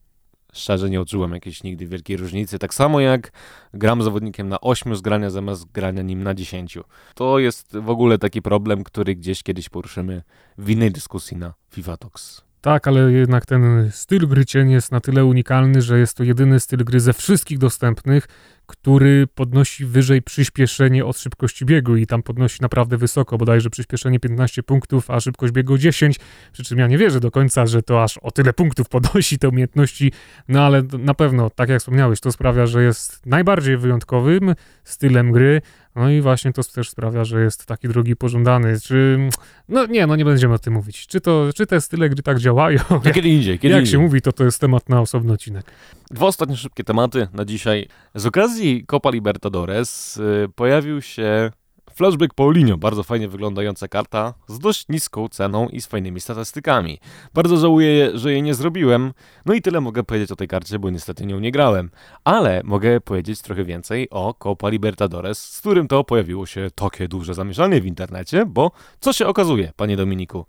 szczerze 0.53 0.89
nie 0.89 1.01
odczułem 1.01 1.31
jakiejś 1.31 1.63
nigdy 1.63 1.87
wielkiej 1.87 2.17
różnicy. 2.17 2.59
Tak 2.59 2.73
samo 2.73 2.99
jak 2.99 3.31
gram 3.73 4.03
zawodnikiem 4.03 4.49
na 4.49 4.61
8 4.61 4.95
z 4.95 5.01
grania 5.01 5.29
zamiast 5.29 5.71
grania 5.71 6.01
nim 6.01 6.23
na 6.23 6.33
10. 6.33 6.77
To 7.15 7.39
jest 7.39 7.77
w 7.77 7.89
ogóle 7.89 8.17
taki 8.17 8.41
problem, 8.41 8.83
który 8.83 9.15
gdzieś 9.15 9.43
kiedyś 9.43 9.69
poruszymy 9.69 10.23
w 10.57 10.69
innej 10.69 10.91
dyskusji 10.91 11.37
na 11.37 11.53
FIFA 11.71 11.97
Talks. 11.97 12.48
Tak, 12.61 12.87
ale 12.87 13.11
jednak 13.11 13.45
ten 13.45 13.91
styl 13.91 14.27
gry 14.27 14.45
cień 14.45 14.71
jest 14.71 14.91
na 14.91 14.99
tyle 14.99 15.25
unikalny, 15.25 15.81
że 15.81 15.99
jest 15.99 16.17
to 16.17 16.23
jedyny 16.23 16.59
styl 16.59 16.83
gry 16.85 16.99
ze 16.99 17.13
wszystkich 17.13 17.57
dostępnych, 17.57 18.27
który 18.65 19.27
podnosi 19.35 19.85
wyżej 19.85 20.21
przyspieszenie 20.21 21.05
od 21.05 21.17
szybkości 21.17 21.65
biegu 21.65 21.95
i 21.95 22.07
tam 22.07 22.23
podnosi 22.23 22.61
naprawdę 22.61 22.97
wysoko, 22.97 23.37
bodajże 23.37 23.69
przyspieszenie 23.69 24.19
15 24.19 24.63
punktów, 24.63 25.11
a 25.11 25.19
szybkość 25.19 25.53
biegu 25.53 25.77
10, 25.77 26.19
przy 26.53 26.63
czym 26.63 26.79
ja 26.79 26.87
nie 26.87 26.97
wierzę 26.97 27.19
do 27.19 27.31
końca, 27.31 27.65
że 27.65 27.83
to 27.83 28.03
aż 28.03 28.17
o 28.17 28.31
tyle 28.31 28.53
punktów 28.53 28.89
podnosi 28.95 29.39
te 29.39 29.49
umiejętności, 29.49 30.11
no 30.47 30.61
ale 30.61 30.83
na 30.99 31.13
pewno, 31.13 31.49
tak 31.49 31.69
jak 31.69 31.79
wspomniałeś, 31.79 32.19
to 32.19 32.31
sprawia, 32.31 32.65
że 32.65 32.83
jest 32.83 33.25
najbardziej 33.25 33.77
wyjątkowym 33.77 34.55
stylem 34.83 35.31
gry, 35.31 35.61
no 35.99 36.09
i 36.09 36.21
właśnie 36.21 36.53
to 36.53 36.63
też 36.63 36.89
sprawia, 36.89 37.23
że 37.23 37.41
jest 37.41 37.65
taki 37.65 37.87
drogi 37.87 38.15
pożądany. 38.15 38.79
Czy, 38.79 39.29
no 39.69 39.85
nie, 39.85 40.07
no 40.07 40.15
nie 40.15 40.25
będziemy 40.25 40.53
o 40.53 40.59
tym 40.59 40.73
mówić. 40.73 41.07
Czy, 41.07 41.21
to, 41.21 41.49
czy 41.55 41.65
te 41.65 41.81
style 41.81 42.09
gry 42.09 42.23
tak 42.23 42.39
działają? 42.39 42.79
Jak, 43.05 43.13
kiedy 43.13 43.29
indziej. 43.37 43.59
Kiedy 43.59 43.73
jak 43.73 43.81
indziej. 43.81 43.91
się 43.91 43.99
mówi, 43.99 44.21
to 44.21 44.31
to 44.31 44.43
jest 44.43 44.61
temat 44.61 44.89
na 44.89 45.01
osobny 45.01 45.33
odcinek. 45.33 45.65
Dwa 46.11 46.25
ostatnie 46.25 46.57
szybkie 46.57 46.83
tematy 46.83 47.27
na 47.33 47.45
dzisiaj. 47.45 47.87
Z 48.15 48.25
okazji 48.25 48.85
Copa 48.87 49.09
Libertadores 49.09 50.17
y, 50.17 50.49
pojawił 50.55 51.01
się 51.01 51.51
Flashback 51.99 52.33
Paulinho, 52.33 52.77
bardzo 52.77 53.03
fajnie 53.03 53.27
wyglądająca 53.27 53.87
karta 53.87 54.33
z 54.47 54.59
dość 54.59 54.85
niską 54.89 55.29
ceną 55.29 55.69
i 55.69 55.81
z 55.81 55.87
fajnymi 55.87 56.21
statystykami. 56.21 56.99
Bardzo 57.33 57.57
żałuję, 57.57 58.11
że 58.13 58.31
jej 58.31 58.43
nie 58.43 58.53
zrobiłem, 58.53 59.13
no 59.45 59.53
i 59.53 59.61
tyle 59.61 59.81
mogę 59.81 60.03
powiedzieć 60.03 60.31
o 60.31 60.35
tej 60.35 60.47
karcie, 60.47 60.79
bo 60.79 60.89
niestety 60.89 61.25
nią 61.25 61.39
nie 61.39 61.51
grałem. 61.51 61.91
Ale 62.23 62.61
mogę 62.63 63.01
powiedzieć 63.01 63.41
trochę 63.41 63.63
więcej 63.63 64.09
o 64.09 64.33
Copa 64.33 64.69
Libertadores, 64.69 65.41
z 65.41 65.59
którym 65.59 65.87
to 65.87 66.03
pojawiło 66.03 66.45
się 66.45 66.67
takie 66.75 67.07
duże 67.07 67.33
zamieszanie 67.33 67.81
w 67.81 67.85
internecie, 67.85 68.45
bo 68.45 68.71
co 68.99 69.13
się 69.13 69.27
okazuje, 69.27 69.71
panie 69.75 69.97
Dominiku? 69.97 70.45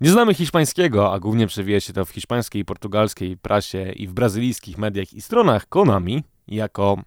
Nie 0.00 0.10
znamy 0.10 0.34
hiszpańskiego, 0.34 1.12
a 1.12 1.20
głównie 1.20 1.46
przewija 1.46 1.80
się 1.80 1.92
to 1.92 2.04
w 2.04 2.10
hiszpańskiej 2.10 2.62
i 2.62 2.64
portugalskiej 2.64 3.36
prasie 3.36 3.92
i 3.92 4.08
w 4.08 4.12
brazylijskich 4.12 4.78
mediach 4.78 5.12
i 5.12 5.20
stronach 5.20 5.68
Konami, 5.68 6.24
jako 6.48 6.98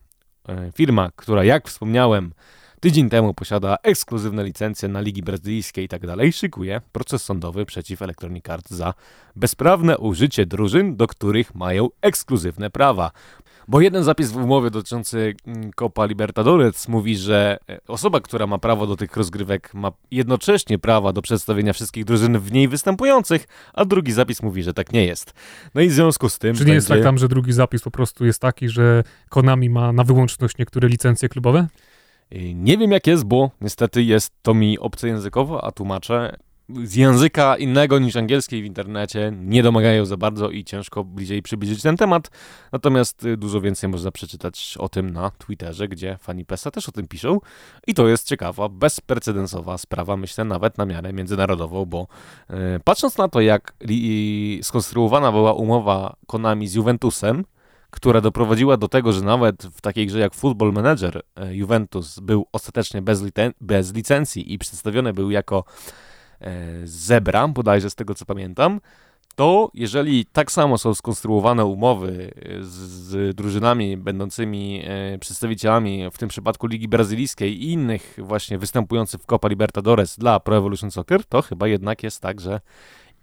e, 0.50 0.72
firma, 0.72 1.10
która 1.16 1.44
jak 1.44 1.68
wspomniałem 1.68 2.34
tydzień 2.82 3.10
temu 3.10 3.34
posiada 3.34 3.78
ekskluzywne 3.84 4.44
licencje 4.44 4.90
na 4.90 5.02
ligi 5.02 5.24
brazylijskie 5.24 5.84
i 5.84 5.88
tak 5.88 6.08
dalej, 6.08 6.34
szykuje 6.34 6.82
proces 6.92 7.24
sądowy 7.24 7.66
przeciw 7.66 8.02
Electronic 8.02 8.50
Arts 8.50 8.72
za 8.72 8.94
bezprawne 9.36 9.98
użycie 9.98 10.46
drużyn, 10.46 10.96
do 10.96 11.08
których 11.08 11.56
mają 11.56 11.90
ekskluzywne 12.02 12.70
prawa. 12.70 13.12
Bo 13.68 13.82
jeden 13.82 14.04
zapis 14.04 14.32
w 14.32 14.38
umowie 14.38 14.70
dotyczący 14.70 15.36
mm, 15.48 15.72
Copa 15.74 16.06
Libertadores 16.06 16.88
mówi, 16.88 17.18
że 17.18 17.58
e, 17.70 17.80
osoba, 17.88 18.20
która 18.20 18.48
ma 18.48 18.58
prawo 18.58 18.88
do 18.88 18.96
tych 18.96 19.18
rozgrywek, 19.18 19.74
ma 19.74 19.92
jednocześnie 20.12 20.80
prawa 20.80 21.14
do 21.14 21.22
przedstawienia 21.22 21.74
wszystkich 21.74 22.06
drużyn 22.06 22.40
w 22.40 22.52
niej 22.52 22.68
występujących, 22.68 23.48
a 23.74 23.86
drugi 23.86 24.12
zapis 24.12 24.44
mówi, 24.44 24.64
że 24.64 24.74
tak 24.74 24.94
nie 24.94 25.06
jest. 25.06 25.34
No 25.76 25.82
i 25.82 25.90
w 25.90 25.94
związku 25.94 26.30
z 26.30 26.40
tym. 26.40 26.56
Czy 26.56 26.60
nie 26.60 26.66
będzie... 26.66 26.76
jest 26.76 26.88
tak 26.88 27.04
tam, 27.04 27.18
że 27.18 27.28
drugi 27.28 27.54
zapis 27.54 27.82
po 27.82 27.92
prostu 27.92 28.26
jest 28.26 28.40
taki, 28.40 28.70
że 28.70 29.04
Konami 29.30 29.70
ma 29.70 29.94
na 29.94 30.04
wyłączność 30.04 30.58
niektóre 30.58 30.88
licencje 30.88 31.30
klubowe? 31.30 31.68
Y, 32.36 32.54
nie 32.54 32.78
wiem 32.78 32.92
jak 32.92 33.08
jest, 33.08 33.24
bo 33.24 33.52
niestety 33.62 34.04
jest 34.04 34.34
to 34.42 34.54
mi 34.54 34.80
obce 34.80 35.08
językowo, 35.08 35.64
a 35.64 35.72
tłumaczę 35.72 36.38
z 36.84 36.96
języka 36.96 37.58
innego 37.58 38.00
niż 38.00 38.16
angielskiej 38.16 38.62
w 38.62 38.66
internecie 38.66 39.34
nie 39.42 39.64
domagają 39.64 40.06
za 40.06 40.18
bardzo 40.18 40.50
i 40.50 40.64
ciężko 40.64 41.04
bliżej 41.04 41.42
przybliżyć 41.42 41.82
ten 41.82 41.98
temat. 41.98 42.32
Natomiast 42.72 43.26
y, 43.26 43.38
dużo 43.38 43.62
więcej 43.62 43.90
można 43.90 44.12
przeczytać 44.12 44.76
o 44.80 44.90
tym 44.90 45.10
na 45.10 45.30
Twitterze, 45.30 45.88
gdzie 45.88 46.18
fani 46.18 46.46
PESA 46.46 46.72
też 46.72 46.90
o 46.90 46.92
tym 46.92 47.08
piszą. 47.08 47.40
I 47.88 47.94
to 47.94 48.08
jest 48.08 48.28
ciekawa, 48.28 48.70
bezprecedensowa 48.70 49.78
sprawa, 49.78 50.18
myślę, 50.18 50.44
nawet 50.44 50.78
na 50.78 50.86
miarę 50.86 51.14
międzynarodową, 51.14 51.86
bo 51.86 52.08
yy, 52.50 52.56
patrząc 52.84 53.18
na 53.18 53.28
to, 53.28 53.42
jak 53.42 53.74
li, 53.84 54.60
skonstruowana 54.64 55.32
była 55.32 55.54
umowa 55.54 56.16
Konami 56.28 56.68
z 56.68 56.74
Juventusem, 56.74 57.44
która 57.92 58.22
doprowadziła 58.22 58.78
do 58.78 58.88
tego, 58.88 59.12
że 59.14 59.22
nawet 59.22 59.64
w 59.64 59.82
takiej 59.82 60.08
grze 60.08 60.20
jak 60.20 60.34
Football 60.34 60.74
Manager 60.74 61.22
e, 61.36 61.56
Juventus 61.56 62.20
był 62.20 62.46
ostatecznie 62.52 63.02
bez, 63.02 63.24
bez 63.62 63.94
licencji 63.94 64.54
i 64.54 64.58
przedstawiony 64.58 65.14
był 65.14 65.32
jako 65.32 65.64
e, 66.42 66.52
zebra, 66.84 67.48
bodajże 67.48 67.90
z 67.90 67.96
tego 67.96 68.16
co 68.16 68.26
pamiętam, 68.26 68.82
to 69.36 69.72
jeżeli 69.74 70.26
tak 70.26 70.52
samo 70.52 70.78
są 70.78 70.94
skonstruowane 70.94 71.66
umowy 71.66 72.34
e, 72.36 72.64
z, 72.64 72.70
z 72.70 73.36
drużynami 73.36 73.98
będącymi 73.98 74.84
przedstawicielami, 75.20 76.10
w 76.12 76.18
tym 76.18 76.30
przypadku 76.30 76.68
Ligi 76.68 76.88
Brazylijskiej 76.88 77.64
i 77.64 77.72
innych 77.72 78.18
właśnie 78.18 78.58
występujących 78.58 79.22
w 79.22 79.26
Copa 79.26 79.48
Libertadores 79.48 80.18
dla 80.18 80.40
Pro 80.40 80.58
Evolution 80.58 80.92
Soccer, 80.92 81.26
to 81.26 81.42
chyba 81.42 81.68
jednak 81.68 82.04
jest 82.04 82.22
tak, 82.22 82.42
że 82.42 82.62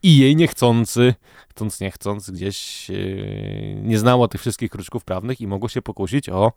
i 0.03 0.19
jej 0.19 0.37
niechcący, 0.37 1.15
chcąc 1.49 1.81
nie 1.81 1.91
chcąc, 1.91 2.31
gdzieś 2.31 2.89
yy, 2.89 3.81
nie 3.83 3.99
znało 3.99 4.29
tych 4.29 4.41
wszystkich 4.41 4.71
kruczków 4.71 5.05
prawnych 5.05 5.41
i 5.41 5.47
mogło 5.47 5.69
się 5.69 5.83
pokusić 5.83 6.29
o, 6.29 6.53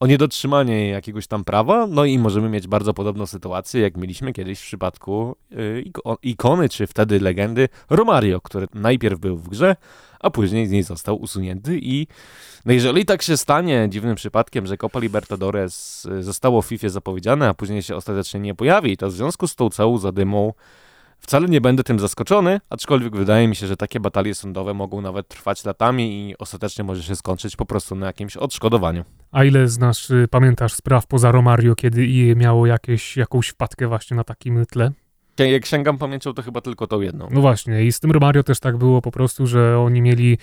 o 0.00 0.06
niedotrzymanie 0.06 0.88
jakiegoś 0.88 1.26
tam 1.26 1.44
prawa, 1.44 1.86
no 1.86 2.04
i 2.04 2.18
możemy 2.18 2.48
mieć 2.48 2.66
bardzo 2.66 2.94
podobną 2.94 3.26
sytuację, 3.26 3.80
jak 3.80 3.96
mieliśmy 3.96 4.32
kiedyś 4.32 4.60
w 4.60 4.62
przypadku 4.62 5.36
yy, 5.50 5.84
ikony, 6.22 6.68
czy 6.68 6.86
wtedy 6.86 7.20
legendy 7.20 7.68
Romario, 7.90 8.40
który 8.40 8.66
najpierw 8.74 9.20
był 9.20 9.36
w 9.36 9.48
grze, 9.48 9.76
a 10.20 10.30
później 10.30 10.66
z 10.66 10.70
niej 10.70 10.82
został 10.82 11.16
usunięty 11.16 11.78
i 11.82 12.06
no 12.66 12.72
jeżeli 12.72 13.04
tak 13.04 13.22
się 13.22 13.36
stanie 13.36 13.86
dziwnym 13.90 14.16
przypadkiem, 14.16 14.66
że 14.66 14.76
Copa 14.76 15.00
Libertadores 15.00 16.04
y, 16.04 16.22
zostało 16.22 16.62
w 16.62 16.66
FIFA 16.66 16.88
zapowiedziane, 16.88 17.48
a 17.48 17.54
później 17.54 17.82
się 17.82 17.96
ostatecznie 17.96 18.40
nie 18.40 18.54
pojawi, 18.54 18.96
to 18.96 19.08
w 19.08 19.12
związku 19.12 19.48
z 19.48 19.54
tą 19.54 19.70
całą 19.70 19.98
zadymą 19.98 20.52
Wcale 21.26 21.48
nie 21.48 21.60
będę 21.60 21.82
tym 21.82 21.98
zaskoczony, 21.98 22.60
aczkolwiek 22.70 23.16
wydaje 23.16 23.48
mi 23.48 23.56
się, 23.56 23.66
że 23.66 23.76
takie 23.76 24.00
batalie 24.00 24.34
sądowe 24.34 24.74
mogą 24.74 25.00
nawet 25.00 25.28
trwać 25.28 25.64
latami 25.64 26.30
i 26.30 26.38
ostatecznie 26.38 26.84
może 26.84 27.02
się 27.02 27.16
skończyć 27.16 27.56
po 27.56 27.66
prostu 27.66 27.94
na 27.94 28.06
jakimś 28.06 28.36
odszkodowaniu. 28.36 29.04
A 29.32 29.44
ile 29.44 29.68
znasz, 29.68 30.10
y, 30.10 30.28
pamiętasz 30.30 30.72
spraw 30.72 31.06
poza 31.06 31.32
Romario, 31.32 31.74
kiedy 31.74 32.06
IE 32.06 32.36
miało 32.36 32.66
jakieś, 32.66 33.16
jakąś 33.16 33.48
wpadkę 33.48 33.88
właśnie 33.88 34.16
na 34.16 34.24
takim 34.24 34.66
tle? 34.66 34.90
Jak 35.38 35.66
sięgam 35.66 35.98
pamięcią, 35.98 36.32
to 36.34 36.42
chyba 36.42 36.60
tylko 36.60 36.86
tą 36.86 37.00
jedną. 37.00 37.28
No 37.30 37.40
właśnie, 37.40 37.84
i 37.84 37.92
z 37.92 38.00
tym 38.00 38.10
Romario 38.10 38.42
też 38.42 38.60
tak 38.60 38.76
było 38.76 39.02
po 39.02 39.10
prostu, 39.10 39.46
że 39.46 39.78
oni 39.78 40.02
mieli 40.02 40.38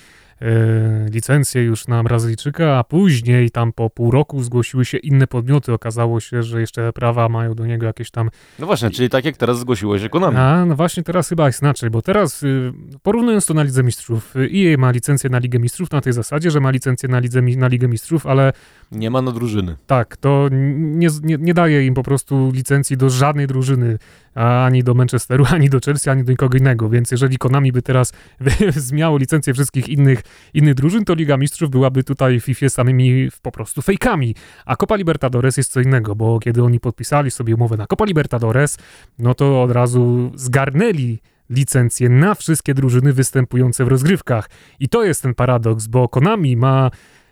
licencję 1.11 1.63
już 1.63 1.87
na 1.87 2.03
Brazylijczyka, 2.03 2.77
a 2.77 2.83
później 2.83 3.51
tam 3.51 3.73
po 3.73 3.89
pół 3.89 4.11
roku 4.11 4.43
zgłosiły 4.43 4.85
się 4.85 4.97
inne 4.97 5.27
podmioty. 5.27 5.73
Okazało 5.73 6.19
się, 6.19 6.43
że 6.43 6.61
jeszcze 6.61 6.93
prawa 6.93 7.29
mają 7.29 7.53
do 7.53 7.65
niego 7.65 7.85
jakieś 7.85 8.11
tam... 8.11 8.29
No 8.59 8.65
właśnie, 8.65 8.89
czyli 8.89 9.09
tak 9.09 9.25
jak 9.25 9.37
teraz 9.37 9.59
zgłosiło 9.59 9.99
się 9.99 10.09
Konami. 10.09 10.37
A, 10.37 10.65
no 10.65 10.75
właśnie 10.75 11.03
teraz 11.03 11.29
chyba 11.29 11.47
jest 11.47 11.61
inaczej, 11.61 11.89
bo 11.89 12.01
teraz 12.01 12.43
y, 12.43 12.73
porównując 13.03 13.45
to 13.45 13.53
na 13.53 13.63
Lidze 13.63 13.83
Mistrzów, 13.83 14.33
EA 14.35 14.77
ma 14.77 14.91
licencję 14.91 15.29
na 15.29 15.37
Ligę 15.37 15.59
Mistrzów 15.59 15.91
na 15.91 16.01
tej 16.01 16.13
zasadzie, 16.13 16.51
że 16.51 16.59
ma 16.59 16.71
licencję 16.71 17.09
na, 17.09 17.19
Lidze, 17.19 17.41
na 17.41 17.67
Ligę 17.67 17.87
Mistrzów, 17.87 18.27
ale... 18.27 18.53
Nie 18.91 19.09
ma 19.09 19.21
na 19.21 19.31
drużyny. 19.31 19.75
Tak, 19.87 20.17
to 20.17 20.49
nie, 20.51 21.07
nie, 21.23 21.37
nie 21.37 21.53
daje 21.53 21.85
im 21.85 21.93
po 21.93 22.03
prostu 22.03 22.51
licencji 22.53 22.97
do 22.97 23.09
żadnej 23.09 23.47
drużyny, 23.47 23.97
ani 24.35 24.83
do 24.83 24.93
Manchesteru, 24.93 25.45
ani 25.55 25.69
do 25.69 25.79
Chelsea, 25.85 26.09
ani 26.09 26.23
do 26.23 26.31
nikogo 26.31 26.57
innego, 26.57 26.89
więc 26.89 27.11
jeżeli 27.11 27.37
Konami 27.37 27.71
by 27.71 27.81
teraz 27.81 28.13
zmiało 28.75 29.17
licencję 29.17 29.53
wszystkich 29.53 29.89
innych 29.89 30.22
innych 30.53 30.73
drużyn, 30.73 31.05
to 31.05 31.13
Liga 31.13 31.37
Mistrzów 31.37 31.69
byłaby 31.69 32.03
tutaj 32.03 32.39
w 32.39 32.43
FIFA 32.43 32.69
samymi 32.69 33.29
po 33.41 33.51
prostu 33.51 33.81
fejkami. 33.81 34.35
A 34.65 34.75
Copa 34.75 34.95
Libertadores 34.95 35.57
jest 35.57 35.71
co 35.71 35.81
innego, 35.81 36.15
bo 36.15 36.39
kiedy 36.39 36.63
oni 36.63 36.79
podpisali 36.79 37.31
sobie 37.31 37.55
umowę 37.55 37.77
na 37.77 37.87
Copa 37.87 38.05
Libertadores, 38.05 38.77
no 39.19 39.33
to 39.33 39.63
od 39.63 39.71
razu 39.71 40.31
zgarnęli 40.35 41.19
licencje 41.49 42.09
na 42.09 42.35
wszystkie 42.35 42.73
drużyny 42.73 43.13
występujące 43.13 43.85
w 43.85 43.87
rozgrywkach. 43.87 44.49
I 44.79 44.89
to 44.89 45.03
jest 45.03 45.21
ten 45.21 45.33
paradoks, 45.33 45.87
bo 45.87 46.09
Konami 46.09 46.57
ma 46.57 46.91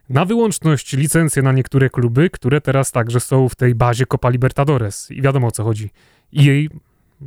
na 0.09 0.25
wyłączność 0.25 0.93
licencje 0.93 1.41
na 1.41 1.51
niektóre 1.51 1.89
kluby, 1.89 2.29
które 2.29 2.61
teraz 2.61 2.91
także 2.91 3.19
są 3.19 3.49
w 3.49 3.55
tej 3.55 3.75
bazie 3.75 4.05
Copa 4.05 4.29
Libertadores. 4.29 5.11
I 5.11 5.21
wiadomo 5.21 5.47
o 5.47 5.51
co 5.51 5.63
chodzi. 5.63 5.89
I 6.31 6.45
jej 6.45 6.69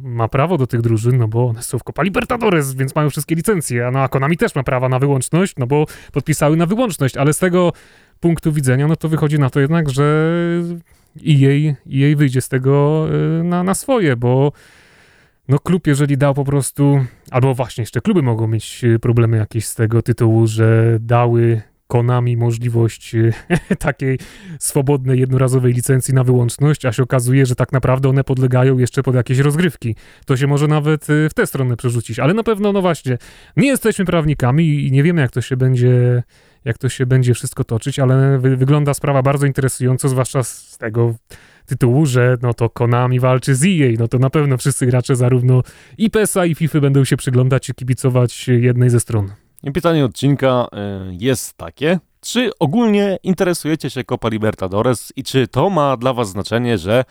ma 0.02 0.28
prawo 0.28 0.58
do 0.58 0.66
tych 0.66 0.80
drużyn, 0.80 1.18
no 1.18 1.28
bo 1.28 1.48
one 1.48 1.62
są 1.62 1.78
w 1.78 1.84
Copa 1.84 2.02
Libertadores, 2.02 2.74
więc 2.74 2.94
mają 2.94 3.10
wszystkie 3.10 3.34
licencje, 3.34 3.86
a 3.86 3.90
no 3.90 4.00
a 4.00 4.08
Konami 4.08 4.36
też 4.36 4.54
ma 4.54 4.62
prawa 4.62 4.88
na 4.88 4.98
wyłączność, 4.98 5.54
no 5.58 5.66
bo 5.66 5.86
podpisały 6.12 6.56
na 6.56 6.66
wyłączność, 6.66 7.16
ale 7.16 7.32
z 7.32 7.38
tego 7.38 7.72
punktu 8.20 8.52
widzenia, 8.52 8.86
no 8.86 8.96
to 8.96 9.08
wychodzi 9.08 9.38
na 9.38 9.50
to 9.50 9.60
jednak, 9.60 9.90
że 9.90 10.32
i 11.22 11.40
jej, 11.40 11.76
i 11.86 11.98
jej 11.98 12.16
wyjdzie 12.16 12.40
z 12.40 12.48
tego 12.48 13.06
y, 13.40 13.44
na, 13.44 13.62
na 13.62 13.74
swoje, 13.74 14.16
bo 14.16 14.52
no 15.48 15.58
klub, 15.58 15.86
jeżeli 15.86 16.18
dał 16.18 16.34
po 16.34 16.44
prostu, 16.44 17.04
albo 17.30 17.54
właśnie 17.54 17.82
jeszcze 17.82 18.00
kluby 18.00 18.22
mogą 18.22 18.46
mieć 18.46 18.84
y, 18.84 18.98
problemy 18.98 19.36
jakieś 19.36 19.66
z 19.66 19.74
tego 19.74 20.02
tytułu, 20.02 20.46
że 20.46 20.98
dały 21.00 21.62
Konami 21.86 22.36
możliwość 22.36 23.14
e, 23.14 23.32
takiej 23.76 24.18
swobodnej, 24.58 25.20
jednorazowej 25.20 25.72
licencji 25.72 26.14
na 26.14 26.24
wyłączność, 26.24 26.84
a 26.84 26.92
się 26.92 27.02
okazuje, 27.02 27.46
że 27.46 27.54
tak 27.54 27.72
naprawdę 27.72 28.08
one 28.08 28.24
podlegają 28.24 28.78
jeszcze 28.78 29.02
pod 29.02 29.14
jakieś 29.14 29.38
rozgrywki. 29.38 29.96
To 30.26 30.36
się 30.36 30.46
może 30.46 30.68
nawet 30.68 31.10
e, 31.10 31.28
w 31.28 31.34
tę 31.34 31.46
stronę 31.46 31.76
przerzucić, 31.76 32.18
ale 32.18 32.34
na 32.34 32.42
pewno, 32.42 32.72
no 32.72 32.82
właśnie, 32.82 33.18
nie 33.56 33.68
jesteśmy 33.68 34.04
prawnikami 34.04 34.86
i 34.86 34.92
nie 34.92 35.02
wiemy, 35.02 35.20
jak 35.20 35.30
to 35.30 35.40
się 35.40 35.56
będzie, 35.56 36.22
jak 36.64 36.78
to 36.78 36.88
się 36.88 37.06
będzie 37.06 37.34
wszystko 37.34 37.64
toczyć, 37.64 37.98
ale 37.98 38.38
wy, 38.38 38.56
wygląda 38.56 38.94
sprawa 38.94 39.22
bardzo 39.22 39.46
interesująco, 39.46 40.08
zwłaszcza 40.08 40.42
z 40.42 40.78
tego 40.78 41.14
tytułu, 41.66 42.06
że 42.06 42.36
no 42.42 42.54
to 42.54 42.70
Konami 42.70 43.20
walczy 43.20 43.54
z 43.54 43.64
EA, 43.64 43.96
no 43.98 44.08
to 44.08 44.18
na 44.18 44.30
pewno 44.30 44.58
wszyscy 44.58 44.86
gracze 44.86 45.16
zarówno 45.16 45.62
i 45.98 46.10
PESA 46.10 46.46
i 46.46 46.54
FIFA 46.54 46.80
będą 46.80 47.04
się 47.04 47.16
przyglądać 47.16 47.68
i 47.68 47.74
kibicować 47.74 48.48
jednej 48.48 48.90
ze 48.90 49.00
stron. 49.00 49.43
Pytanie 49.72 50.04
odcinka 50.04 50.66
e, 50.72 51.00
jest 51.20 51.56
takie, 51.56 51.98
czy 52.20 52.50
ogólnie 52.60 53.18
interesujecie 53.22 53.90
się 53.90 54.04
Copa 54.04 54.28
Libertadores 54.28 55.12
i 55.16 55.24
czy 55.24 55.48
to 55.48 55.70
ma 55.70 55.96
dla 55.96 56.12
was 56.12 56.28
znaczenie, 56.28 56.78
że 56.78 57.04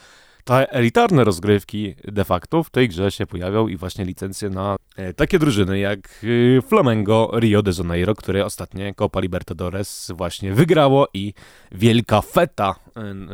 te 0.44 0.72
elitarne 0.72 1.24
rozgrywki 1.24 1.96
de 2.04 2.24
facto 2.24 2.64
w 2.64 2.70
tej 2.70 2.90
grze 2.90 3.12
się 3.12 3.28
pojawią 3.28 3.68
i 3.68 3.78
właśnie 3.78 4.06
licencje 4.06 4.50
na 4.50 4.76
e, 4.96 5.14
takie 5.14 5.40
drużyny 5.40 5.80
jak 5.80 6.26
e, 6.58 6.62
Flamengo 6.62 7.32
Rio 7.40 7.62
de 7.62 7.72
Janeiro, 7.78 8.16
które 8.16 8.46
ostatnie 8.46 8.94
Copa 8.94 9.20
Libertadores 9.20 10.12
właśnie 10.16 10.54
wygrało 10.54 11.08
i 11.14 11.34
wielka 11.72 12.22
feta 12.22 12.76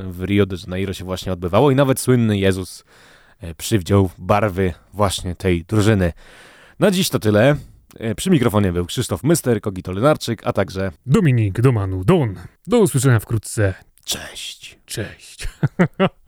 w 0.09 0.23
Rio 0.23 0.45
de 0.45 0.55
Janeiro 0.65 0.93
się 0.93 1.05
właśnie 1.05 1.33
odbywało 1.33 1.71
i 1.71 1.75
nawet 1.75 1.99
słynny 1.99 2.37
Jezus 2.37 2.83
przywdział 3.57 4.09
barwy 4.17 4.73
właśnie 4.93 5.35
tej 5.35 5.63
drużyny. 5.63 6.13
Na 6.79 6.91
dziś 6.91 7.09
to 7.09 7.19
tyle. 7.19 7.55
E, 7.95 8.15
przy 8.15 8.29
mikrofonie 8.29 8.71
był 8.71 8.85
Krzysztof 8.85 9.23
Myster, 9.23 9.61
Kogito 9.61 9.91
Lenarczyk, 9.91 10.41
a 10.47 10.53
także 10.53 10.91
Dominik 11.05 11.61
Domanu 11.61 12.03
Don. 12.03 12.35
Do 12.67 12.79
usłyszenia 12.79 13.19
wkrótce. 13.19 13.73
Cześć. 14.05 14.79
Cześć. 14.85 15.47